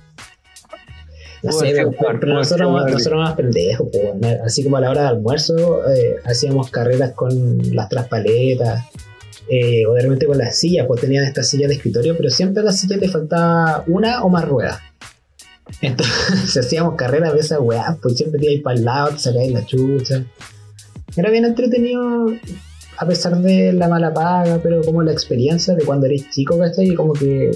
No 1.42 1.52
sé, 1.52 1.72
pero, 1.72 1.90
nosotros, 1.90 2.66
peor. 2.66 2.90
nosotros 2.90 3.20
más 3.20 3.34
pendejos, 3.34 3.88
weón. 3.92 4.24
así 4.44 4.64
como 4.64 4.76
a 4.76 4.80
la 4.80 4.90
hora 4.90 5.02
de 5.02 5.08
almuerzo 5.08 5.88
eh, 5.88 6.16
hacíamos 6.24 6.70
carreras 6.70 7.12
con 7.12 7.74
las 7.74 7.88
traspaletas 7.88 8.84
eh, 9.48 9.86
o 9.86 9.94
de 9.94 10.02
repente 10.02 10.26
con 10.26 10.38
las 10.38 10.58
sillas, 10.58 10.86
pues 10.86 11.00
tenían 11.00 11.24
estas 11.24 11.48
sillas 11.48 11.68
de 11.68 11.76
escritorio, 11.76 12.16
pero 12.16 12.28
siempre 12.30 12.62
a 12.62 12.64
las 12.64 12.78
sillas 12.80 13.00
le 13.00 13.08
faltaba 13.08 13.84
una 13.86 14.22
o 14.24 14.28
más 14.28 14.46
ruedas. 14.46 14.78
Entonces 15.80 16.56
hacíamos 16.58 16.96
carreras 16.96 17.34
de 17.34 17.40
esas 17.40 17.60
weas, 17.60 17.96
pues 18.02 18.16
siempre 18.16 18.40
te 18.40 18.52
ibas 18.52 18.62
para 18.62 18.78
el 18.78 18.84
lado, 18.84 19.10
te 19.10 19.18
sacabas 19.18 19.50
la 19.50 19.64
chucha. 19.64 20.24
Era 21.16 21.30
bien 21.30 21.44
entretenido 21.44 22.26
a 23.00 23.06
pesar 23.06 23.36
de 23.38 23.72
la 23.72 23.88
mala 23.88 24.12
paga, 24.12 24.58
pero 24.62 24.82
como 24.82 25.02
la 25.02 25.12
experiencia 25.12 25.74
de 25.74 25.84
cuando 25.84 26.06
eres 26.06 26.28
chico, 26.30 26.58
¿cachai? 26.58 26.88
Y 26.90 26.94
como 26.94 27.12
que 27.12 27.50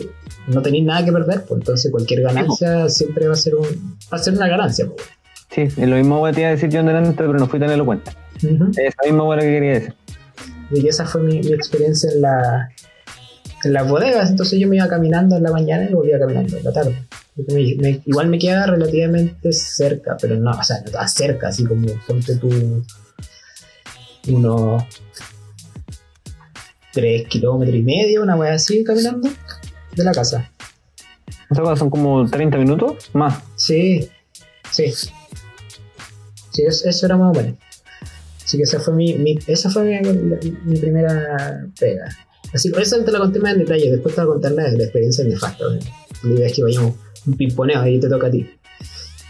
no 0.49 0.63
tenéis 0.63 0.85
nada 0.85 1.05
que 1.05 1.13
perder, 1.13 1.43
pues 1.45 1.61
entonces 1.61 1.91
cualquier 1.91 2.23
ganancia 2.23 2.89
siempre 2.89 3.27
va 3.27 3.33
a 3.35 3.37
ser 3.37 3.55
un, 3.57 3.67
va 4.13 4.17
a 4.17 4.19
ser 4.19 4.35
una 4.35 4.49
ganancia, 4.49 4.87
pues. 4.87 5.09
Sí, 5.51 5.63
es 5.63 5.89
lo 5.89 5.97
mismo 5.97 6.25
que 6.25 6.33
te 6.33 6.41
iba 6.41 6.49
a 6.49 6.53
decir 6.53 6.71
yo 6.71 6.83
delante, 6.83 7.13
pero 7.17 7.35
no 7.35 7.47
fui 7.47 7.59
tan 7.61 7.71
elocuente. 7.71 8.11
Esa 8.41 9.03
misma 9.05 9.25
weá 9.25 9.37
lo 9.37 9.43
que 9.43 9.49
quería 9.53 9.73
decir. 9.73 9.95
Y 10.71 10.89
esa 10.89 11.05
fue 11.05 11.23
mi, 11.23 11.41
mi 11.41 11.53
experiencia 11.53 12.11
en 12.11 12.23
la 12.23 12.69
en 13.65 13.73
las 13.75 13.89
bodegas, 13.89 14.29
entonces 14.31 14.59
yo 14.59 14.67
me 14.67 14.77
iba 14.77 14.89
caminando 14.89 15.37
en 15.37 15.43
la 15.45 15.53
mañana 15.53 15.87
y 15.89 15.93
volvía 15.95 16.19
caminando 16.19 16.57
en 16.57 16.65
la 16.65 16.73
tarde. 16.73 17.07
Porque 17.37 17.53
me- 17.55 17.77
me- 17.81 18.03
igual 18.07 18.29
me 18.29 18.39
quedaba 18.39 18.67
relativamente 18.67 19.53
cerca, 19.53 20.17
pero 20.21 20.35
no, 20.37 20.51
o 20.51 20.63
sea, 20.65 20.81
no 20.85 20.91
tan 20.91 21.09
cerca, 21.09 21.49
así 21.49 21.65
como 21.65 21.87
ponte 22.07 22.35
tú 22.37 22.51
unos 24.29 24.83
3 26.93 27.27
kilómetros 27.29 27.77
y 27.77 27.83
medio, 27.83 28.23
una 28.23 28.37
wea 28.37 28.55
así 28.55 28.85
caminando 28.85 29.29
de 29.97 30.05
la 30.05 30.13
casa. 30.13 30.51
Cosas 31.49 31.79
son 31.79 31.91
como 31.91 32.29
30 32.29 32.57
minutos 32.59 33.11
más. 33.13 33.43
Sí, 33.57 34.09
sí. 34.71 34.93
Sí, 36.51 36.63
es- 36.67 36.85
eso 36.85 37.07
era 37.07 37.17
más 37.17 37.37
o 37.37 37.41
menos. 37.41 37.59
Así 38.45 38.57
que 38.57 38.65
esa 38.65 38.81
fue 38.81 38.95
mi, 38.95 39.15
mi- 39.15 39.39
esa 39.47 39.71
fue 39.71 39.85
mi, 39.85 39.99
mi 40.65 40.79
primera 40.79 41.67
pega. 41.79 42.09
Así 42.53 42.71
que 42.71 42.81
esa 42.83 43.03
te 43.05 43.11
la 43.13 43.19
conté 43.19 43.39
más 43.39 43.53
en 43.55 43.61
detalle, 43.61 43.91
después 43.91 44.15
te 44.15 44.21
voy 44.21 44.31
a 44.31 44.33
contar 44.35 44.53
la, 44.53 44.65
la 44.71 44.83
experiencia 44.85 45.25
nefasta. 45.25 45.65
¿no? 45.65 45.79
La 46.29 46.35
idea 46.35 46.47
es 46.47 46.53
que 46.55 46.63
vayamos 46.63 46.95
un 47.27 47.37
pimponeo 47.37 47.81
ahí 47.81 47.99
te 48.01 48.09
toca 48.09 48.27
a 48.27 48.31
ti. 48.31 48.47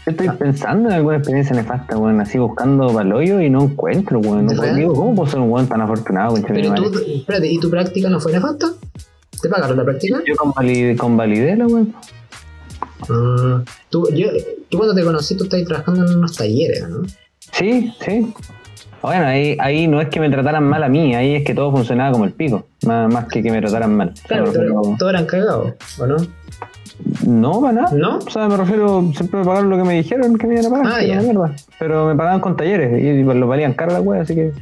Estoy 0.05 0.29
pensando 0.37 0.89
en 0.89 0.95
alguna 0.95 1.17
experiencia 1.17 1.55
nefasta, 1.55 1.97
weón, 1.97 2.19
así 2.19 2.37
buscando 2.37 2.93
paloyo 2.93 3.39
y 3.39 3.49
no 3.49 3.63
encuentro, 3.63 4.19
weón. 4.19 4.47
No 4.47 4.61
digo, 4.75 4.93
¿cómo 4.93 5.15
puedo 5.15 5.31
ser 5.31 5.39
un 5.39 5.49
weón 5.49 5.67
tan 5.67 5.81
afortunado, 5.81 6.35
mi 6.35 6.41
Pero 6.41 6.73
tú, 6.73 6.99
espérate, 6.99 7.47
¿y 7.47 7.57
tu 7.59 7.69
práctica 7.69 8.09
no 8.09 8.19
fue 8.19 8.33
nefasta? 8.33 8.67
¿Te 9.41 9.49
pagaron 9.49 9.77
la 9.77 9.85
práctica? 9.85 10.21
Yo 10.25 10.35
convalidé, 10.35 10.97
convalidé 10.97 11.55
la 11.55 11.67
weón. 11.67 11.93
Ah, 13.09 13.63
tú, 13.89 14.09
yo, 14.13 14.27
tú 14.69 14.77
cuando 14.77 14.93
te 14.93 15.03
conocí, 15.03 15.37
tú 15.37 15.45
estabas 15.45 15.65
trabajando 15.65 16.05
en 16.05 16.17
unos 16.17 16.35
talleres, 16.35 16.87
¿no? 16.89 17.03
Sí, 17.51 17.93
sí. 18.03 18.33
Bueno, 19.01 19.25
ahí, 19.25 19.57
ahí 19.59 19.87
no 19.87 19.99
es 19.99 20.07
que 20.09 20.19
me 20.19 20.29
trataran 20.29 20.63
mal 20.63 20.83
a 20.83 20.89
mí, 20.89 21.13
ahí 21.13 21.35
es 21.35 21.43
que 21.43 21.53
todo 21.53 21.71
funcionaba 21.71 22.11
como 22.11 22.25
el 22.25 22.31
pico, 22.31 22.67
más, 22.85 23.11
más 23.11 23.27
que 23.27 23.43
que 23.43 23.51
me 23.51 23.59
trataran 23.59 23.95
mal. 23.95 24.13
Claro, 24.27 24.51
todos, 24.51 24.97
todos 24.97 25.11
eran 25.11 25.25
cagados, 25.25 25.73
¿o 25.99 26.07
no? 26.07 26.17
No, 27.25 27.61
para 27.61 27.73
nada. 27.73 27.91
¿No? 27.93 28.17
O 28.17 28.29
sea, 28.29 28.47
me 28.47 28.57
refiero, 28.57 29.11
siempre 29.15 29.39
me 29.39 29.45
pagaron 29.45 29.69
lo 29.69 29.77
que 29.77 29.83
me 29.83 29.93
dijeron 29.95 30.37
que 30.37 30.47
me 30.47 30.53
iban 30.55 30.65
a 30.67 30.69
pagar. 30.69 30.87
Ah, 30.87 31.03
ya. 31.03 31.21
mierda. 31.21 31.55
Pero 31.79 32.07
me 32.07 32.15
pagaban 32.15 32.39
con 32.39 32.55
talleres 32.55 33.01
y 33.01 33.23
pues, 33.23 33.37
lo 33.37 33.47
valían 33.47 33.73
caro 33.73 33.93
la 33.93 34.01
wea, 34.01 34.21
así 34.21 34.35
que. 34.35 34.53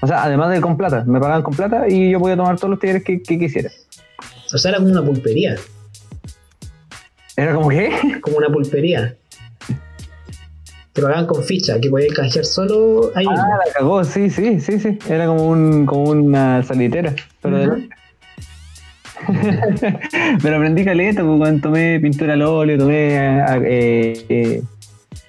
O 0.00 0.06
sea, 0.06 0.24
además 0.24 0.50
de 0.50 0.60
con 0.60 0.76
plata, 0.76 1.04
me 1.06 1.20
pagaban 1.20 1.42
con 1.42 1.54
plata 1.54 1.88
y 1.88 2.10
yo 2.10 2.20
podía 2.20 2.36
tomar 2.36 2.56
todos 2.56 2.70
los 2.70 2.80
talleres 2.80 3.02
que, 3.04 3.22
que 3.22 3.38
quisiera. 3.38 3.70
O 4.52 4.58
sea, 4.58 4.70
era 4.70 4.78
como 4.78 4.90
una 4.90 5.02
pulpería. 5.02 5.56
Era 7.36 7.54
como 7.54 7.68
que. 7.68 7.90
Como 8.20 8.38
una 8.38 8.48
pulpería. 8.48 9.16
Te 10.92 11.02
pagaban 11.02 11.26
con 11.26 11.44
ficha, 11.44 11.78
que 11.78 11.90
podías 11.90 12.14
canjear 12.14 12.46
solo 12.46 13.12
ahí 13.14 13.26
mismo. 13.26 13.44
Ah, 13.44 13.58
la 13.66 13.72
cagó, 13.72 14.02
sí, 14.02 14.30
sí, 14.30 14.60
sí, 14.60 14.80
sí. 14.80 14.98
Era 15.10 15.26
como 15.26 15.46
un, 15.46 15.84
como 15.84 16.04
una 16.04 16.62
salitera. 16.62 17.14
Pero 17.42 17.58
de-. 17.58 17.88
Pero 20.42 20.56
aprendí 20.56 20.84
caleta, 20.84 21.22
pues, 21.22 21.38
cuando 21.38 21.60
tomé 21.62 22.00
pintura 22.00 22.34
al 22.34 22.42
óleo, 22.42 22.78
tomé. 22.78 23.16
eh, 23.64 24.24
eh, 24.28 24.62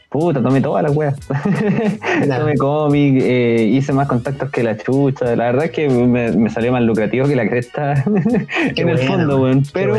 puta, 0.09 0.41
tomé 0.41 0.61
todas 0.61 0.83
las 0.83 0.95
weas. 0.95 1.17
tomé 2.27 2.55
cómic, 2.57 3.21
eh, 3.21 3.69
hice 3.71 3.93
más 3.93 4.07
contactos 4.07 4.49
que 4.49 4.63
la 4.63 4.77
chucha. 4.77 5.35
La 5.35 5.45
verdad 5.45 5.65
es 5.65 5.71
que 5.71 5.89
me, 5.89 6.31
me 6.31 6.49
salió 6.49 6.71
más 6.71 6.81
lucrativo 6.83 7.27
que 7.27 7.35
la 7.35 7.47
cresta 7.47 8.03
en 8.75 8.89
el 8.89 8.97
fondo, 8.99 9.41
weón, 9.41 9.63
Pero, 9.73 9.95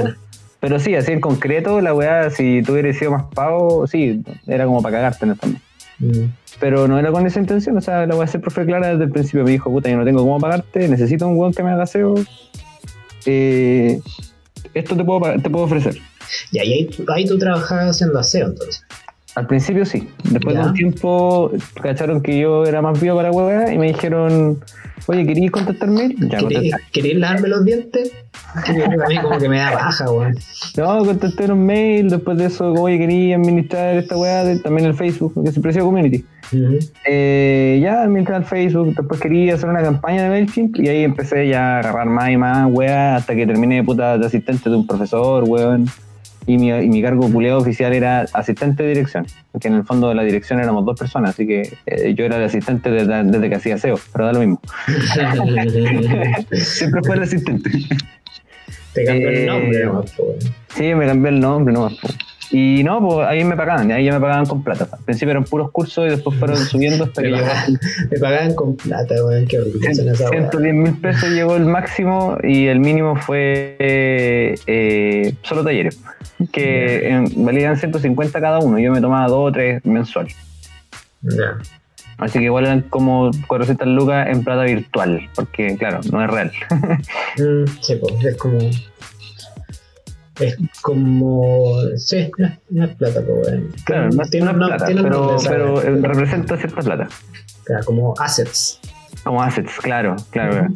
pero 0.60 0.78
sí, 0.78 0.94
así 0.94 1.12
en 1.12 1.20
concreto, 1.20 1.80
la 1.80 1.94
wea, 1.94 2.30
si 2.30 2.62
tú 2.62 2.72
hubieras 2.72 2.96
sido 2.96 3.12
más 3.12 3.24
pago, 3.34 3.86
sí, 3.86 4.22
era 4.46 4.64
como 4.64 4.82
para 4.82 4.96
cagarte 4.96 5.24
en 5.24 5.30
el 5.30 5.36
fondo. 5.36 5.58
Mm. 6.00 6.30
Pero 6.60 6.88
no 6.88 6.98
era 6.98 7.12
con 7.12 7.26
esa 7.26 7.38
intención, 7.38 7.76
o 7.76 7.80
sea, 7.80 8.06
la 8.06 8.14
voy 8.14 8.22
a 8.22 8.24
hacer 8.24 8.40
profe 8.40 8.64
clara 8.64 8.88
desde 8.88 9.04
el 9.04 9.10
principio. 9.10 9.44
Me 9.44 9.52
dijo, 9.52 9.70
puta, 9.70 9.88
yo 9.88 9.96
no 9.96 10.04
tengo 10.04 10.20
cómo 10.20 10.38
pagarte, 10.38 10.88
necesito 10.88 11.28
un 11.28 11.36
weón 11.36 11.52
que 11.52 11.62
me 11.62 11.70
haga 11.70 11.86
SEO. 11.86 12.14
Eh, 13.30 14.00
esto 14.74 14.96
te 14.96 15.04
puedo, 15.04 15.20
te 15.42 15.50
puedo 15.50 15.66
ofrecer. 15.66 15.98
Y 16.50 16.58
ahí, 16.58 16.90
ahí 17.14 17.26
tú 17.26 17.38
trabajabas 17.38 17.90
haciendo 17.96 18.18
aseo, 18.18 18.46
entonces. 18.46 18.82
Al 19.34 19.46
principio 19.46 19.84
sí. 19.84 20.08
Después 20.24 20.56
Ya. 20.56 20.62
de 20.62 20.68
un 20.68 20.74
tiempo 20.74 21.52
cacharon 21.82 22.22
que 22.22 22.38
yo 22.40 22.64
era 22.64 22.80
más 22.82 22.98
vivo 23.00 23.16
para 23.16 23.30
hueá 23.30 23.72
y 23.72 23.78
me 23.78 23.88
dijeron, 23.88 24.58
oye, 25.06 25.26
¿querías 25.26 25.50
contestar 25.52 25.88
mail? 25.90 26.16
Ya, 26.30 26.38
¿Queréis 26.38 26.74
queréis 26.90 27.16
lavarme 27.18 27.48
los 27.48 27.64
dientes? 27.64 28.12
A 28.54 29.06
mí 29.08 29.16
como 29.18 29.38
que 29.38 29.48
me 29.48 29.58
da 29.58 29.72
baja, 29.74 30.10
weón. 30.10 30.34
No, 30.76 31.04
contesté 31.04 31.52
un 31.52 31.66
mail, 31.66 32.08
después 32.08 32.38
de 32.38 32.46
eso, 32.46 32.72
oye, 32.72 32.98
quería 32.98 33.36
administrar 33.36 33.96
esta 33.96 34.16
weá, 34.16 34.42
también 34.62 34.88
el 34.88 34.94
Facebook, 34.94 35.34
que 35.44 35.50
siempre 35.52 35.70
ha 35.70 35.74
sido 35.74 35.84
Eh, 37.04 37.78
ya 37.82 38.02
administrar 38.02 38.40
el 38.42 38.46
Facebook, 38.46 38.94
después 38.96 39.20
quería 39.20 39.54
hacer 39.54 39.68
una 39.68 39.82
campaña 39.82 40.22
de 40.24 40.28
MailChimp 40.30 40.78
y 40.78 40.88
ahí 40.88 41.04
empecé 41.04 41.48
ya 41.48 41.76
a 41.76 41.78
agarrar 41.80 42.06
más 42.06 42.30
y 42.30 42.36
más 42.36 42.66
weá 42.70 43.16
hasta 43.16 43.34
que 43.34 43.46
terminé 43.46 43.82
puta 43.84 44.16
de 44.18 44.26
asistente 44.26 44.68
de 44.70 44.76
un 44.76 44.86
profesor, 44.86 45.44
weón. 45.46 45.86
Y 46.46 46.56
mi, 46.56 46.70
y 46.70 46.88
mi 46.88 47.02
cargo 47.02 47.30
culeado 47.30 47.58
oficial 47.58 47.92
era 47.92 48.20
asistente 48.32 48.82
de 48.82 48.88
dirección, 48.88 49.26
porque 49.52 49.68
en 49.68 49.74
el 49.74 49.84
fondo 49.84 50.08
de 50.08 50.14
la 50.14 50.22
dirección 50.22 50.58
éramos 50.58 50.86
dos 50.86 50.98
personas, 50.98 51.30
así 51.32 51.46
que 51.46 51.74
eh, 51.84 52.14
yo 52.14 52.24
era 52.24 52.38
el 52.38 52.44
asistente 52.44 52.90
desde, 52.90 53.22
desde 53.24 53.50
que 53.50 53.54
hacía 53.56 53.76
SEO, 53.76 53.98
pero 54.12 54.24
da 54.24 54.32
lo 54.32 54.38
mismo. 54.40 54.60
Siempre 56.52 57.00
fue 57.04 57.16
el 57.16 57.22
asistente. 57.22 57.70
Te 58.94 59.04
cambió 59.04 59.28
el 59.28 59.36
Eh, 59.36 59.46
nombre, 59.46 59.84
nomás. 59.84 60.14
Sí, 60.74 60.94
me 60.94 61.06
cambié 61.06 61.30
el 61.32 61.40
nombre 61.40 61.74
nomás. 61.74 61.98
Y 62.50 62.82
no, 62.82 63.00
pues 63.06 63.28
ahí 63.28 63.44
me 63.44 63.56
pagaban, 63.56 63.92
ahí 63.92 64.06
ya 64.06 64.12
me 64.14 64.20
pagaban 64.20 64.46
con 64.46 64.62
plata. 64.62 64.88
Al 64.90 65.04
principio 65.04 65.32
eran 65.32 65.44
puros 65.44 65.70
cursos 65.70 66.06
y 66.06 66.10
después 66.10 66.38
fueron 66.38 66.56
subiendo 66.66 67.04
hasta 67.04 67.22
que 67.22 67.30
pagaban, 67.30 67.78
me 68.10 68.18
pagaban 68.18 68.54
con 68.54 68.76
plata, 68.76 69.14
weón. 69.22 69.46
Qué 69.46 69.58
horrible 69.58 69.94
suena 69.94 70.12
esa 70.12 70.30
weá. 70.30 70.40
110 70.50 70.74
mil 70.74 70.96
pesos 70.98 71.28
llegó 71.30 71.56
el 71.56 71.66
máximo 71.66 72.38
y 72.42 72.66
el 72.66 72.80
mínimo 72.80 73.16
fue 73.16 73.76
eh, 73.78 74.54
eh, 74.66 75.34
solo 75.42 75.62
talleres, 75.62 76.00
que 76.52 77.08
en- 77.10 77.44
valían 77.44 77.76
150 77.76 78.40
cada 78.40 78.60
uno. 78.60 78.78
Yo 78.78 78.92
me 78.92 79.00
tomaba 79.02 79.26
dos 79.28 79.50
o 79.50 79.52
tres 79.52 79.84
mensuales. 79.84 80.34
Ya. 81.22 81.58
Así 82.16 82.38
que 82.40 82.46
igual 82.46 82.64
eran 82.64 82.80
como 82.82 83.30
400 83.46 83.86
lucas 83.88 84.26
en 84.28 84.42
plata 84.42 84.62
virtual, 84.64 85.28
porque 85.36 85.76
claro, 85.76 86.00
no 86.10 86.24
es 86.24 86.30
real. 86.30 86.52
Mm, 87.38 87.64
sí, 87.82 87.94
pues, 88.00 88.24
es 88.24 88.36
como. 88.36 88.58
Es 90.40 90.56
como. 90.82 91.76
Sí, 91.96 92.30
no, 92.38 92.46
es- 92.46 92.58
no 92.70 92.84
es 92.84 92.94
plata, 92.96 93.20
pues. 93.26 93.60
Claro, 93.84 94.08
no 94.10 94.22
Tiene 94.24 94.52
no 94.52 94.66
plata, 94.66 94.86
tiene 94.86 95.02
pero, 95.02 95.36
pero 95.48 95.82
eh, 95.82 96.00
representa 96.02 96.56
cierta 96.56 96.80
plata. 96.82 97.08
Claro, 97.64 97.84
como 97.84 98.14
assets. 98.18 98.80
Como 99.24 99.42
assets, 99.42 99.72
claro, 99.80 100.16
claro. 100.30 100.64
Ujú. 100.64 100.74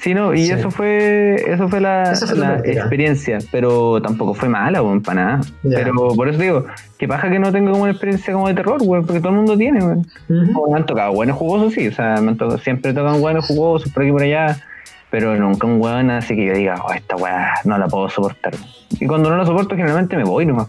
Sí, 0.00 0.14
no, 0.14 0.32
y 0.32 0.46
Sí. 0.46 0.52
eso 0.52 0.70
fue 0.70 1.34
eso 1.44 1.68
fue 1.68 1.80
la, 1.80 2.14
fue 2.14 2.70
experiencia, 2.72 3.38
pero 3.50 4.00
tampoco 4.00 4.32
fue 4.32 4.48
mala, 4.48 4.80
weón, 4.80 5.02
para 5.02 5.24
nada. 5.24 5.40
Pero 5.62 5.92
por 6.14 6.28
eso 6.28 6.38
digo, 6.38 6.66
que 6.98 7.08
paja 7.08 7.28
que 7.28 7.40
no 7.40 7.50
tengo 7.50 7.72
como 7.72 7.82
una 7.82 7.90
experiencia 7.90 8.32
como 8.32 8.46
de 8.46 8.54
terror, 8.54 8.80
weón, 8.80 9.04
porque 9.04 9.18
todo 9.18 9.30
el 9.30 9.36
mundo 9.38 9.56
tiene, 9.58 9.80
weón. 9.84 10.06
Me 10.28 10.76
han 10.76 10.86
tocado 10.86 11.12
buenos 11.14 11.36
jugosos, 11.36 11.74
sí, 11.74 11.88
o 11.88 11.92
sea, 11.92 12.20
me 12.20 12.28
han 12.30 12.36
tocado, 12.36 12.58
siempre 12.58 12.92
tocan 12.92 13.20
buenos 13.20 13.46
jugosos 13.46 13.90
por 13.92 14.04
aquí 14.04 14.10
y 14.10 14.12
por 14.12 14.22
allá, 14.22 14.56
pero 15.10 15.36
nunca 15.36 15.66
un 15.66 15.80
weón 15.80 16.10
así 16.10 16.36
que 16.36 16.46
yo 16.46 16.54
diga, 16.54 16.82
oh, 16.86 16.92
esta 16.92 17.16
weá 17.16 17.54
no 17.64 17.78
la 17.78 17.88
puedo 17.88 18.08
soportar. 18.08 18.54
Y 18.90 19.06
cuando 19.06 19.30
no 19.30 19.36
la 19.36 19.46
soporto, 19.46 19.76
generalmente 19.76 20.16
me 20.16 20.24
voy 20.24 20.44
nomás. 20.44 20.68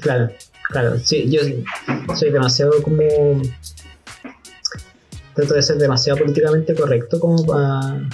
Claro, 0.00 0.28
claro. 0.68 0.98
Sí, 0.98 1.30
yo 1.30 1.40
soy 2.14 2.30
demasiado 2.30 2.72
como. 2.82 3.02
Trato 5.34 5.54
de 5.54 5.62
ser 5.62 5.78
demasiado 5.78 6.18
políticamente 6.18 6.74
correcto 6.74 7.18
como 7.20 7.44
para. 7.46 8.08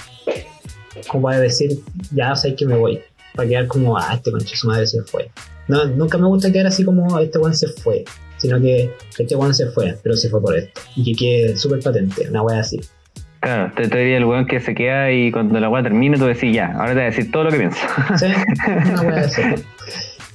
Como 1.09 1.25
para 1.25 1.41
decir, 1.41 1.81
ya 2.13 2.37
sé 2.37 2.55
que 2.55 2.67
me 2.67 2.77
voy. 2.77 3.01
Para 3.35 3.49
quedar 3.49 3.67
como, 3.67 3.99
ah, 3.99 4.15
este 4.15 4.31
concho 4.31 4.55
su 4.55 4.69
madre 4.69 4.87
se 4.87 5.03
fue. 5.03 5.31
No, 5.67 5.85
nunca 5.87 6.19
me 6.19 6.27
gusta 6.27 6.53
quedar 6.53 6.67
así 6.69 6.85
como, 6.85 7.19
este 7.19 7.39
weón 7.39 7.57
se 7.57 7.69
fue. 7.69 8.05
Sino 8.37 8.61
que 8.61 8.91
este 9.19 9.35
weón 9.35 9.55
se 9.55 9.67
fue, 9.71 9.99
pero 10.03 10.17
se 10.17 10.29
fue 10.29 10.41
por 10.41 10.57
esto. 10.57 10.81
Y 10.95 11.05
que 11.05 11.19
quede 11.19 11.57
súper 11.57 11.81
patente, 11.81 12.29
una 12.29 12.43
weá 12.43 12.61
así. 12.61 12.81
Claro, 13.45 13.73
te, 13.77 13.89
te 13.89 13.99
diría 13.99 14.17
el 14.17 14.25
weón 14.25 14.47
que 14.47 14.59
se 14.61 14.75
queda 14.75 15.13
y 15.13 15.31
cuando 15.31 15.61
la 15.61 15.69
weá 15.69 15.83
termine, 15.83 16.17
tú 16.19 16.25
decís 16.27 16.55
ya, 16.55 16.73
ahora 16.73 16.89
te 16.89 16.95
voy 16.95 17.03
a 17.03 17.07
decir 17.07 17.31
todo 17.31 17.45
lo 17.45 17.51
que 17.51 17.59
pienso. 17.59 17.79
¿Sí? 18.19 18.27
Una 18.91 19.03
weá 19.03 19.21
así. 19.21 19.43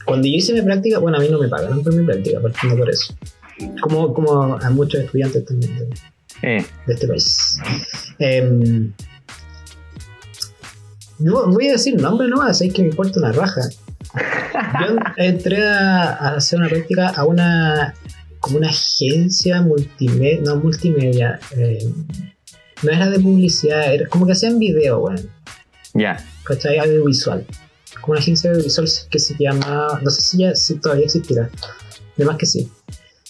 Cuando 0.06 0.28
yo 0.28 0.34
hice 0.36 0.54
mi 0.54 0.62
práctica, 0.62 1.00
bueno, 1.00 1.18
a 1.18 1.22
mí 1.22 1.28
no 1.30 1.40
me 1.40 1.48
pagaron 1.48 1.84
por 1.84 1.94
mi 1.94 2.06
práctica, 2.06 2.40
partiendo 2.42 2.78
por 2.78 2.90
eso. 2.90 3.14
Como, 3.82 4.14
como 4.14 4.56
a 4.56 4.70
muchos 4.70 5.02
estudiantes 5.02 5.44
también. 5.46 5.78
de- 5.78 5.90
eh, 6.42 6.66
de 6.88 6.94
este 6.94 7.06
país. 7.08 7.58
Em, 8.20 8.94
no, 11.20 11.48
voy 11.52 11.68
a 11.68 11.72
decir 11.74 12.00
nombre 12.02 12.28
nomás, 12.30 12.62
es 12.62 12.74
que 12.74 12.82
me 12.84 12.90
importa 12.90 13.20
una 13.20 13.32
raja. 13.34 13.62
Yo 14.82 14.96
entré 15.18 15.62
a, 15.68 16.12
a 16.16 16.36
hacer 16.38 16.60
una 16.60 16.70
práctica 16.70 17.10
a 17.10 17.26
una 17.26 17.94
como 18.40 18.58
una 18.58 18.70
agencia 18.70 19.62
multimedia, 19.62 20.40
no 20.46 20.56
multimedia, 20.56 21.40
em, 21.58 21.94
no 22.84 22.92
era 22.92 23.10
de 23.10 23.20
publicidad, 23.20 23.94
era 23.94 24.08
como 24.08 24.26
que 24.26 24.32
hacían 24.34 24.60
video, 24.60 25.00
weón, 25.00 25.30
ya. 25.94 26.24
¿cachai? 26.44 26.78
Audiovisual. 26.80 27.46
Como 28.02 28.14
una 28.14 28.22
agencia 28.22 28.50
audiovisual 28.52 28.88
que 29.10 29.20
se 29.20 29.36
llama, 29.40 30.00
no 30.02 30.10
sé 30.10 30.22
si, 30.22 30.38
ya, 30.38 30.56
si 30.56 30.76
todavía 30.76 31.06
existirá, 31.06 31.50
además 32.16 32.38
que 32.38 32.46
sí. 32.46 32.72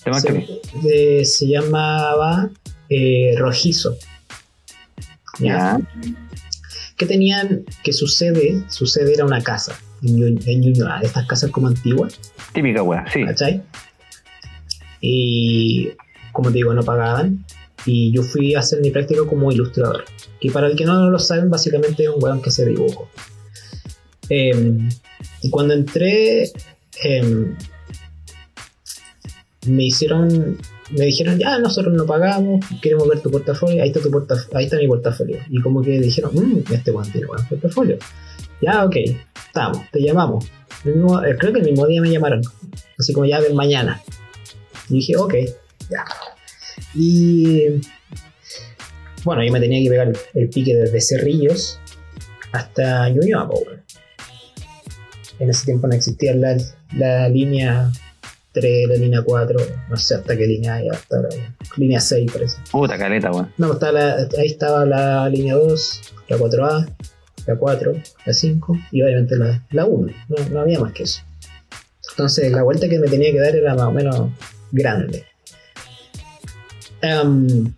Tema 0.04 0.20
Se, 0.22 0.28
que 0.28 0.62
de- 0.84 1.26
se 1.26 1.47
llamaba 1.47 2.50
eh, 2.89 3.36
Rojizo. 3.38 3.97
¿Ya? 5.39 5.80
Que 6.97 7.06
tenían, 7.06 7.64
que 7.84 7.93
su 7.93 8.08
sede, 8.08 8.64
su 8.70 8.86
sede 8.86 9.14
era 9.14 9.26
una 9.26 9.41
casa 9.41 9.78
en, 10.04 10.39
en 10.45 10.62
Ñuñoa, 10.62 11.00
de 11.00 11.08
estas 11.08 11.26
casas 11.28 11.50
como 11.52 11.68
antiguas, 11.68 12.20
Típica 12.54 12.84
weá, 12.84 13.06
sí. 13.12 13.24
¿cachai? 13.26 13.62
Y 15.02 15.89
como 16.34 16.50
te 16.50 16.56
digo, 16.56 16.74
no 16.74 16.84
pagaban. 16.84 17.45
Y 17.86 18.11
yo 18.13 18.23
fui 18.23 18.55
a 18.55 18.59
hacer 18.59 18.82
mi 18.82 18.91
práctica 18.91 19.21
como 19.25 19.51
ilustrador. 19.51 20.03
Que 20.39 20.51
para 20.51 20.67
el 20.67 20.75
que 20.75 20.86
no 20.86 21.09
lo 21.09 21.19
saben, 21.19 21.49
básicamente 21.49 22.03
es 22.03 22.09
un 22.09 22.21
weón 22.23 22.41
que 22.41 22.49
hace 22.49 22.65
dibujo. 22.65 23.09
Em, 24.30 24.89
y 25.41 25.49
cuando 25.49 25.73
entré, 25.73 26.51
em, 27.03 27.55
me 29.65 29.86
hicieron, 29.86 30.57
me 30.91 31.05
dijeron, 31.05 31.38
ya, 31.39 31.57
nosotros 31.59 31.93
no 31.93 32.05
pagamos, 32.05 32.63
queremos 32.82 33.07
ver 33.07 33.21
tu 33.21 33.30
portafolio, 33.32 33.82
ahí 33.84 33.89
está, 33.89 34.01
tu 34.01 34.09
portaf- 34.09 34.47
ahí 34.53 34.65
está 34.65 34.77
mi 34.77 34.88
portafolio. 34.88 35.38
Y 35.49 35.61
como 35.61 35.82
que 35.82 35.99
dijeron, 35.99 36.32
mmm, 36.34 36.73
este 36.73 36.91
weón 36.91 37.11
tiene 37.11 37.27
buen 37.27 37.45
portafolio. 37.47 37.97
Ya, 38.61 38.86
ok, 38.86 38.95
estamos, 39.47 39.80
te 39.91 40.01
llamamos. 40.01 40.45
Eh, 40.86 41.36
creo 41.39 41.53
que 41.53 41.59
el 41.59 41.65
mismo 41.65 41.88
día 41.88 42.01
me 42.01 42.09
llamaron, 42.11 42.41
así 42.97 43.13
como 43.13 43.25
ya 43.25 43.39
ven 43.39 43.55
mañana. 43.55 44.01
Y 44.89 44.95
dije, 44.95 45.15
ok, 45.17 45.34
ya. 45.89 46.05
Y 46.96 47.82
bueno, 49.24 49.44
yo 49.44 49.52
me 49.52 49.60
tenía 49.60 49.84
que 49.84 49.90
pegar 49.90 50.12
el, 50.34 50.50
pique 50.50 50.76
desde 50.76 51.02
Cerrillos 51.02 51.80
hasta 52.52 53.10
Ñuñoa, 53.10 53.48
weón. 53.50 53.82
En 55.40 55.50
ese 55.50 55.66
tiempo 55.66 55.88
no 55.88 55.96
existía 55.96 56.36
la, 56.36 56.58
la 56.98 57.30
línea 57.30 57.92
3, 58.52 58.90
la 58.90 58.96
línea 58.96 59.22
4, 59.24 59.58
no 59.90 59.98
sé 59.98 60.16
hasta 60.16 60.36
qué 60.36 60.46
línea 60.46 60.76
hay, 60.76 60.90
hasta 60.90 61.22
la 61.22 61.30
línea 61.78 62.00
6 62.00 62.32
parece. 62.32 62.58
Puta 62.72 62.98
caleta, 62.98 63.32
weón. 63.32 63.54
No, 63.58 63.74
estaba 63.74 63.92
la- 63.94 64.28
ahí 64.38 64.48
estaba 64.48 64.86
la 64.86 65.30
línea 65.30 65.56
2, 65.56 66.02
la 66.28 66.38
4A, 66.38 66.90
la 67.46 67.56
4, 67.56 67.94
la 68.26 68.34
5 68.34 68.78
y 68.92 69.02
obviamente 69.02 69.36
la, 69.38 69.66
la 69.72 69.86
1. 69.86 70.14
No, 70.30 70.50
no 70.50 70.60
había 70.62 70.80
más 70.80 70.92
que 70.94 71.04
eso. 71.04 71.22
Entonces 72.12 72.52
la 72.52 72.64
vuelta 72.64 72.90
que 72.90 73.00
me 73.00 73.08
tenía 73.08 73.32
que 73.32 73.40
dar 73.40 73.56
era 73.56 73.76
más 73.76 73.86
o 73.86 73.92
menos 73.92 74.32
grande. 74.72 75.26
Em, 77.02 77.74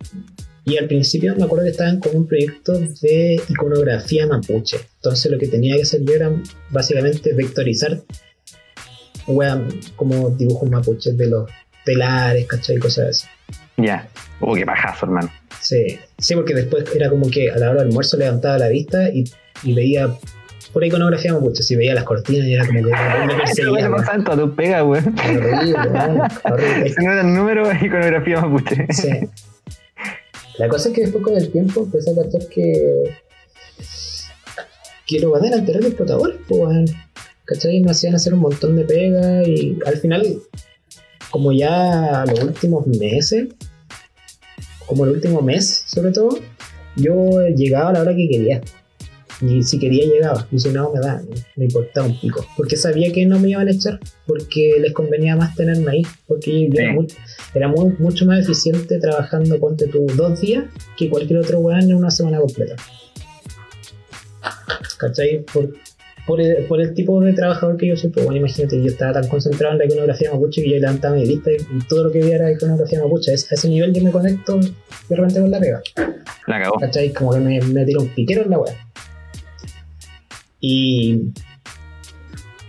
y 0.66 0.78
al 0.78 0.88
principio 0.88 1.36
me 1.36 1.44
acuerdo 1.44 1.66
que 1.66 1.72
estaban 1.72 2.00
con 2.00 2.16
un 2.16 2.28
proyecto 2.28 2.74
de 3.02 3.42
iconografía 3.50 4.28
mapuche. 4.28 4.78
Entonces 4.96 5.32
lo 5.32 5.38
que 5.38 5.48
tenía 5.48 5.76
que 5.76 5.84
hacer 5.84 6.02
yo 6.04 6.14
era 6.14 6.32
básicamente 6.70 7.34
vectorizar 7.34 8.02
wea, 9.28 9.62
como 9.96 10.30
dibujos 10.32 10.70
mapuches 10.70 11.18
de 11.18 11.28
los 11.28 11.50
telares, 11.86 12.48
¿cachai? 12.48 12.78
Cosas 12.78 13.08
así. 13.10 13.28
Ya. 13.78 14.08
Oh, 14.40 14.54
qué 14.54 14.66
pajazo, 14.66 15.06
hermano. 15.06 15.32
Sí, 15.60 16.00
sí, 16.18 16.36
porque 16.36 16.54
después 16.54 16.84
era 16.96 17.10
como 17.10 17.30
que 17.30 17.52
a 17.52 17.58
la 17.58 17.70
hora 17.70 17.80
del 17.80 17.90
almuerzo 17.90 18.18
levantaba 18.18 18.58
la 18.58 18.68
vista 18.68 19.10
y, 19.10 19.24
y 19.64 19.74
veía 19.74 20.16
por 20.74 20.84
iconografía 20.84 21.34
mapuche, 21.34 21.64
si 21.64 21.76
veía 21.76 21.94
las 21.94 22.04
cortinas 22.04 22.48
y 22.48 22.54
era 22.54 22.66
como 22.66 22.80
que 22.80 22.86
me 22.86 23.36
perseguía. 23.38 23.90
Pasa 23.90 24.24
toda 24.24 24.38
tu 24.38 24.56
pega, 24.56 24.84
weón. 24.84 25.16
Horrible, 25.20 26.22
horrible. 26.44 26.88
Ese 26.88 27.04
no 27.04 27.12
era 27.12 27.22
el 27.22 27.34
número 27.34 27.68
de 27.68 27.86
iconografía 27.86 28.42
mapuche. 28.42 28.88
Sí. 28.92 29.10
La 30.58 30.68
cosa 30.68 30.90
es 30.90 30.96
que 30.96 31.02
después 31.02 31.24
con 31.24 31.38
el 31.38 31.52
tiempo 31.52 31.84
empecé 31.84 32.12
a 32.12 32.16
cachar 32.16 32.48
que. 32.48 33.16
que 35.08 35.20
los 35.20 35.32
van 35.32 35.46
a 35.46 35.56
alterar 35.56 35.84
los 35.84 35.94
protagonistas, 35.94 36.46
pues, 36.48 36.62
weón. 36.62 36.86
¿Cachai? 37.46 37.82
Me 37.82 37.92
hacían 37.92 38.16
hacer 38.16 38.34
un 38.34 38.40
montón 38.40 38.76
de 38.78 38.86
pega 38.86 39.44
y 39.44 39.78
al 39.86 39.98
final, 39.98 40.26
como 41.32 41.52
ya 41.52 42.24
los 42.28 42.44
últimos 42.44 42.88
meses, 42.88 43.50
como 44.86 45.06
el 45.06 45.12
último 45.12 45.42
mes 45.42 45.84
sobre 45.86 46.12
todo, 46.12 46.38
yo 46.96 47.48
llegaba 47.56 47.90
a 47.90 47.94
la 47.94 48.02
hora 48.02 48.16
que 48.16 48.30
quería. 48.30 48.62
Y 49.42 49.64
si 49.64 49.80
quería 49.80 50.06
llegaba, 50.06 50.48
y 50.52 50.60
si 50.60 50.70
no 50.70 50.92
me 50.94 51.00
da, 51.00 51.22
me 51.56 51.66
importaba 51.66 52.06
un 52.08 52.20
pico. 52.20 52.46
Porque 52.56 52.78
sabía 52.78 53.12
que 53.12 53.26
no 53.26 53.40
me 53.40 53.50
iban 53.50 53.68
a 53.68 53.72
echar, 53.72 54.00
porque 54.28 54.76
les 54.80 54.94
convenía 54.94 55.36
más 55.36 55.56
tenerme 55.56 55.92
ahí, 55.92 56.02
porque 56.28 56.70
yo 56.70 56.80
era, 56.80 56.94
muy- 56.94 57.08
era 57.56 57.68
muy- 57.68 57.94
mucho 57.98 58.26
más 58.26 58.40
eficiente 58.44 59.00
trabajando, 59.00 59.58
ponte 59.60 59.88
tú, 59.88 60.06
dos 60.16 60.40
días 60.42 60.66
que 60.96 61.10
cualquier 61.10 61.40
otro 61.40 61.60
weón 61.60 61.82
en 61.82 61.96
una 61.96 62.12
semana 62.12 62.40
completa. 62.40 62.76
¿Cachai? 65.00 65.44
Por, 65.52 65.74
por, 66.28 66.40
el, 66.40 66.66
por 66.68 66.80
el 66.80 66.94
tipo 66.94 67.20
de 67.22 67.34
trabajador 67.34 67.78
que 67.78 67.88
yo 67.88 67.98
soy, 67.98 68.12
pues 68.12 68.24
bueno, 68.26 68.40
imagínate, 68.40 68.80
yo 68.82 68.90
estaba 68.90 69.14
tan 69.14 69.28
concentrado 69.28 69.74
en 69.74 69.80
la 69.80 69.86
iconografía 69.86 70.32
mapuche 70.32 70.62
que 70.62 70.70
yo 70.70 70.78
levantaba 70.78 71.16
mi 71.16 71.26
lista 71.26 71.52
y, 71.52 71.58
todo 71.90 72.04
lo 72.06 72.12
que 72.12 72.20
veía 72.20 72.36
era 72.36 72.52
iconografía 72.52 73.02
mapuche. 73.02 73.34
Es- 73.34 73.52
a 73.52 73.56
ese 73.56 73.68
nivel 73.70 73.92
yo 73.94 74.04
me 74.04 74.12
conecto 74.12 74.60
de 74.60 75.16
repente 75.16 75.42
con 75.42 75.50
la 75.52 75.60
pega. 75.60 75.82
La 76.48 76.62
cagó. 76.62 76.78
¿Cachai? 76.80 77.12
Como 77.14 77.34
que 77.34 77.40
me, 77.40 77.60
me 77.62 77.86
tiro 77.86 78.02
un 78.02 78.10
piquero 78.10 78.44
en 78.44 78.52
la 78.52 78.60
web. 78.60 78.74
Y, 80.62 81.32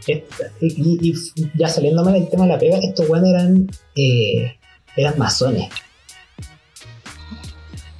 esta- 0.08 0.46
y, 0.60 1.10
y- 1.12 1.50
ya 1.54 1.68
saliéndome 1.68 2.12
del 2.12 2.28
tema 2.28 2.44
de 2.46 2.52
la 2.52 2.58
pega, 2.58 2.78
estos 2.82 3.08
weones 3.08 3.30
eran, 3.34 3.70
eh, 3.94 4.56
eran 4.96 5.18
masones. 5.18 5.68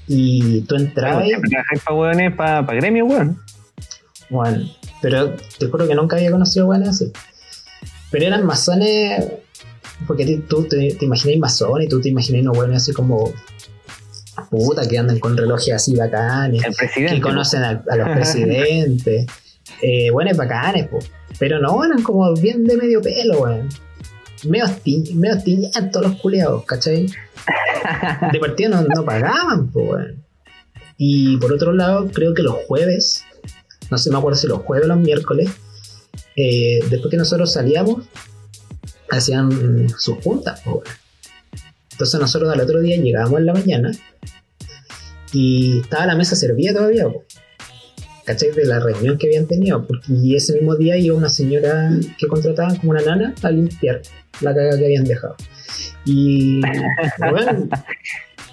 Y 0.08 0.62
tú 0.62 0.74
entrabas 0.76 1.24
trabajáis 1.28 1.82
para 1.84 1.96
weones, 1.96 2.34
para 2.34 2.62
gremio, 2.74 3.06
weón. 3.06 3.38
bueno, 4.30 4.68
pero 5.00 5.34
te 5.58 5.66
juro 5.68 5.86
que 5.86 5.94
nunca 5.94 6.16
había 6.16 6.30
conocido 6.30 6.66
weones 6.66 6.88
así. 6.88 7.12
Pero 8.10 8.26
eran 8.26 8.44
masones, 8.44 9.24
porque 10.06 10.26
ti- 10.26 10.38
tú 10.48 10.64
te, 10.64 10.94
te 10.94 11.04
imagináis 11.04 11.38
masones 11.38 11.86
y 11.86 11.88
tú 11.88 12.00
te 12.00 12.08
imagináis 12.10 12.44
unos 12.44 12.58
weones 12.58 12.82
así 12.82 12.92
como, 12.92 13.32
puta, 14.50 14.86
que 14.88 14.98
andan 14.98 15.18
con 15.18 15.36
relojes 15.36 15.72
así 15.74 15.94
bacanes. 15.96 16.62
Que 17.14 17.20
conocen 17.20 17.62
a, 17.62 17.82
a 17.88 17.96
los 17.96 18.08
presidentes. 18.08 19.26
eh, 19.82 20.10
bacanes, 20.36 20.88
po. 20.88 20.98
Pero 21.38 21.58
no, 21.60 21.84
eran 21.84 22.02
como 22.02 22.32
bien 22.34 22.64
de 22.64 22.76
medio 22.76 23.00
pelo, 23.02 23.40
weón. 23.40 23.68
Medio, 24.44 24.64
asti- 24.66 25.14
medio 25.14 25.34
todos 25.90 26.06
los 26.10 26.20
culeados, 26.20 26.64
¿cachai? 26.64 27.06
De 28.32 28.38
partida 28.40 28.68
no, 28.68 28.82
no 28.82 29.04
pagaban, 29.04 29.68
po, 29.70 29.80
weón. 29.80 30.24
Y 30.98 31.36
por 31.38 31.52
otro 31.52 31.72
lado, 31.72 32.08
creo 32.12 32.34
que 32.34 32.42
los 32.42 32.56
jueves, 32.66 33.24
no 33.90 33.98
sé, 33.98 34.10
me 34.10 34.18
acuerdo 34.18 34.38
si 34.38 34.46
los 34.46 34.60
jueves 34.62 34.84
o 34.84 34.88
los 34.88 34.98
miércoles, 34.98 35.50
eh, 36.36 36.80
después 36.90 37.10
que 37.10 37.16
nosotros 37.16 37.52
salíamos, 37.52 38.04
hacían 39.10 39.88
sus 39.98 40.16
juntas, 40.22 40.60
po, 40.60 40.72
weón. 40.72 40.84
Entonces 41.92 42.20
nosotros 42.20 42.52
al 42.52 42.60
otro 42.60 42.80
día 42.80 42.96
llegábamos 42.96 43.40
en 43.40 43.46
la 43.46 43.52
mañana 43.52 43.90
y 45.32 45.80
estaba 45.80 46.06
la 46.06 46.14
mesa 46.16 46.34
servida 46.36 46.72
todavía, 46.72 47.04
po. 47.04 47.24
¿Cachai? 48.32 48.50
De 48.52 48.64
la 48.66 48.80
reunión 48.80 49.18
que 49.18 49.26
habían 49.28 49.46
tenido, 49.46 49.86
porque 49.86 50.12
y 50.12 50.34
ese 50.36 50.54
mismo 50.54 50.74
día 50.76 50.96
iba 50.96 51.16
una 51.16 51.28
señora 51.30 51.90
que 52.18 52.26
contrataban 52.26 52.76
como 52.76 52.90
una 52.92 53.02
nana 53.02 53.34
a 53.42 53.50
limpiar 53.50 54.02
la 54.40 54.54
caga 54.54 54.76
que 54.78 54.84
habían 54.84 55.04
dejado. 55.04 55.36
Y, 56.04 56.60
bueno, 57.30 57.68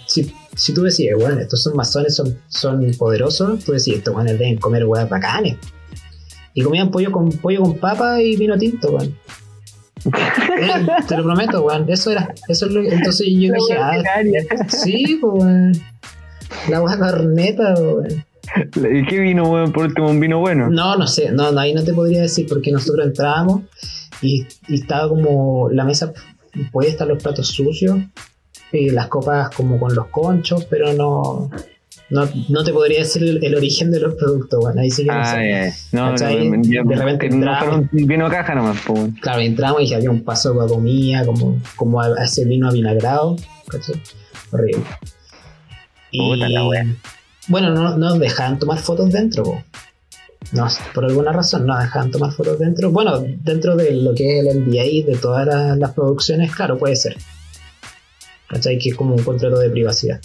si, 0.08 0.34
si 0.56 0.74
tú 0.74 0.84
decías, 0.84 1.18
bueno, 1.20 1.40
estos 1.40 1.62
son 1.64 1.76
masones, 1.76 2.16
son, 2.16 2.38
son 2.48 2.92
poderosos, 2.98 3.64
tú 3.64 3.72
decías, 3.74 3.98
estos 4.00 4.14
buenos 4.14 4.34
deben 4.34 4.58
comer 4.58 4.86
huevas 4.86 5.10
bacanes. 5.10 5.58
Y 6.54 6.64
comían 6.64 6.92
pollo 6.92 7.12
con 7.12 7.30
pollo 7.30 7.62
con 7.62 7.78
papa 7.78 8.22
y 8.22 8.36
vino 8.36 8.58
tinto, 8.58 8.92
weón. 8.92 9.16
Eh, 10.06 10.88
te 11.08 11.18
lo 11.18 11.24
prometo, 11.24 11.62
weón. 11.64 11.90
Eso 11.90 12.12
era, 12.12 12.34
eso 12.48 12.66
es 12.66 12.72
lo 12.72 12.82
que- 12.82 12.90
entonces 12.90 13.28
yo 13.30 13.54
dije, 13.54 13.78
ah, 13.78 14.02
sí, 14.68 15.20
weón. 15.22 15.74
La 16.70 16.82
hueá 16.82 16.98
corneta, 16.98 17.74
weón. 17.76 18.26
¿Y 18.76 19.06
qué 19.06 19.20
vino, 19.20 19.44
weón? 19.50 19.72
Por 19.72 19.86
último, 19.86 20.10
un 20.10 20.20
vino 20.20 20.40
bueno. 20.40 20.70
No, 20.70 20.96
no 20.96 21.08
sé, 21.08 21.32
no, 21.32 21.52
no, 21.52 21.60
ahí 21.60 21.74
no 21.74 21.84
te 21.84 21.94
podría 21.94 22.22
decir 22.22 22.46
porque 22.50 22.72
nosotros 22.72 23.06
entrábamos 23.08 23.62
y, 24.22 24.46
y 24.68 24.76
estaba 24.76 25.08
como 25.10 25.70
la 25.72 25.84
mesa, 25.84 26.14
podía 26.72 26.90
estar 26.90 27.08
los 27.08 27.22
platos 27.22 27.48
sucios 27.48 27.98
y 28.72 28.90
las 28.90 29.08
copas 29.08 29.50
como 29.56 29.80
con 29.80 29.94
los 29.96 30.08
conchos, 30.08 30.66
pero 30.66 30.94
no, 30.94 31.50
no, 32.10 32.28
no 32.50 32.64
te 32.64 32.72
podría 32.74 33.00
decir 33.00 33.24
el, 33.24 33.44
el 33.44 33.56
origen 33.56 33.92
de 33.92 34.00
los 34.00 34.16
productos, 34.16 34.60
bueno, 34.60 34.82
ahí 34.82 34.90
sí 34.92 35.04
que 35.04 35.10
no 35.12 35.20
Ah, 35.20 35.36
sé. 35.36 35.50
ya. 35.50 35.74
No, 35.92 36.12
no, 36.12 36.62
yo- 36.64 36.84
De 36.84 36.96
repente 36.96 37.30
no 37.30 37.76
un 37.76 37.90
vino 37.92 38.30
caja 38.30 38.56
nomás, 38.56 38.78
pues. 38.86 39.12
Claro, 39.22 39.42
entramos 39.42 39.84
y 39.84 39.94
había 39.94 40.10
un 40.12 40.24
paso 40.24 40.54
de 40.54 40.68
comida, 40.68 41.26
como, 41.26 41.58
como 41.76 42.02
a, 42.02 42.08
a 42.08 42.24
ese 42.26 42.46
vino 42.46 42.68
avinagrado, 42.68 43.36
¿cachai? 43.68 44.02
Horrible. 44.52 44.84
Puta 46.12 46.50
la 46.50 46.68
wea. 46.68 46.86
Bueno, 47.50 47.72
no 47.72 47.98
no 47.98 48.10
nos 48.10 48.20
dejaban 48.20 48.58
tomar 48.60 48.80
fotos 48.80 49.12
dentro, 49.12 49.44
po. 49.44 49.64
No, 50.54 50.68
por 50.96 51.06
alguna 51.06 51.32
razón 51.34 51.68
no 51.68 51.78
dejaban 51.78 52.10
tomar 52.12 52.32
fotos 52.32 52.58
dentro. 52.58 52.90
Bueno, 52.92 53.22
dentro 53.44 53.76
de 53.76 53.92
lo 53.92 54.16
que 54.16 54.40
es 54.40 54.46
el 54.46 54.64
NDA 54.66 55.06
de 55.12 55.18
todas 55.22 55.46
las, 55.46 55.78
las 55.78 55.92
producciones, 55.92 56.56
claro, 56.56 56.78
puede 56.78 56.96
ser. 56.96 57.18
¿Cachai? 58.48 58.80
Que 58.80 58.90
es 58.90 58.96
como 58.96 59.16
un 59.16 59.24
contrato 59.24 59.60
de 59.60 59.70
privacidad. 59.70 60.20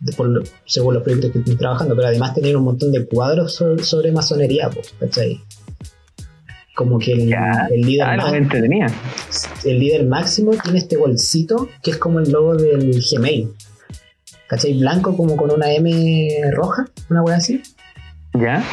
de- 0.00 0.14
por 0.14 0.26
lo- 0.28 0.42
según 0.64 0.94
los 0.94 1.02
proyectos 1.02 1.30
que 1.30 1.40
estén 1.40 1.58
trabajando, 1.58 1.94
pero 1.94 2.08
además 2.08 2.32
tenían 2.34 2.56
un 2.56 2.64
montón 2.64 2.90
de 2.90 3.04
cuadros 3.04 3.54
so- 3.54 3.78
sobre, 3.80 4.10
masonería, 4.10 4.70
po, 4.70 4.80
¿cachai? 4.98 5.38
Como 6.74 6.98
que 6.98 7.12
el, 7.12 7.28
Ya. 7.28 7.68
el 7.70 7.82
líder 7.82 8.06
Ah, 8.08 8.34
entretenía. 8.34 8.86
el 9.64 9.78
líder 9.78 10.06
máximo 10.06 10.52
tiene 10.62 10.78
este 10.78 10.96
bolsito 10.96 11.68
que 11.82 11.90
es 11.90 11.98
como 11.98 12.18
el 12.20 12.30
logo 12.32 12.54
del 12.56 12.98
Gmail. 13.02 13.50
¿Cachai? 14.50 14.74
Blanco 14.74 15.16
como 15.16 15.36
con 15.36 15.52
una 15.52 15.72
M 15.72 16.28
roja, 16.50 16.84
una 17.08 17.22
wea 17.22 17.36
así. 17.36 17.62
¿Ya? 18.34 18.64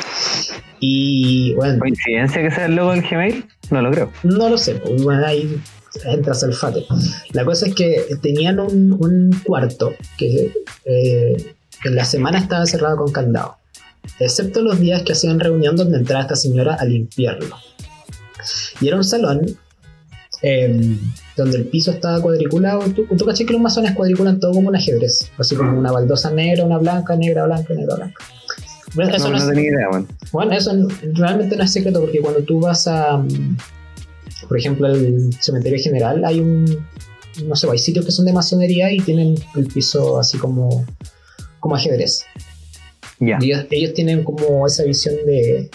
Y 0.80 1.54
bueno, 1.54 1.78
¿Coincidencia 1.78 2.42
que 2.42 2.50
sea 2.50 2.66
el 2.66 2.76
logo 2.76 2.92
del 2.92 3.04
Gmail? 3.08 3.46
No 3.70 3.84
lo 3.84 3.92
creo. 3.92 4.12
no 4.24 4.50
lo 4.50 4.58
sé, 4.58 4.76
pues 4.76 5.04
bueno, 5.04 5.24
ahí 5.24 5.62
entra 6.06 6.34
Salfate. 6.34 6.84
La 7.32 7.46
cosa 7.46 7.68
es 7.68 7.76
que 7.76 8.06
tenían 8.24 8.60
un, 8.60 8.94
un 9.00 9.40
cuarto 9.46 9.94
que 10.18 10.52
eh, 10.86 11.56
en 11.84 11.96
la 11.96 12.06
semana 12.06 12.40
estaba 12.40 12.66
cerrado 12.66 12.98
con 12.98 13.12
candado, 13.12 13.58
excepto 14.20 14.62
los 14.62 14.80
días 14.80 15.04
que 15.04 15.14
hacían 15.14 15.40
reunión 15.40 15.76
donde 15.76 16.00
entraba 16.00 16.24
esta 16.24 16.36
señora 16.36 16.74
a 16.74 16.86
limpiarlo. 16.86 17.56
Y 18.82 18.88
era 18.88 18.98
un 18.98 19.04
salón 19.04 19.42
eh, 20.42 20.98
donde 21.38 21.58
el 21.58 21.66
piso 21.68 21.92
estaba 21.92 22.20
cuadriculado. 22.22 22.82
Tú, 22.90 23.06
tú 23.16 23.26
caché 23.26 23.46
que 23.46 23.54
los 23.54 23.62
masones 23.62 23.94
cuadriculan 23.94 24.40
todo 24.40 24.52
como 24.54 24.70
un 24.70 24.76
ajedrez, 24.76 25.32
así 25.38 25.56
como 25.56 25.78
una 25.78 25.92
baldosa 25.92 26.32
negra, 26.32 26.66
una 26.66 26.78
blanca, 26.80 27.16
negra, 27.16 27.46
blanca, 27.46 27.74
negra, 27.74 27.96
blanca. 27.96 28.24
Bueno, 28.96 29.12
eso 29.16 29.26
No, 29.30 29.34
no 29.34 29.38
no 29.40 29.44
es- 29.44 29.50
tenía 29.56 29.70
idea, 29.72 29.90
weón. 29.92 30.08
bueno, 30.32 30.52
eso 30.54 30.72
realmente 31.14 31.56
no 31.56 31.64
es 31.64 31.72
secreto 31.72 32.00
porque 32.02 32.20
cuando 32.20 32.42
tú 32.42 32.60
vas 32.62 32.88
a, 32.88 33.18
mm, 33.18 33.58
por 34.48 34.58
ejemplo, 34.58 34.88
al 34.88 35.30
cementerio 35.40 35.78
general, 35.82 36.24
hay 36.26 36.40
un, 36.40 36.66
no 37.46 37.56
sé, 37.56 37.68
hay 37.70 37.78
sitios 37.78 38.06
que 38.06 38.12
son 38.12 38.26
de 38.26 38.34
masonería 38.34 38.92
y 38.92 39.00
tienen 39.00 39.36
el 39.56 39.68
piso 39.68 40.20
así 40.20 40.38
como, 40.38 40.86
como 41.60 41.76
ajedrez. 41.76 42.24
Ellos, 43.20 43.66
ellos 43.72 43.94
tienen 43.94 44.24
como 44.24 44.66
esa 44.68 44.84
visión 44.84 45.16
de. 45.26 45.70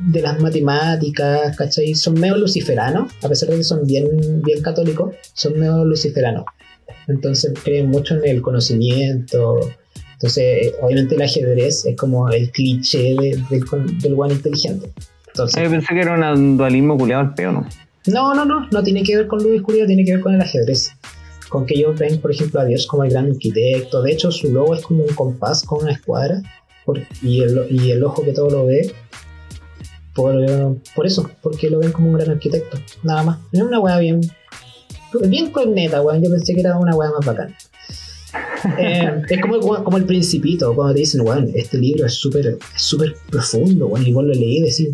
De 0.00 0.20
las 0.22 0.40
matemáticas, 0.40 1.56
¿cachai? 1.56 1.94
Son 1.94 2.14
medio 2.14 2.36
luciferanos, 2.36 3.12
a 3.22 3.28
pesar 3.28 3.48
de 3.50 3.56
que 3.58 3.64
son 3.64 3.86
bien, 3.86 4.06
bien 4.44 4.62
católicos, 4.62 5.14
son 5.34 5.58
medio 5.58 5.84
luciferanos. 5.84 6.44
Entonces 7.08 7.52
creen 7.62 7.88
mucho 7.90 8.16
en 8.16 8.26
el 8.28 8.42
conocimiento. 8.42 9.58
Entonces, 10.14 10.44
eh, 10.44 10.74
obviamente 10.80 11.14
el 11.14 11.22
ajedrez 11.22 11.84
es 11.84 11.96
como 11.96 12.28
el 12.30 12.50
cliché 12.50 13.14
de- 13.14 13.42
del, 14.00 14.14
buen 14.14 14.32
inteligente. 14.32 14.90
Entonces, 15.28 15.62
Yo 15.62 15.70
pensé 15.70 15.94
que 15.94 16.00
era 16.00 16.32
un 16.32 16.56
dualismo 16.56 16.96
culiado 16.96 17.22
al 17.22 17.34
peo, 17.34 17.52
¿no? 17.52 17.66
no, 18.06 18.34
no, 18.34 18.44
no, 18.44 18.66
no 18.70 18.82
tiene 18.82 19.02
que 19.02 19.16
ver 19.16 19.26
con 19.26 19.42
Luis 19.42 19.60
Curio, 19.62 19.86
tiene 19.86 20.04
que 20.04 20.12
ver 20.12 20.20
con 20.20 20.34
el 20.34 20.40
ajedrez. 20.40 20.92
Con 21.48 21.66
que 21.66 21.74
ellos 21.74 21.98
ven, 21.98 22.18
por 22.20 22.30
ejemplo, 22.32 22.60
a 22.60 22.64
Dios 22.64 22.86
como 22.86 23.04
el 23.04 23.10
gran 23.10 23.26
arquitecto. 23.30 24.02
De 24.02 24.12
hecho, 24.12 24.30
su 24.32 24.52
logo 24.52 24.74
es 24.74 24.82
como 24.82 25.02
un 25.04 25.14
compás 25.14 25.62
con 25.62 25.82
una 25.82 25.92
escuadra 25.92 26.40
y, 27.22 27.40
el, 27.42 27.66
y 27.70 27.90
el 27.90 28.04
ojo 28.04 28.22
que 28.22 28.32
todo 28.32 28.50
lo 28.50 28.66
ve. 28.66 28.92
Por, 30.14 30.34
por 30.94 31.06
eso, 31.06 31.28
porque 31.42 31.68
lo 31.68 31.78
ven 31.78 31.92
como 31.92 32.08
un 32.08 32.14
gran 32.14 32.30
arquitecto. 32.30 32.78
Nada 33.02 33.22
más. 33.22 33.38
Es 33.52 33.60
una 33.60 33.80
wea 33.80 33.98
bien. 33.98 34.20
Bien 35.28 35.50
corneta, 35.50 36.02
weón. 36.02 36.22
Yo 36.22 36.30
pensé 36.30 36.54
que 36.54 36.60
era 36.60 36.78
una 36.78 36.94
wea 36.94 37.10
más 37.10 37.24
bacana. 37.24 37.56
Eh, 38.78 39.22
es 39.28 39.40
como, 39.40 39.60
como 39.84 39.96
el 39.96 40.04
principito, 40.04 40.74
cuando 40.74 40.94
te 40.94 41.00
dicen, 41.00 41.20
weón, 41.20 41.50
este 41.54 41.78
libro 41.78 42.04
es 42.04 42.14
súper 42.14 42.58
es 42.74 42.82
súper 42.82 43.14
profundo, 43.30 43.86
weón, 43.86 44.04
y 44.04 44.12
vos 44.12 44.24
lo 44.24 44.34
leí 44.34 44.58
y 44.58 44.62
decís, 44.62 44.88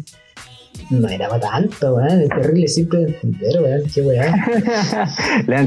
no 0.90 1.08
era 1.08 1.28
para 1.28 1.40
tanto, 1.50 1.94
weón, 1.94 2.20
es 2.22 2.28
terrible 2.28 2.68
simple 2.68 3.00
de 3.00 3.06
entender, 3.06 3.62
weón, 3.62 3.82
qué 3.94 4.02
weá. 4.02 4.34
Le 5.46 5.54
dan 5.54 5.66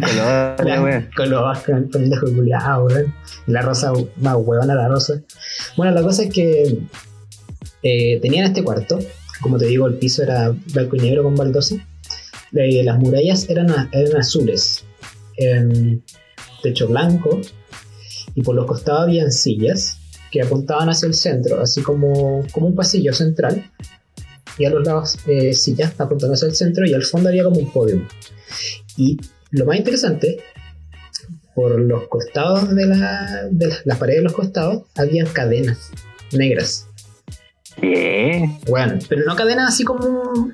color, 1.16 1.30
los 1.30 1.60
con 1.60 1.78
el 1.78 1.86
pendejo 1.86 2.26
culiado, 2.34 2.86
weón. 2.86 3.14
La 3.48 3.62
rosa, 3.62 3.92
más 4.18 4.36
huevona 4.38 4.76
la 4.76 4.88
rosa. 4.88 5.22
Bueno, 5.78 5.94
la 5.94 6.02
cosa 6.02 6.24
es 6.24 6.34
que 6.34 6.80
eh, 7.84 8.20
tenían 8.22 8.46
este 8.48 8.64
cuarto, 8.64 9.00
como 9.42 9.58
te 9.58 9.66
digo, 9.66 9.88
el 9.88 9.96
piso 9.96 10.24
era 10.24 10.54
blanco 10.74 10.96
y 10.96 11.00
negro 11.00 11.24
con 11.24 11.36
baldosa. 11.36 11.76
Eh, 12.54 12.84
las 12.84 12.98
murallas 13.00 13.50
eran, 13.50 13.70
a- 13.72 13.90
eran 13.92 14.18
azules, 14.18 14.86
techo 16.64 16.88
blanco, 16.88 17.42
y 18.34 18.42
por 18.42 18.56
los 18.56 18.66
costados 18.66 19.04
habían 19.04 19.32
sillas 19.32 19.98
que 20.32 20.42
apuntaban 20.42 20.90
hacia 20.90 21.08
el 21.08 21.14
centro, 21.14 21.62
así 21.62 21.82
como, 21.82 22.44
como 22.52 22.68
un 22.68 22.76
pasillo 22.76 23.14
central. 23.14 23.70
Y 24.58 24.66
a 24.66 24.70
los 24.70 24.86
lados 24.86 25.18
eh, 25.28 25.54
sillas 25.54 25.94
apuntando 26.00 26.34
hacia 26.34 26.48
el 26.48 26.56
centro, 26.56 26.86
y 26.86 26.94
al 26.94 27.04
fondo 27.04 27.30
había 27.30 27.44
como 27.44 27.60
un 27.60 27.72
podio. 27.72 28.08
Y 28.98 29.18
lo 29.52 29.66
más 29.66 29.78
interesante, 29.78 30.38
por 31.54 31.80
los 31.80 32.08
costados 32.08 32.74
de, 32.76 32.86
la, 32.86 33.48
de 33.52 33.68
la- 33.68 33.78
las 33.86 33.98
paredes 33.98 34.20
de 34.20 34.24
los 34.24 34.34
costados, 34.34 34.84
habían 34.96 35.28
cadenas 35.28 35.92
negras. 36.32 36.88
¿Qué? 37.80 38.50
Bueno, 38.70 38.98
pero 39.10 39.26
no 39.26 39.36
cadenas 39.36 39.74
así 39.74 39.84
como. 39.84 40.52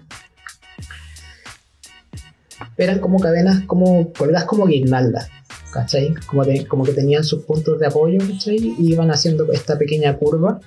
Eran 2.78 3.00
como 3.00 3.20
cadenas 3.20 3.64
como 3.66 4.12
colgadas 4.14 4.46
como 4.48 4.66
guirnaldas, 4.66 5.30
¿cachai? 5.74 6.14
Como, 6.28 6.44
te- 6.46 6.66
como 6.68 6.84
que 6.84 6.94
tenían 6.94 7.24
sus 7.24 7.44
puntos 7.44 7.80
de 7.80 7.88
apoyo, 7.88 8.18
¿cachai? 8.20 8.58
Y 8.58 8.92
iban 8.94 9.12
haciendo 9.12 9.52
esta 9.52 9.78
pequeña 9.78 10.18
curva, 10.18 10.60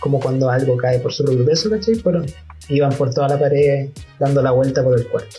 como 0.00 0.20
cuando 0.20 0.50
algo 0.50 0.76
cae 0.76 0.98
por 1.00 1.12
su 1.12 1.24
propio 1.24 1.44
peso, 1.44 1.70
¿cachai? 1.70 1.96
Pero 1.96 2.22
iban 2.68 2.92
por 2.94 3.12
toda 3.12 3.28
la 3.28 3.38
pared 3.38 3.90
dando 4.18 4.42
la 4.42 4.50
vuelta 4.50 4.82
por 4.82 4.98
el 4.98 5.06
cuarto. 5.08 5.38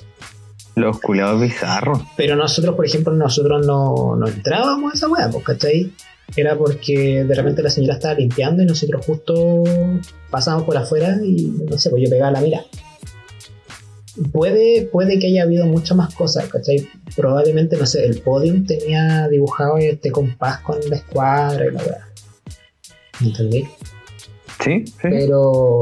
Los 0.75 0.99
culiados 0.99 1.41
bizarros. 1.41 2.01
Pero 2.15 2.35
nosotros, 2.35 2.75
por 2.75 2.85
ejemplo, 2.85 3.13
nosotros 3.13 3.65
no, 3.65 4.15
no 4.15 4.27
entrábamos 4.27 4.93
a 4.93 4.95
esa 4.95 5.09
weá, 5.09 5.29
pues, 5.29 5.43
¿cachai? 5.43 5.91
Era 6.35 6.57
porque 6.57 7.23
de 7.23 7.35
repente 7.35 7.63
la 7.63 7.69
señora 7.69 7.95
estaba 7.95 8.13
limpiando 8.13 8.61
y 8.63 8.65
nosotros 8.65 9.05
justo 9.05 9.63
pasábamos 10.29 10.65
por 10.65 10.77
afuera 10.77 11.17
y 11.23 11.53
no 11.69 11.77
sé, 11.77 11.89
pues 11.89 12.03
yo 12.03 12.09
pegaba 12.09 12.31
la 12.31 12.41
mira. 12.41 12.63
Puede, 14.31 14.87
puede 14.91 15.17
que 15.17 15.27
haya 15.27 15.43
habido 15.43 15.65
muchas 15.65 15.97
más 15.97 16.13
cosas, 16.13 16.47
¿cachai? 16.47 16.87
Probablemente, 17.15 17.77
no 17.77 17.85
sé, 17.85 18.05
el 18.05 18.21
podium 18.21 18.65
tenía 18.65 19.27
dibujado 19.27 19.77
este 19.77 20.11
compás 20.11 20.59
con 20.59 20.77
la 20.89 20.97
escuadra 20.97 21.65
y 21.65 21.71
la 21.71 21.83
weá. 21.83 22.07
¿Entendí? 23.21 23.67
¿Sí? 24.59 24.85
¿Sí? 24.85 24.93
Pero, 25.01 25.81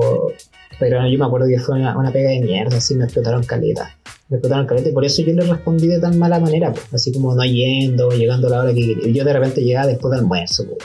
pero 0.79 1.07
yo 1.07 1.17
me 1.17 1.25
acuerdo 1.25 1.47
que 1.47 1.59
fue 1.59 1.79
una, 1.79 1.97
una 1.97 2.11
pega 2.11 2.29
de 2.29 2.41
mierda, 2.41 2.77
así 2.77 2.95
me 2.95 3.05
explotaron 3.05 3.43
caleta. 3.43 3.95
Me 4.29 4.37
explotaron 4.37 4.67
caleta 4.67 4.89
y 4.89 4.93
por 4.93 5.05
eso 5.05 5.21
yo 5.21 5.33
le 5.33 5.45
respondí 5.45 5.87
de 5.87 5.99
tan 5.99 6.19
mala 6.19 6.39
manera, 6.39 6.71
pues, 6.71 6.93
así 6.93 7.11
como 7.11 7.33
no 7.33 7.43
yendo, 7.43 8.09
llegando 8.11 8.47
a 8.47 8.49
la 8.51 8.61
hora 8.61 8.73
que. 8.73 9.11
Yo 9.11 9.23
de 9.23 9.33
repente 9.33 9.61
llegaba 9.61 9.87
después 9.87 10.11
del 10.11 10.21
almuerzo, 10.21 10.65
pues. 10.67 10.83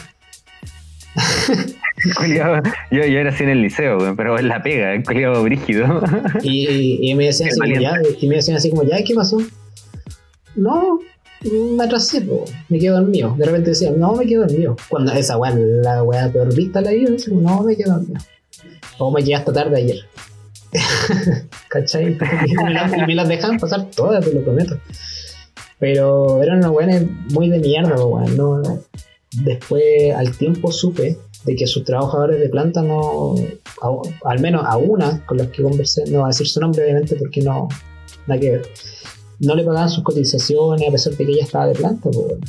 Yo, 2.91 3.05
yo 3.05 3.19
era 3.19 3.31
así 3.31 3.45
en 3.45 3.51
el 3.51 3.63
liceo, 3.63 4.17
pero 4.17 4.37
es 4.37 4.45
la 4.45 4.63
pega, 4.63 4.93
el 4.95 5.05
culiado 5.05 5.43
brígido. 5.43 6.03
Y, 6.43 7.11
y 7.11 7.15
me 7.15 7.27
decían 7.27 7.51
así 7.51 7.61
como 7.61 7.81
ya, 7.81 7.95
y 8.21 8.27
me 8.27 8.37
decían 8.37 8.57
así 8.57 8.71
como 8.71 8.83
ya, 8.83 8.97
¿qué 9.05 9.15
pasó? 9.15 9.39
No, 10.57 10.99
me 11.51 11.85
atrasé, 11.85 12.27
me 12.69 12.79
quedo 12.79 13.01
dormido. 13.01 13.35
De 13.37 13.45
repente 13.45 13.71
decían, 13.71 13.99
no, 13.99 14.15
me 14.15 14.27
quedo 14.27 14.47
dormido. 14.47 14.77
Cuando 14.89 15.13
esa 15.13 15.37
weá, 15.37 15.55
la 15.55 16.03
weá 16.03 16.31
peor 16.31 16.55
vista 16.55 16.81
la 16.81 16.91
vida, 16.91 17.11
como, 17.29 17.41
no, 17.41 17.63
me 17.63 17.77
quedo 17.77 17.95
dormido. 17.95 18.21
O 18.99 19.11
me 19.11 19.23
quedé 19.23 19.35
hasta 19.35 19.53
tarde 19.53 19.77
ayer. 19.77 19.99
¿Cachai? 21.69 22.17
Me, 22.65 22.71
las, 22.73 22.91
me 22.91 23.15
las 23.15 23.29
dejaban 23.29 23.59
pasar 23.59 23.91
todas, 23.91 24.25
te 24.25 24.33
lo 24.33 24.43
prometo. 24.43 24.79
Pero 25.79 26.43
eran 26.43 26.59
unos 26.59 26.71
weones 26.71 27.07
muy 27.33 27.51
de 27.51 27.59
mierda, 27.59 28.03
weón. 28.05 28.37
No, 28.37 28.63
después, 29.33 30.15
al 30.15 30.37
tiempo, 30.37 30.73
supe 30.73 31.19
de 31.45 31.57
que 31.57 31.67
sus 31.67 31.85
trabajadores 31.85 32.41
de 32.41 32.49
planta 32.49 32.83
no, 32.83 33.35
al 34.25 34.41
menos 34.41 34.63
a 34.65 34.77
una 34.77 35.25
con 35.27 35.39
las 35.39 35.49
que 35.49 35.63
conversé, 35.63 36.05
no 36.07 36.19
voy 36.19 36.25
a 36.25 36.29
decir 36.29 36.47
su 36.47 36.61
nombre 36.61 36.85
obviamente 36.85 37.17
porque 37.17 37.41
no, 37.43 37.69
nada 38.27 38.41
que 38.41 38.51
ver, 38.53 38.63
no 39.43 39.55
le 39.55 39.65
pagaban 39.65 39.91
sus 39.91 40.03
cotizaciones 40.05 40.89
a 40.89 40.93
pesar 40.93 41.13
de 41.15 41.25
que 41.27 41.33
ella 41.33 41.45
estaba 41.45 41.67
de 41.67 41.75
planta, 41.75 42.03
pues, 42.11 42.17
bueno. 42.17 42.41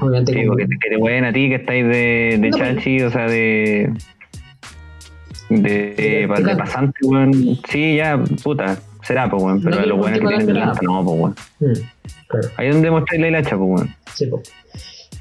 obviamente 0.00 0.32
Sí, 0.32 0.40
porque 0.46 0.66
que 0.80 0.88
te 0.90 0.96
hueven 0.96 1.24
a 1.24 1.32
ti 1.32 1.48
que 1.48 1.54
estáis 1.56 1.84
de, 1.84 2.38
de 2.40 2.50
No, 2.50 2.56
pues. 2.58 2.74
chachi, 2.76 3.02
o 3.02 3.10
sea, 3.10 3.26
de. 3.26 3.92
De, 5.48 6.28
de, 6.28 6.42
de 6.44 6.56
pasante, 6.56 6.98
weón. 7.04 7.32
Sí, 7.70 7.96
ya, 7.96 8.22
puta, 8.42 8.78
será, 9.02 9.30
pues, 9.30 9.42
weón. 9.42 9.62
Pero 9.62 9.76
No 9.76 9.82
a 9.82 9.86
los 9.86 9.98
buenos 9.98 10.18
que 10.20 10.26
tienen 10.26 10.46
de 10.46 10.52
lanza, 10.54 10.80
no, 10.82 11.04
pues, 11.04 11.20
weón. 11.20 11.34
Mm, 11.60 11.86
claro. 12.28 12.48
Ahí 12.56 12.66
es 12.68 12.74
donde 12.74 12.90
mostráis 12.90 13.20
la 13.22 13.28
hilacha, 13.28 13.56
pues, 13.56 13.68
weón. 13.70 13.94
Sí, 14.14 14.26
po. 14.26 14.42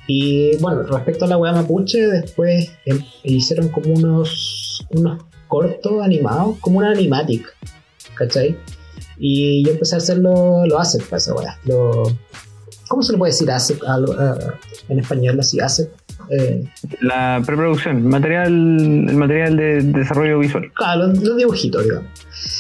Y 0.07 0.57
bueno, 0.57 0.83
respecto 0.83 1.25
a 1.25 1.27
la 1.27 1.37
weá 1.37 1.51
mapuche, 1.51 1.99
después 2.07 2.71
em- 2.85 3.01
hicieron 3.23 3.69
como 3.69 3.93
unos, 3.93 4.85
unos 4.91 5.23
cortos 5.47 6.03
animados, 6.03 6.57
como 6.59 6.79
una 6.79 6.91
animatic, 6.91 7.47
¿cachai? 8.15 8.55
Y 9.17 9.63
yo 9.65 9.71
empecé 9.71 9.95
a 9.95 9.97
hacer 9.99 10.17
los 10.19 10.67
lo 10.67 10.79
assets 10.79 11.05
para 11.05 11.17
esa 11.17 11.33
weá. 11.33 11.57
Lo, 11.65 12.03
¿Cómo 12.87 13.01
se 13.01 13.13
le 13.13 13.17
puede 13.17 13.31
decir 13.31 13.49
asset 13.49 13.79
a 13.87 13.97
lo- 13.97 14.13
a- 14.19 14.37
en 14.89 14.99
español 14.99 15.39
así? 15.39 15.59
Asset. 15.59 15.89
Eh, 16.29 16.63
La 17.01 17.41
preproducción, 17.45 18.05
material, 18.07 18.47
el 19.09 19.15
material 19.15 19.57
de 19.57 19.81
desarrollo 19.81 20.39
visual. 20.39 20.71
claro, 20.73 21.07
los, 21.07 21.19
los 21.23 21.37
dibujitos, 21.37 21.83
digamos. 21.83 22.05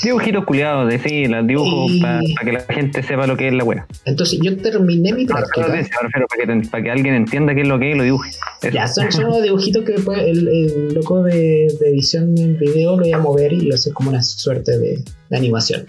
Dibujitos 0.03 0.45
culiados, 0.45 0.89
de 0.89 0.99
sí, 0.99 1.25
los 1.27 1.45
dibujos 1.47 1.91
Y- 1.91 2.01
para 2.01 2.19
que 2.43 2.51
la 2.51 2.59
gente 2.61 3.03
sepa 3.03 3.27
lo 3.27 3.37
que 3.37 3.47
es 3.49 3.53
la 3.53 3.63
wea. 3.63 3.85
Entonces 4.05 4.39
yo 4.41 4.55
terminé 4.57 5.13
mi 5.13 5.25
No, 5.25 5.35
práctica. 5.35 5.61
no, 5.61 5.73
me 5.73 5.77
refiero 5.83 6.27
para 6.27 6.41
que, 6.45 6.47
te- 6.63 6.69
para 6.69 6.83
que 6.83 6.91
alguien 6.91 7.15
entienda 7.15 7.53
qué 7.55 7.61
es 7.61 7.67
lo 7.67 7.77
que 7.79 7.89
es 7.91 7.95
y 7.95 7.97
lo 7.97 8.03
dibuje. 8.03 8.29
Eso. 8.61 8.69
Ya, 8.73 8.87
son, 8.87 9.11
son 9.11 9.25
unos 9.25 9.43
dibujitos 9.43 9.83
que 9.83 9.93
después 9.93 10.19
el, 10.19 10.47
el 10.47 10.93
loco 10.95 11.21
de, 11.23 11.67
de 11.79 11.89
edición 11.89 12.35
en 12.37 12.57
video 12.57 12.97
lo 12.97 13.05
iba 13.05 13.17
a 13.17 13.21
mover 13.21 13.53
y 13.53 13.65
iba 13.65 13.73
a 13.73 13.75
hacer 13.75 13.93
como 13.93 14.09
una 14.09 14.21
suerte 14.23 14.77
de, 14.77 15.03
de 15.29 15.37
animación. 15.37 15.85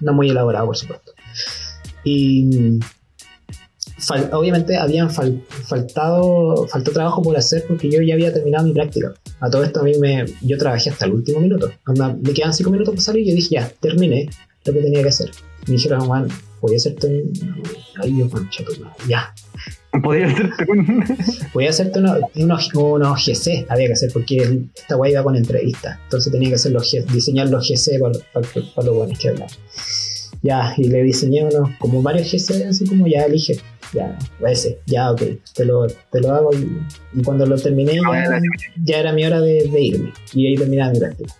No 0.00 0.12
muy 0.12 0.30
elaborado, 0.30 0.66
por 0.66 0.76
supuesto. 0.76 1.12
Y 2.04 2.78
fal- 3.98 4.30
obviamente 4.32 4.76
habían 4.76 5.08
fal- 5.10 5.42
faltado 5.48 6.66
faltó 6.68 6.92
trabajo 6.92 7.22
por 7.22 7.36
hacer 7.36 7.64
porque 7.66 7.90
yo 7.90 8.00
ya 8.02 8.14
había 8.14 8.32
terminado 8.32 8.66
mi 8.66 8.72
práctica. 8.72 9.14
A 9.40 9.50
todo 9.50 9.64
esto 9.64 9.80
a 9.80 9.82
mí 9.82 9.92
me 9.98 10.24
yo 10.42 10.56
trabajé 10.58 10.90
hasta 10.90 11.06
el 11.06 11.12
último 11.12 11.40
minuto. 11.40 11.70
Me 12.22 12.32
quedan 12.32 12.54
cinco 12.54 12.70
minutos 12.70 12.94
para 12.94 13.02
salir 13.02 13.22
y 13.26 13.30
yo 13.30 13.34
dije 13.36 13.54
ya, 13.56 13.68
terminé 13.80 14.28
lo 14.64 14.72
que 14.72 14.80
tenía 14.82 15.02
que 15.02 15.08
hacer. 15.08 15.30
Me 15.66 15.74
dijeron, 15.74 16.00
Juan, 16.00 16.28
voy 16.60 16.74
a 16.74 16.76
hacerte 16.76 17.06
un... 17.06 17.62
Ay, 18.02 18.18
yo, 18.18 18.30
concha 18.30 18.64
ya, 19.08 19.34
Podría 20.02 20.26
hacerte 20.26 20.64
un. 20.68 21.04
Voy 21.54 21.66
a 21.66 21.70
hacerte 21.70 21.98
unos, 21.98 22.18
unos, 22.34 22.74
unos 22.74 23.24
GC, 23.24 23.66
había 23.68 23.86
que 23.86 23.92
hacer, 23.92 24.10
porque 24.12 24.60
esta 24.74 24.96
guay 24.96 25.12
iba 25.12 25.22
con 25.22 25.36
entrevista. 25.36 25.98
Entonces 26.04 26.32
tenía 26.32 26.50
que 26.50 26.54
hacer 26.56 26.72
los 26.72 26.90
diseñar 27.12 27.48
los 27.48 27.68
GC 27.68 28.00
para, 28.00 28.18
para, 28.32 28.46
para 28.74 28.86
los 28.86 28.96
buenos 28.96 29.18
que 29.18 29.28
hablan. 29.28 29.48
Ya, 30.42 30.74
y 30.76 30.84
le 30.84 31.02
diseñé 31.02 31.44
unos, 31.44 31.70
como 31.78 32.02
varios 32.02 32.30
GC, 32.30 32.66
así 32.68 32.86
como 32.86 33.06
ya 33.06 33.24
elige. 33.24 33.58
Ya, 33.92 34.18
ese, 34.46 34.80
ya, 34.86 35.12
ok, 35.12 35.22
te 35.54 35.64
lo, 35.64 35.86
te 35.86 36.20
lo 36.20 36.32
hago. 36.32 36.52
Y, 36.52 36.82
y 37.14 37.22
cuando 37.22 37.46
lo 37.46 37.56
terminé, 37.56 37.94
ya, 37.94 38.40
ya 38.84 38.98
era 38.98 39.12
mi 39.12 39.24
hora 39.24 39.40
de, 39.40 39.68
de 39.68 39.80
irme. 39.80 40.12
Y 40.34 40.46
ahí 40.46 40.56
terminaba 40.56 40.92
mi 40.92 40.98
práctica. 40.98 41.34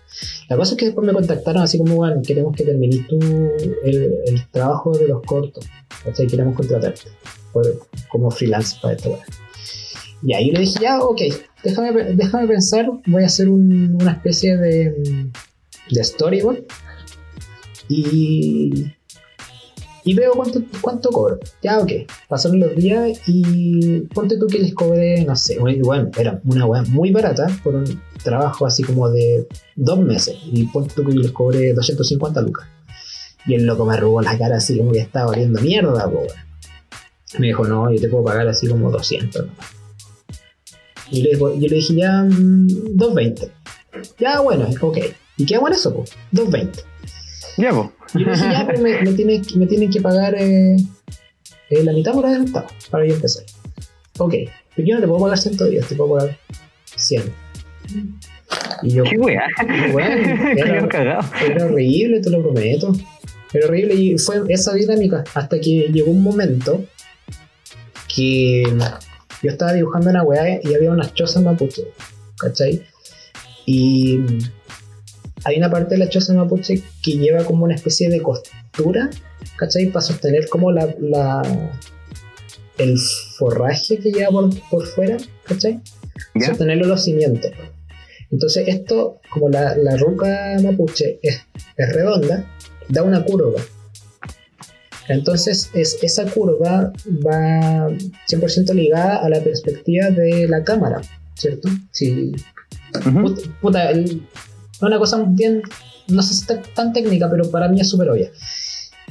La 0.48 0.56
cosa 0.56 0.74
es 0.74 0.78
que 0.78 0.86
después 0.86 1.06
me 1.06 1.12
contactaron 1.12 1.62
así 1.62 1.76
como, 1.76 1.96
bueno, 1.96 2.22
queremos 2.26 2.56
que 2.56 2.64
termines 2.64 3.06
tú 3.08 3.18
el, 3.84 4.14
el 4.26 4.46
trabajo 4.50 4.96
de 4.96 5.08
los 5.08 5.22
cortos. 5.22 5.66
O 6.08 6.14
sea, 6.14 6.26
queremos 6.26 6.54
contratarte 6.54 7.02
como 8.08 8.30
freelance 8.30 8.76
para 8.82 8.94
esta 8.94 9.08
weá. 9.10 9.24
Y 10.22 10.32
ahí 10.34 10.50
le 10.50 10.60
dije, 10.60 10.78
ya, 10.80 11.00
ok, 11.00 11.20
déjame, 11.62 12.04
déjame 12.14 12.48
pensar, 12.48 12.86
voy 13.06 13.22
a 13.22 13.26
hacer 13.26 13.48
un- 13.48 13.96
una 14.00 14.12
especie 14.12 14.56
de, 14.56 15.28
de 15.90 16.04
storyboard 16.04 16.64
y, 17.88 18.86
y 20.04 20.14
veo 20.14 20.32
cuánto, 20.32 20.62
cuánto 20.80 21.10
cobro. 21.10 21.38
Ya, 21.62 21.78
ok, 21.78 21.92
pasaron 22.28 22.60
los 22.60 22.74
días 22.76 23.20
y 23.26 24.00
ponte 24.14 24.38
tú 24.38 24.46
que 24.46 24.58
les 24.58 24.74
cobré, 24.74 25.24
no 25.24 25.36
sé, 25.36 25.58
bueno, 25.58 26.10
era 26.18 26.40
una 26.44 26.66
weá 26.66 26.82
muy 26.82 27.10
barata 27.12 27.46
por 27.62 27.74
un 27.74 28.00
trabajo 28.22 28.66
así 28.66 28.82
como 28.82 29.08
de 29.10 29.46
dos 29.76 30.00
meses 30.00 30.36
y 30.50 30.64
ponte 30.64 30.94
tú 30.94 31.04
que 31.04 31.12
les 31.14 31.30
cobré 31.30 31.72
250 31.74 32.40
lucas. 32.42 32.66
Y 33.46 33.54
el 33.54 33.64
loco 33.64 33.84
me 33.86 33.94
arrugó 33.94 34.20
la 34.22 34.36
cara 34.36 34.56
así 34.56 34.76
como 34.76 34.90
que 34.90 34.98
estaba 34.98 35.30
valiendo 35.30 35.60
mierda, 35.60 36.10
po. 36.10 36.22
Me 37.38 37.48
dijo, 37.48 37.64
no, 37.64 37.92
yo 37.92 38.00
te 38.00 38.08
puedo 38.08 38.24
pagar 38.24 38.46
así 38.48 38.66
como 38.68 38.90
200. 38.90 39.46
nomás". 39.46 39.66
Y 41.10 41.22
le, 41.22 41.32
yo 41.38 41.48
le 41.54 41.76
dije, 41.76 41.94
ya, 41.94 42.22
mm, 42.22 42.66
220. 42.96 43.50
Ya, 44.18 44.40
bueno, 44.40 44.68
ok. 44.80 44.98
¿Y 45.36 45.46
qué 45.46 45.56
hago 45.56 45.68
en 45.68 45.74
eso, 45.74 45.94
po? 45.94 46.04
220. 46.32 46.80
Ya, 47.58 47.70
pues. 47.72 47.88
Y 48.14 48.20
yo 48.20 48.26
le 48.26 48.32
dije, 48.32 48.48
ya, 48.52 48.66
pero 48.66 48.80
me, 48.82 49.02
me 49.02 49.12
tienen, 49.12 49.42
me 49.56 49.66
tienen 49.66 49.90
que 49.90 50.00
pagar 50.00 50.34
eh, 50.36 50.76
eh, 51.70 51.82
la 51.84 51.92
mitad 51.92 52.12
por 52.12 52.26
adelantado 52.26 52.66
para 52.90 53.06
yo 53.06 53.14
empezar. 53.14 53.44
Ok, 54.18 54.34
pero 54.74 54.88
yo 54.88 54.94
no 54.94 55.00
te 55.00 55.06
puedo 55.06 55.20
pagar 55.20 55.38
110, 55.38 55.86
te 55.88 55.94
puedo 55.94 56.14
pagar 56.18 56.38
100. 56.96 57.22
Y 58.82 58.90
yo, 58.90 59.04
Qué 59.04 59.16
weá. 59.18 59.46
Qué 59.58 60.60
era- 60.60 61.20
era 61.44 61.64
horrible, 61.66 62.20
te 62.20 62.30
lo 62.30 62.42
prometo. 62.42 62.92
Era 63.52 63.66
horrible 63.66 63.94
y 63.94 64.18
fue 64.18 64.42
esa 64.48 64.74
dinámica 64.74 65.24
hasta 65.34 65.58
que 65.60 65.88
llegó 65.92 66.10
un 66.10 66.22
momento 66.22 66.84
que 68.16 68.62
yo 69.42 69.50
estaba 69.50 69.74
dibujando 69.74 70.08
una 70.10 70.22
weá 70.22 70.58
y 70.62 70.74
había 70.74 70.90
unas 70.90 71.12
chozas 71.12 71.42
mapuche, 71.42 71.82
¿cachai? 72.38 72.82
Y 73.66 74.18
hay 75.44 75.58
una 75.58 75.70
parte 75.70 75.94
de 75.94 75.98
la 75.98 76.08
choza 76.08 76.32
mapuche 76.32 76.82
que 77.02 77.12
lleva 77.18 77.44
como 77.44 77.64
una 77.64 77.74
especie 77.74 78.08
de 78.08 78.22
costura, 78.22 79.10
¿cachai? 79.58 79.86
Para 79.88 80.04
sostener 80.06 80.48
como 80.48 80.72
la, 80.72 80.94
la- 81.00 81.70
el 82.78 82.98
forraje 83.38 83.98
que 83.98 84.10
lleva 84.12 84.30
por, 84.30 84.50
por 84.70 84.86
fuera, 84.86 85.16
¿cachai? 85.44 85.80
¿Ya? 86.34 86.46
sostenerlo 86.48 86.86
los 86.86 87.04
cimientos. 87.04 87.50
Entonces 88.30 88.66
esto, 88.68 89.20
como 89.30 89.48
la, 89.50 89.76
la 89.76 89.96
ruca 89.96 90.56
mapuche 90.62 91.18
es, 91.22 91.40
es 91.76 91.92
redonda, 91.92 92.44
da 92.88 93.02
una 93.02 93.24
curva. 93.24 93.60
Entonces 95.08 95.70
es, 95.74 95.98
esa 96.02 96.24
curva 96.24 96.92
va 97.26 97.88
100% 98.28 98.74
ligada 98.74 99.18
a 99.24 99.28
la 99.28 99.40
perspectiva 99.40 100.10
de 100.10 100.48
la 100.48 100.64
cámara, 100.64 101.00
¿cierto? 101.34 101.68
Ujú. 103.06 103.22
Puta, 103.22 103.42
puta, 103.60 103.90
el- 103.90 104.22
es 104.72 104.82
una 104.82 104.98
cosa 104.98 105.24
bien, 105.28 105.62
no 106.08 106.22
sé 106.22 106.34
si 106.34 106.40
está 106.40 106.60
tan 106.74 106.92
técnica, 106.92 107.30
pero 107.30 107.50
para 107.50 107.68
mí 107.68 107.80
es 107.80 107.88
súper 107.88 108.10
obvia. 108.10 108.30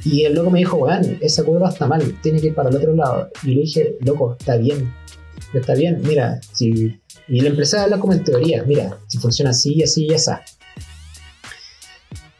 Y 0.04 0.24
el 0.24 0.34
loco 0.34 0.50
me 0.50 0.58
dijo, 0.60 0.76
weón, 0.76 1.18
esa 1.20 1.42
curva 1.42 1.70
está 1.70 1.86
mal, 1.86 2.02
tiene 2.22 2.40
que 2.40 2.48
ir 2.48 2.54
para 2.54 2.68
el 2.68 2.76
otro 2.76 2.94
lado. 2.94 3.30
Y 3.42 3.54
le 3.54 3.60
dije, 3.62 3.96
loco, 4.00 4.36
está 4.38 4.56
bien, 4.56 4.92
está 5.54 5.74
bien, 5.74 6.00
mira, 6.04 6.38
si... 6.52 7.00
Y 7.28 7.40
le 7.40 7.48
empecé 7.48 7.78
a 7.78 7.84
hablar 7.84 7.98
como 7.98 8.12
en 8.12 8.22
teoría, 8.22 8.62
mira, 8.64 8.98
si 9.08 9.18
funciona 9.18 9.50
así, 9.50 9.82
así 9.82 10.06
y 10.08 10.14
así. 10.14 10.30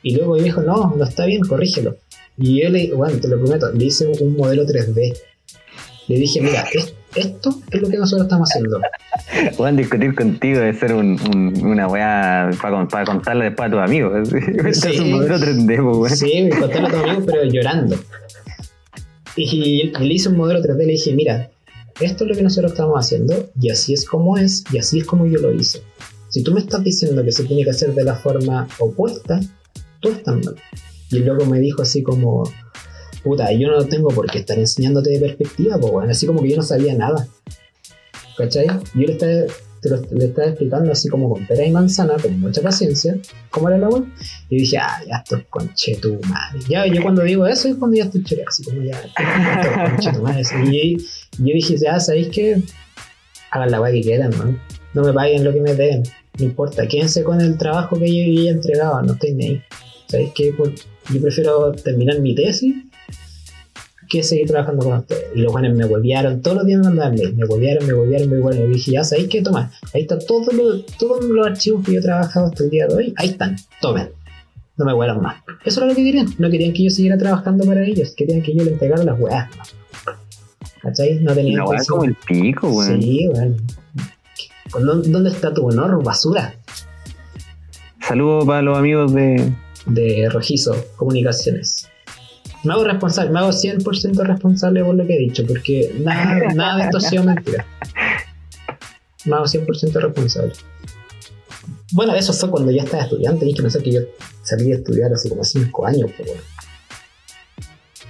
Y 0.03 0.15
luego 0.15 0.37
me 0.37 0.43
dijo, 0.43 0.61
no, 0.63 0.95
no 0.97 1.05
está 1.05 1.25
bien, 1.25 1.41
corrígelo. 1.41 1.97
Y 2.39 2.63
yo 2.63 2.69
le, 2.71 2.93
bueno, 2.93 3.19
te 3.19 3.29
lo 3.29 3.39
prometo, 3.39 3.71
le 3.73 3.85
hice 3.87 4.07
un 4.07 4.37
modelo 4.37 4.65
3D. 4.67 5.17
Le 6.09 6.17
dije, 6.17 6.41
mira, 6.41 6.65
es- 6.73 6.95
esto 7.15 7.59
es 7.71 7.81
lo 7.81 7.89
que 7.89 7.97
nosotros 7.97 8.27
estamos 8.27 8.49
haciendo. 8.51 8.79
Weón, 9.59 9.77
discutir 9.77 10.15
contigo 10.15 10.61
debe 10.61 10.75
ser 10.75 10.93
un, 10.95 11.19
un- 11.35 11.67
una 11.67 11.89
weá 11.89 12.51
para, 12.61 13.05
contarle 13.05 13.47
después 13.47 13.69
a 13.69 13.71
tus 13.73 13.81
amigos. 13.81 14.29
Este 14.67 14.91
es 14.91 15.01
un 15.01 15.13
modelo 15.13 15.39
3D, 15.39 15.77
po, 15.79 15.99
weón. 15.99 16.17
Sí, 16.17 16.49
contarlo 16.61 16.89
a 16.89 16.91
tu 16.91 16.97
amigo, 16.99 17.23
pero 17.27 17.45
llorando. 17.45 17.97
Y 19.37 19.91
le 19.99 20.15
hice 20.15 20.29
un 20.31 20.37
modelo 20.37 20.61
3D, 20.61 20.79
le 20.79 20.93
dije, 20.93 21.15
mira, 21.15 21.51
esto 22.01 22.25
es 22.25 22.31
lo 22.31 22.37
que 22.37 22.43
nosotros 22.43 22.73
estamos 22.73 22.99
haciendo, 22.99 23.51
y 23.61 23.71
así 23.71 23.93
es 23.93 24.05
como 24.07 24.37
es, 24.39 24.65
y 24.73 24.79
así 24.79 24.99
es 25.01 25.05
como 25.07 25.27
yo 25.27 25.39
lo 25.41 25.53
hice. 25.55 25.83
Si 26.29 26.43
tú 26.43 26.53
me 26.53 26.61
estás 26.61 26.83
diciendo 26.85 27.23
que 27.25 27.33
se 27.33 27.45
tiene 27.45 27.65
que 27.65 27.71
hacer 27.71 27.95
de 27.95 28.05
la 28.05 28.15
forma 28.15 28.67
opuesta, 28.79 29.41
tú 30.01 30.11
estás 30.11 30.37
mal. 30.37 30.55
Y 31.11 31.19
el 31.19 31.27
loco 31.27 31.47
me 31.47 31.61
dijo 31.61 31.83
así 31.83 32.03
como, 32.03 32.45
puta, 33.23 33.53
yo 33.53 33.69
no 33.69 33.85
tengo 33.85 34.09
por 34.09 34.31
qué 34.31 34.39
estar 34.39 34.59
enseñándote 34.59 35.11
de 35.11 35.21
perspectiva, 35.21 35.79
pues 35.79 35.93
bueno, 35.93 36.11
así 36.11 36.27
como 36.27 36.43
que 36.43 36.51
yo 36.51 36.57
no 36.57 36.63
sabía 36.63 36.95
nada. 36.95 37.27
¿Cachai? 38.37 38.67
Yo 38.67 39.07
le 39.07 39.13
estaba, 39.13 39.33
le 40.11 40.25
estaba 40.25 40.49
explicando 40.49 40.93
así 40.93 41.09
como 41.09 41.31
con 41.31 41.47
pera 41.47 41.65
y 41.65 41.71
manzana, 41.71 42.17
con 42.21 42.39
mucha 42.39 42.61
paciencia, 42.61 43.19
cómo 43.51 43.69
era 43.69 43.79
la 43.79 43.89
web. 43.89 44.05
Y 44.51 44.61
dije, 44.61 44.79
ah, 44.79 45.01
ya 45.07 45.17
esto 45.17 45.37
es 45.37 45.45
conche 45.49 45.97
tu. 45.97 46.19
Ya, 46.69 46.87
yo 46.87 47.03
cuando 47.03 47.23
digo 47.23 47.47
eso 47.47 47.69
es 47.69 47.77
cuando 47.77 47.97
ya 47.97 48.05
estoy 48.05 48.23
choreado, 48.25 48.49
así 48.49 48.65
como 48.65 48.83
ya, 48.83 48.93
esto 48.93 49.23
es 49.23 49.91
conche 49.91 50.13
tu 50.13 50.23
madre. 50.23 50.43
Y 50.71 50.97
yo 51.39 51.55
dije, 51.55 51.77
ya, 51.79 51.99
¿sabéis 51.99 52.29
qué? 52.29 52.63
Hagan 53.51 53.71
la 53.71 53.81
weá 53.81 53.93
que 53.93 54.03
quieran, 54.03 54.37
man. 54.37 54.61
No 54.93 55.03
me 55.03 55.13
paguen 55.13 55.45
lo 55.45 55.53
que 55.53 55.61
me 55.61 55.75
den, 55.75 56.03
no 56.39 56.45
importa. 56.45 56.87
Quédense 56.87 57.23
con 57.23 57.41
el 57.41 57.57
trabajo 57.57 57.99
que 57.99 58.07
yo 58.07 58.51
entregado, 58.51 59.01
no 59.03 59.15
estoy 59.15 59.35
ni 59.35 59.47
ahí. 59.47 59.63
¿Sabéis 60.09 60.33
qué? 60.35 60.55
Yo 61.13 61.21
prefiero 61.21 61.73
terminar 61.73 62.21
mi 62.21 62.35
tesis 62.35 62.75
que 64.09 64.23
seguir 64.23 64.47
trabajando 64.47 64.85
con 64.85 64.99
ustedes. 64.99 65.25
Y 65.35 65.41
los 65.41 65.53
buenos 65.53 65.75
me 65.75 65.85
volvieron, 65.85 66.41
todos 66.41 66.59
los 66.59 66.67
días 66.67 66.79
me 66.81 66.87
mandaban 66.89 67.15
mail, 67.17 67.35
me 67.37 67.45
volvieron, 67.47 67.87
me 67.87 67.93
volvieron, 67.93 68.31
me 68.31 68.39
volvieron. 68.39 68.71
Y 68.71 68.75
dije, 68.75 68.93
ya 68.93 69.03
sabéis 69.05 69.29
qué, 69.29 69.43
toma, 69.43 69.73
ahí 69.95 70.03
están 70.03 70.21
todos 70.27 70.53
los, 70.55 70.87
todos 70.99 71.25
los 71.25 71.47
archivos 71.47 71.85
que 71.85 71.93
yo 71.95 71.99
he 71.99 72.03
trabajado 72.03 72.47
hasta 72.47 72.63
el 72.65 72.71
día 72.71 72.87
de 72.87 72.95
hoy, 72.95 73.15
ahí 73.17 73.29
están, 73.31 73.57
tomen. 73.81 74.11
No 74.79 74.85
me 74.85 74.93
vuelan 74.93 75.23
más. 75.23 75.43
Eso 75.65 75.81
era 75.81 75.89
lo 75.89 75.97
que 75.97 76.05
querían. 76.05 76.27
No 76.39 76.51
querían 76.51 76.75
que 76.75 76.85
yo 76.85 76.91
siguiera 76.91 77.17
trabajando 77.17 77.65
para 77.65 77.83
ellos. 77.83 78.13
Querían 78.15 78.43
que 78.43 78.55
yo 78.55 78.63
le 78.63 78.73
entregara 78.73 79.03
las 79.05 79.19
weas. 79.19 79.49
¿Cachai? 80.83 81.15
No 81.21 81.33
tenían 81.33 81.65
La 81.65 81.83
como 81.89 82.05
el 82.05 82.15
pico, 82.29 82.69
weón. 82.69 83.01
Sí, 83.01 83.27
weón. 83.29 83.57
¿Dó- 84.75 85.03
¿Dónde 85.03 85.31
está 85.31 85.55
tu 85.55 85.67
honor, 85.67 86.05
basura? 86.05 86.57
Saludos 88.07 88.45
para 88.45 88.61
los 88.61 88.77
amigos 88.77 89.15
de. 89.15 89.51
De 89.87 90.29
Rojizo 90.31 90.75
Comunicaciones. 90.97 91.89
Me 92.65 92.73
hago 92.73 92.85
responsable, 92.85 93.31
me 93.31 93.39
hago 93.39 93.51
100% 93.51 94.25
responsable 94.27 94.83
por 94.85 94.95
lo 94.97 95.07
que 95.07 95.15
he 95.15 95.19
dicho, 95.19 95.47
porque 95.47 95.93
nada, 96.01 96.53
nada 96.55 96.77
de 96.79 96.83
esto 96.85 96.97
ha 96.99 97.01
sido 97.01 97.23
mentira. 97.25 97.65
Me 99.25 99.37
hago 99.37 99.45
100% 99.45 99.93
responsable. 100.01 100.53
Bueno, 101.93 102.15
eso 102.15 102.33
fue 102.33 102.51
cuando 102.51 102.73
ya 102.73 102.83
estaba 102.83 103.05
estudiante, 103.05 103.39
tenéis 103.41 103.57
que 103.57 103.63
pensar 103.63 103.83
que 103.83 103.93
yo 103.93 104.01
salí 104.43 104.65
de 104.71 104.75
estudiar 104.77 105.13
hace 105.13 105.29
como 105.29 105.45
5 105.45 105.87
años, 105.87 106.11
pues, 106.17 106.29
weón. 106.29 106.41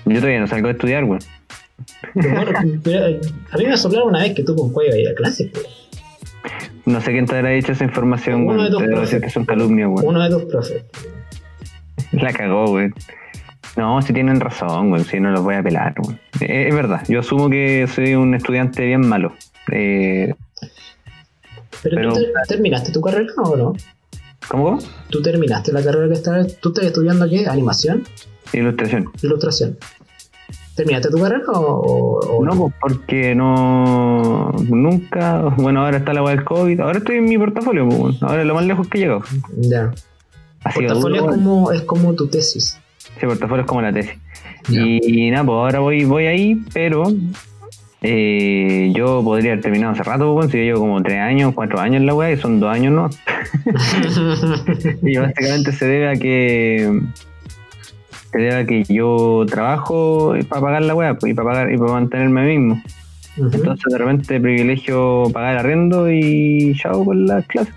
Yo 0.06 0.20
todavía 0.20 0.40
no 0.40 0.46
salgo 0.46 0.68
de 0.68 0.72
estudiar, 0.72 1.04
weón. 1.04 1.20
Bueno, 2.14 2.40
eh, 2.86 3.20
a 3.50 3.56
mí 3.58 3.66
me 3.66 3.76
soplaron 3.76 4.08
una 4.08 4.20
vez 4.22 4.34
que 4.34 4.42
tú 4.42 4.56
con 4.56 4.72
cuello 4.72 4.96
ir 4.96 5.10
a 5.10 5.14
clase, 5.14 5.50
pues. 5.52 5.66
No 6.86 7.00
sé 7.00 7.10
quién 7.10 7.26
te 7.26 7.36
habrá 7.36 7.50
dicho 7.50 7.72
esa 7.72 7.84
información, 7.84 8.46
Uno 8.46 8.64
de 8.64 8.70
weón. 8.76 8.84
tus 8.88 8.94
profes. 8.94 9.22
que 9.22 9.30
son 9.30 9.44
calumnias. 9.44 9.90
Uno 10.02 10.22
de 10.22 10.30
tus 10.30 10.44
profes. 10.44 10.84
La 12.22 12.32
cagó, 12.32 12.70
weón. 12.72 12.94
No, 13.76 14.00
si 14.02 14.12
tienen 14.12 14.40
razón, 14.40 14.90
weón. 14.92 15.04
Si 15.04 15.20
no 15.20 15.30
los 15.30 15.42
voy 15.42 15.54
a 15.56 15.62
pelar, 15.62 15.94
weón. 15.98 16.18
Eh, 16.40 16.68
Es 16.68 16.74
verdad. 16.74 17.02
Yo 17.08 17.20
asumo 17.20 17.48
que 17.50 17.86
soy 17.92 18.14
un 18.14 18.34
estudiante 18.34 18.84
bien 18.84 19.06
malo. 19.06 19.32
Eh, 19.72 20.34
Pero, 21.82 21.96
Pero- 21.96 22.12
tú 22.14 22.20
te- 22.20 22.32
terminaste 22.48 22.90
tu 22.92 23.00
carrera 23.00 23.32
o 23.36 23.56
no? 23.56 23.72
¿Cómo? 24.48 24.78
¿Tú 25.10 25.22
terminaste 25.22 25.72
la 25.72 25.82
carrera 25.82 26.06
que 26.08 26.14
estás? 26.14 26.56
¿Tú 26.60 26.70
estás 26.70 26.84
estudiando 26.86 27.28
qué? 27.28 27.46
¿Animación? 27.48 28.04
Ilustración. 28.52 29.10
¿Ilustración? 29.22 29.76
¿Terminaste 30.76 31.08
tu 31.10 31.18
carrera 31.18 31.42
o, 31.48 32.42
No, 32.44 32.52
pues 32.56 32.74
porque 32.80 33.34
no. 33.34 34.52
Nunca. 34.68 35.42
Bueno, 35.56 35.84
ahora 35.84 35.98
está 35.98 36.12
la 36.12 36.22
weá 36.22 36.34
del 36.36 36.44
COVID. 36.44 36.80
Ahora 36.80 36.98
estoy 36.98 37.16
en 37.16 37.24
mi 37.24 37.38
portafolio, 37.38 37.88
pues. 37.88 38.22
Ahora 38.22 38.42
es 38.42 38.46
lo 38.46 38.54
más 38.54 38.64
lejos 38.66 38.86
que 38.88 38.98
he 38.98 39.00
llegado. 39.02 39.22
Ya. 39.58 39.90
Portafolio 40.74 40.94
duro, 40.94 41.14
es 41.14 41.22
weón. 41.22 41.34
como, 41.44 41.72
es 41.72 41.82
como 41.82 42.14
tu 42.14 42.28
tesis. 42.28 42.78
Sí, 43.20 43.26
portafolio 43.26 43.62
es 43.62 43.66
como 43.66 43.82
la 43.82 43.92
tesis. 43.92 44.18
Y, 44.68 45.30
nada, 45.30 45.44
pues 45.44 45.56
ahora 45.56 45.78
voy, 45.78 46.04
voy 46.04 46.26
ahí, 46.26 46.60
pero 46.72 47.04
eh, 48.02 48.92
yo 48.94 49.22
podría 49.22 49.52
haber 49.52 49.62
terminado 49.62 49.92
hace 49.92 50.02
rato, 50.02 50.34
weón, 50.34 50.50
si 50.50 50.58
yo 50.58 50.64
llevo 50.64 50.80
como 50.80 51.02
tres 51.02 51.18
años, 51.18 51.54
cuatro 51.54 51.78
años 51.80 51.96
en 51.96 52.06
la 52.06 52.14
weá, 52.14 52.32
y 52.32 52.36
son 52.36 52.60
dos 52.60 52.74
años 52.74 52.92
no. 52.92 53.10
Y 55.02 55.16
básicamente 55.16 55.72
se 55.72 55.86
debe 55.86 56.08
a 56.08 56.14
que 56.14 57.00
se 58.30 58.38
debe 58.38 58.54
a 58.54 58.66
que 58.66 58.84
yo 58.84 59.44
trabajo 59.48 60.34
para 60.48 60.60
pagar 60.60 60.82
la 60.82 60.94
weá 60.94 61.14
pues, 61.14 61.32
y 61.32 61.34
para 61.34 61.48
pagar 61.50 61.72
y 61.72 61.78
para 61.78 61.92
mantenerme 61.92 62.46
mismo. 62.46 62.82
Entonces 63.36 63.84
de 63.92 63.98
repente 63.98 64.40
privilegio 64.40 65.24
pagar 65.32 65.58
arriendo 65.58 66.10
y 66.10 66.74
chao 66.76 67.04
con 67.04 67.26
las 67.26 67.46
clases. 67.46 67.74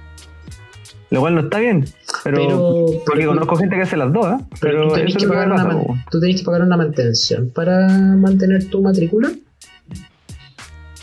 Lo 1.11 1.21
cual 1.21 1.35
no 1.35 1.41
está 1.41 1.57
bien. 1.59 1.85
Pero, 2.23 2.37
Pero- 2.37 2.85
porque 3.05 3.21
pero- 3.21 3.29
conozco 3.31 3.55
gente 3.55 3.75
que 3.75 3.81
hace 3.81 3.97
las 3.97 4.13
dos, 4.13 4.25
¿eh? 4.27 4.43
Pero, 4.61 4.77
Pero, 4.77 4.87
tú 4.89 4.93
tenés 4.95 5.17
que 5.17 5.27
pagar 5.27 5.47
una 5.47 5.55
pasa, 5.55 5.67
man- 5.69 5.83
po. 5.87 5.97
tú 6.11 6.19
tenés 6.19 6.35
que 6.39 6.43
pagar 6.45 6.61
una 6.61 6.77
mantención 6.77 7.49
para 7.53 7.87
mantener 7.87 8.69
tu 8.69 8.81
matrícula. 8.81 9.29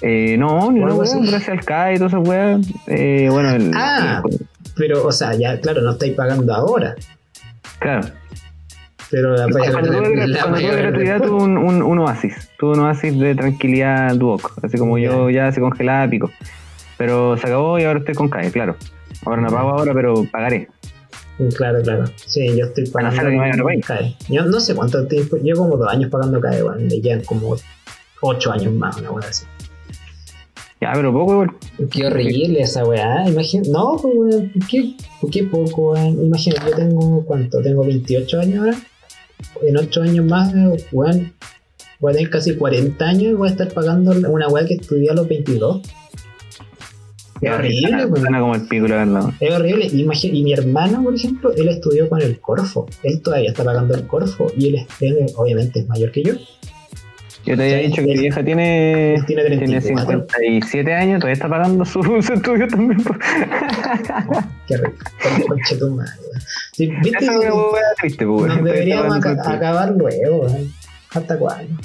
Eh, 0.03 0.37
no, 0.39 0.71
ni 0.71 0.81
¿O 0.81 0.85
una 0.85 0.95
weá, 0.95 1.11
gracias 1.23 1.49
al 1.49 1.65
CAE 1.65 1.95
y 1.95 1.97
todas 1.99 2.13
esas 2.13 2.29
weas. 2.29 2.61
Eh, 2.87 3.29
bueno, 3.31 3.51
el, 3.51 3.71
Ah. 3.75 4.23
Pero, 4.77 5.07
o 5.07 5.11
sea, 5.13 5.35
ya, 5.35 5.59
claro, 5.61 5.81
no 5.81 5.93
estáis 5.93 6.13
pagando 6.15 6.55
ahora. 6.55 6.95
claro. 7.79 8.07
Pero 9.09 9.37
la 9.37 9.47
Cuando 9.49 9.93
tuve, 9.93 10.77
gratuidad 10.77 11.23
tuve 11.23 11.41
un, 11.45 11.57
un, 11.57 11.81
un 11.81 11.99
oasis, 12.01 12.51
tuve 12.59 12.73
un 12.73 12.81
oasis 12.81 13.17
de 13.17 13.37
tranquilidad 13.37 14.13
Duoc, 14.17 14.53
así 14.65 14.77
como 14.79 14.99
yo 14.99 15.31
ya 15.31 15.53
se 15.53 15.61
congelaba 15.61 16.11
pico. 16.11 16.31
Pero 16.99 17.37
se 17.37 17.47
acabó 17.47 17.79
y 17.79 17.85
ahora 17.85 18.01
estoy 18.01 18.15
con 18.17 18.29
CAE, 18.29 18.51
claro. 18.51 18.75
Ahora 19.25 19.43
no 19.43 19.49
pago 19.49 19.71
ahora, 19.71 19.95
pero 19.95 20.25
pagaré. 20.31 20.69
Claro, 21.57 21.83
claro. 21.83 22.05
Sí, 22.25 22.47
yo 22.57 22.67
estoy 22.67 22.87
pagando 22.89 23.23
repair. 23.23 23.85
CAE. 23.85 24.17
Yo 24.29 24.45
no 24.45 24.59
sé 24.59 24.75
cuánto 24.75 25.07
tiempo, 25.07 25.37
llevo 25.37 25.65
como 25.65 25.77
dos 25.77 25.89
años 25.89 26.11
pagando 26.11 26.41
CAE, 26.41 26.63
bueno, 26.63 26.81
me 26.81 27.01
llevan 27.01 27.25
como 27.25 27.57
ocho 28.23 28.53
años 28.53 28.73
más, 28.73 28.97
una 28.97 29.11
weá 29.11 29.29
así. 29.29 29.45
Ya, 30.81 30.93
pero 30.95 31.13
poco 31.13 31.33
igual. 31.33 31.51
Qué 31.91 32.07
horrible 32.07 32.61
esa 32.61 32.85
weá, 32.85 33.29
imagínate. 33.29 33.71
No, 33.71 33.97
pues 34.01 34.15
weón, 34.15 34.53
¿por 34.53 34.67
qué, 34.67 34.95
qué 35.31 35.45
poco, 35.45 35.93
weón? 35.93 36.25
Imagínate, 36.25 36.71
yo 36.71 36.77
tengo, 36.77 37.25
¿cuánto? 37.25 37.63
Tengo 37.63 37.85
28 37.85 38.41
años 38.41 38.59
ahora. 38.59 38.79
En 39.63 39.77
8 39.77 40.03
años 40.03 40.27
más, 40.27 40.55
weón, 40.93 41.33
voy 42.01 42.13
a 42.13 42.15
tener 42.17 42.31
casi 42.31 42.57
40 42.57 43.05
años 43.05 43.23
y 43.25 43.33
voy 43.35 43.49
a 43.49 43.53
estar 43.53 43.69
pagando 43.69 44.13
una 44.31 44.49
weá 44.49 44.67
que 44.67 44.75
estudié 44.75 45.11
a 45.11 45.15
los 45.15 45.29
22. 45.29 45.83
Es 47.41 47.51
horrible, 47.53 47.81
Suena- 47.89 48.07
weón. 48.07 48.21
Suena 48.21 48.41
como 48.41 48.55
el 48.55 48.63
pico, 48.63 48.89
la 48.89 48.97
verdad. 48.97 49.31
Es 49.41 49.51
horrible. 49.55 49.87
Y 49.93 50.43
mi 50.43 50.53
hermano, 50.53 51.03
por 51.03 51.15
ejemplo, 51.15 51.53
él 51.55 51.69
estudió 51.69 52.09
con 52.09 52.23
el 52.23 52.41
Corfo. 52.41 52.87
Él 53.03 53.21
todavía 53.21 53.51
está 53.51 53.65
pagando 53.65 53.95
el 53.95 54.07
Corfo. 54.07 54.51
Y 54.57 54.69
él, 54.69 54.87
él 55.01 55.27
obviamente 55.37 55.81
es 55.81 55.89
mayor 55.89 56.11
que 56.13 56.23
yo. 56.23 56.35
Yo 57.45 57.57
te 57.57 57.63
había 57.63 57.77
dicho 57.89 58.03
que 58.03 58.09
mi 58.09 58.19
vieja 58.19 58.43
tiene, 58.45 59.23
tiene 59.27 59.45
tiene 59.45 59.57
34. 59.81 60.27
57 60.41 60.93
años, 60.95 61.21
todavía 61.21 61.35
está 61.35 61.49
pagando 61.49 61.85
su, 61.85 62.03
su 62.23 62.33
estudio 62.33 62.67
también. 62.67 62.99
Qué 64.67 64.77
rico. 64.77 65.05
Tu 65.79 65.91
madre. 65.91 66.11
Sí, 66.73 66.89
¿Viste? 66.89 67.19
Esa 67.25 67.33
es 67.33 67.39
una 67.39 67.55
hueá 67.55 67.83
triste. 68.01 68.25
Nos 68.25 68.65
deberíamos 68.65 69.17
aca- 69.17 69.43
acabar 69.53 69.91
luego, 69.97 70.41
weón. 70.43 70.73
¿Hasta 71.15 71.39
cuándo? 71.39 71.81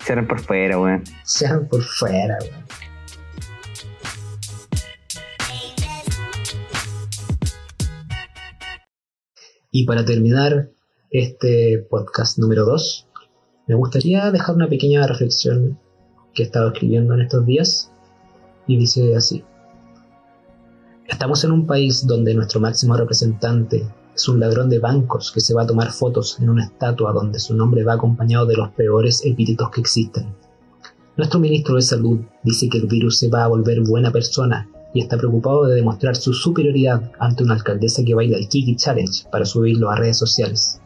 Cierran 0.00 0.26
por 0.26 0.40
fuera, 0.40 0.78
weón. 0.78 1.02
Sean 1.24 1.66
por 1.66 1.82
fuera, 1.82 2.36
weón. 2.42 2.64
Y 9.72 9.84
para 9.84 10.04
terminar 10.04 10.68
este 11.12 11.86
podcast 11.88 12.38
número 12.38 12.64
2, 12.64 13.06
me 13.68 13.76
gustaría 13.76 14.32
dejar 14.32 14.56
una 14.56 14.68
pequeña 14.68 15.06
reflexión 15.06 15.78
que 16.34 16.42
he 16.42 16.46
estado 16.46 16.72
escribiendo 16.72 17.14
en 17.14 17.20
estos 17.20 17.46
días 17.46 17.92
y 18.66 18.76
dice 18.76 19.14
así. 19.14 19.44
Estamos 21.06 21.44
en 21.44 21.52
un 21.52 21.68
país 21.68 22.04
donde 22.04 22.34
nuestro 22.34 22.58
máximo 22.58 22.96
representante 22.96 23.86
es 24.12 24.28
un 24.28 24.40
ladrón 24.40 24.70
de 24.70 24.80
bancos 24.80 25.30
que 25.30 25.40
se 25.40 25.54
va 25.54 25.62
a 25.62 25.66
tomar 25.68 25.92
fotos 25.92 26.40
en 26.40 26.50
una 26.50 26.64
estatua 26.64 27.12
donde 27.12 27.38
su 27.38 27.54
nombre 27.54 27.84
va 27.84 27.92
acompañado 27.92 28.46
de 28.46 28.56
los 28.56 28.70
peores 28.70 29.24
epítetos 29.24 29.70
que 29.70 29.82
existen. 29.82 30.34
Nuestro 31.16 31.38
ministro 31.38 31.76
de 31.76 31.82
Salud 31.82 32.18
dice 32.42 32.68
que 32.68 32.78
el 32.78 32.88
virus 32.88 33.20
se 33.20 33.28
va 33.28 33.44
a 33.44 33.48
volver 33.48 33.82
buena 33.82 34.10
persona 34.10 34.68
y 34.92 35.00
está 35.00 35.16
preocupado 35.16 35.66
de 35.66 35.76
demostrar 35.76 36.16
su 36.16 36.32
superioridad 36.32 37.10
ante 37.18 37.44
una 37.44 37.54
alcaldesa 37.54 38.04
que 38.04 38.14
baila 38.14 38.36
el 38.36 38.48
Kiki 38.48 38.76
Challenge 38.76 39.24
para 39.30 39.44
subirlo 39.44 39.90
a 39.90 39.96
redes 39.96 40.18
sociales. 40.18 40.80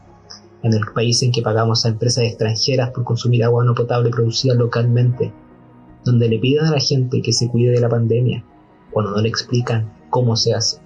En 0.63 0.73
el 0.73 0.81
país 0.95 1.23
en 1.23 1.33
que 1.33 1.43
pagamos 1.43 1.85
a 1.85 1.89
empresas 1.89 2.25
extranjeras 2.25 2.91
por 2.91 3.05
consumir 3.05 3.45
agua 3.45 3.65
no 3.65 3.75
potable 3.75 4.11
producida 4.11 4.55
localmente, 4.55 5.33
donde 6.05 6.29
le 6.29 6.39
piden 6.39 6.67
a 6.67 6.71
la 6.71 6.81
gente 6.81 7.23
que 7.23 7.33
se 7.33 7.49
cuide 7.49 7.73
de 7.73 7.81
la 7.81 7.89
pandemia, 7.89 8.45
cuando 8.91 9.13
no 9.13 9.21
le 9.21 9.29
explican 9.29 9.91
cómo 10.11 10.37
se 10.37 10.55
hace. 10.55 10.79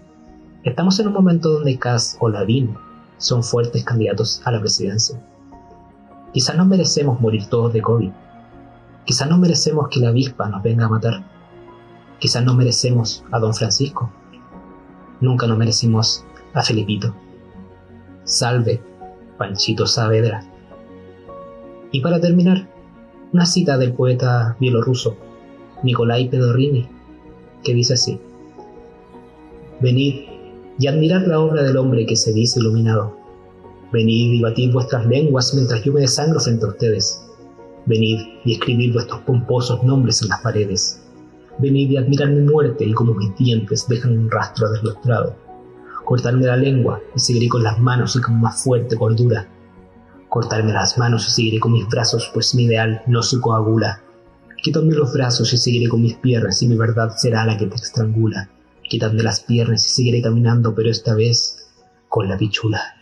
Estamos 0.64 0.98
en 0.98 1.08
un 1.08 1.12
momento 1.12 1.50
donde 1.50 1.78
Kass 1.78 2.16
o 2.20 2.28
Lavín 2.28 2.74
son 3.18 3.42
fuertes 3.42 3.84
candidatos 3.84 4.42
a 4.44 4.52
la 4.52 4.60
presidencia. 4.60 5.20
Quizás 6.32 6.56
nos 6.56 6.66
merecemos 6.66 7.20
morir 7.20 7.46
todos 7.46 7.72
de 7.72 7.82
COVID. 7.82 8.10
Quizás 9.04 9.28
no 9.28 9.38
merecemos 9.38 9.88
que 9.88 10.00
la 10.00 10.08
avispa 10.08 10.48
nos 10.48 10.62
venga 10.62 10.86
a 10.86 10.88
matar. 10.88 11.37
Quizás 12.18 12.44
no 12.44 12.54
merecemos 12.54 13.24
a 13.30 13.38
Don 13.38 13.54
Francisco. 13.54 14.10
Nunca 15.20 15.46
nos 15.46 15.58
merecimos 15.58 16.24
a 16.52 16.62
Felipito. 16.62 17.14
Salve, 18.24 18.80
Panchito 19.36 19.86
Saavedra. 19.86 20.44
Y 21.92 22.00
para 22.00 22.20
terminar, 22.20 22.68
una 23.32 23.46
cita 23.46 23.78
del 23.78 23.92
poeta 23.92 24.56
bielorruso 24.58 25.16
Nikolai 25.82 26.28
Pedorini, 26.28 26.88
que 27.62 27.74
dice 27.74 27.94
así: 27.94 28.20
Venid 29.80 30.24
y 30.78 30.86
admirad 30.86 31.26
la 31.26 31.40
obra 31.40 31.62
del 31.62 31.76
hombre 31.76 32.06
que 32.06 32.16
se 32.16 32.32
dice 32.32 32.60
iluminado. 32.60 33.16
Venid 33.92 34.32
y 34.32 34.42
batid 34.42 34.72
vuestras 34.72 35.06
lenguas 35.06 35.54
mientras 35.54 35.82
yo 35.84 35.92
me 35.92 36.00
desangro 36.00 36.40
frente 36.40 36.64
a 36.64 36.68
ustedes. 36.68 37.24
Venid 37.86 38.18
y 38.44 38.54
escribid 38.54 38.92
vuestros 38.92 39.20
pomposos 39.22 39.82
nombres 39.84 40.20
en 40.22 40.28
las 40.28 40.40
paredes. 40.40 41.00
Venid 41.58 41.90
y 41.90 41.96
admirad 41.96 42.28
mi 42.28 42.42
muerte 42.42 42.84
y 42.84 42.92
como 42.92 43.14
mis 43.14 43.36
dientes 43.36 43.86
dejan 43.88 44.16
un 44.16 44.30
rastro 44.30 44.70
deslustrado. 44.70 45.36
Cortarme 46.04 46.46
la 46.46 46.56
lengua 46.56 47.00
y 47.14 47.20
seguiré 47.20 47.48
con 47.48 47.62
las 47.62 47.78
manos 47.80 48.16
y 48.16 48.20
con 48.20 48.40
más 48.40 48.62
fuerte 48.62 48.96
cordura. 48.96 49.48
Cortarme 50.28 50.72
las 50.72 50.96
manos 50.98 51.26
y 51.26 51.30
seguiré 51.30 51.60
con 51.60 51.72
mis 51.72 51.88
brazos, 51.88 52.30
pues 52.32 52.54
mi 52.54 52.64
ideal 52.64 53.02
no 53.06 53.22
se 53.22 53.40
coagula. 53.40 54.02
Quítame 54.62 54.94
los 54.94 55.12
brazos 55.12 55.52
y 55.52 55.58
seguiré 55.58 55.88
con 55.88 56.02
mis 56.02 56.14
piernas 56.14 56.62
y 56.62 56.68
mi 56.68 56.76
verdad 56.76 57.12
será 57.16 57.44
la 57.44 57.56
que 57.56 57.66
te 57.66 57.76
estrangula. 57.76 58.48
Quítame 58.82 59.22
las 59.22 59.40
piernas 59.40 59.84
y 59.86 59.88
seguiré 59.90 60.22
caminando, 60.22 60.74
pero 60.74 60.90
esta 60.90 61.14
vez 61.14 61.56
con 62.08 62.28
la 62.28 62.38
pichula. 62.38 62.97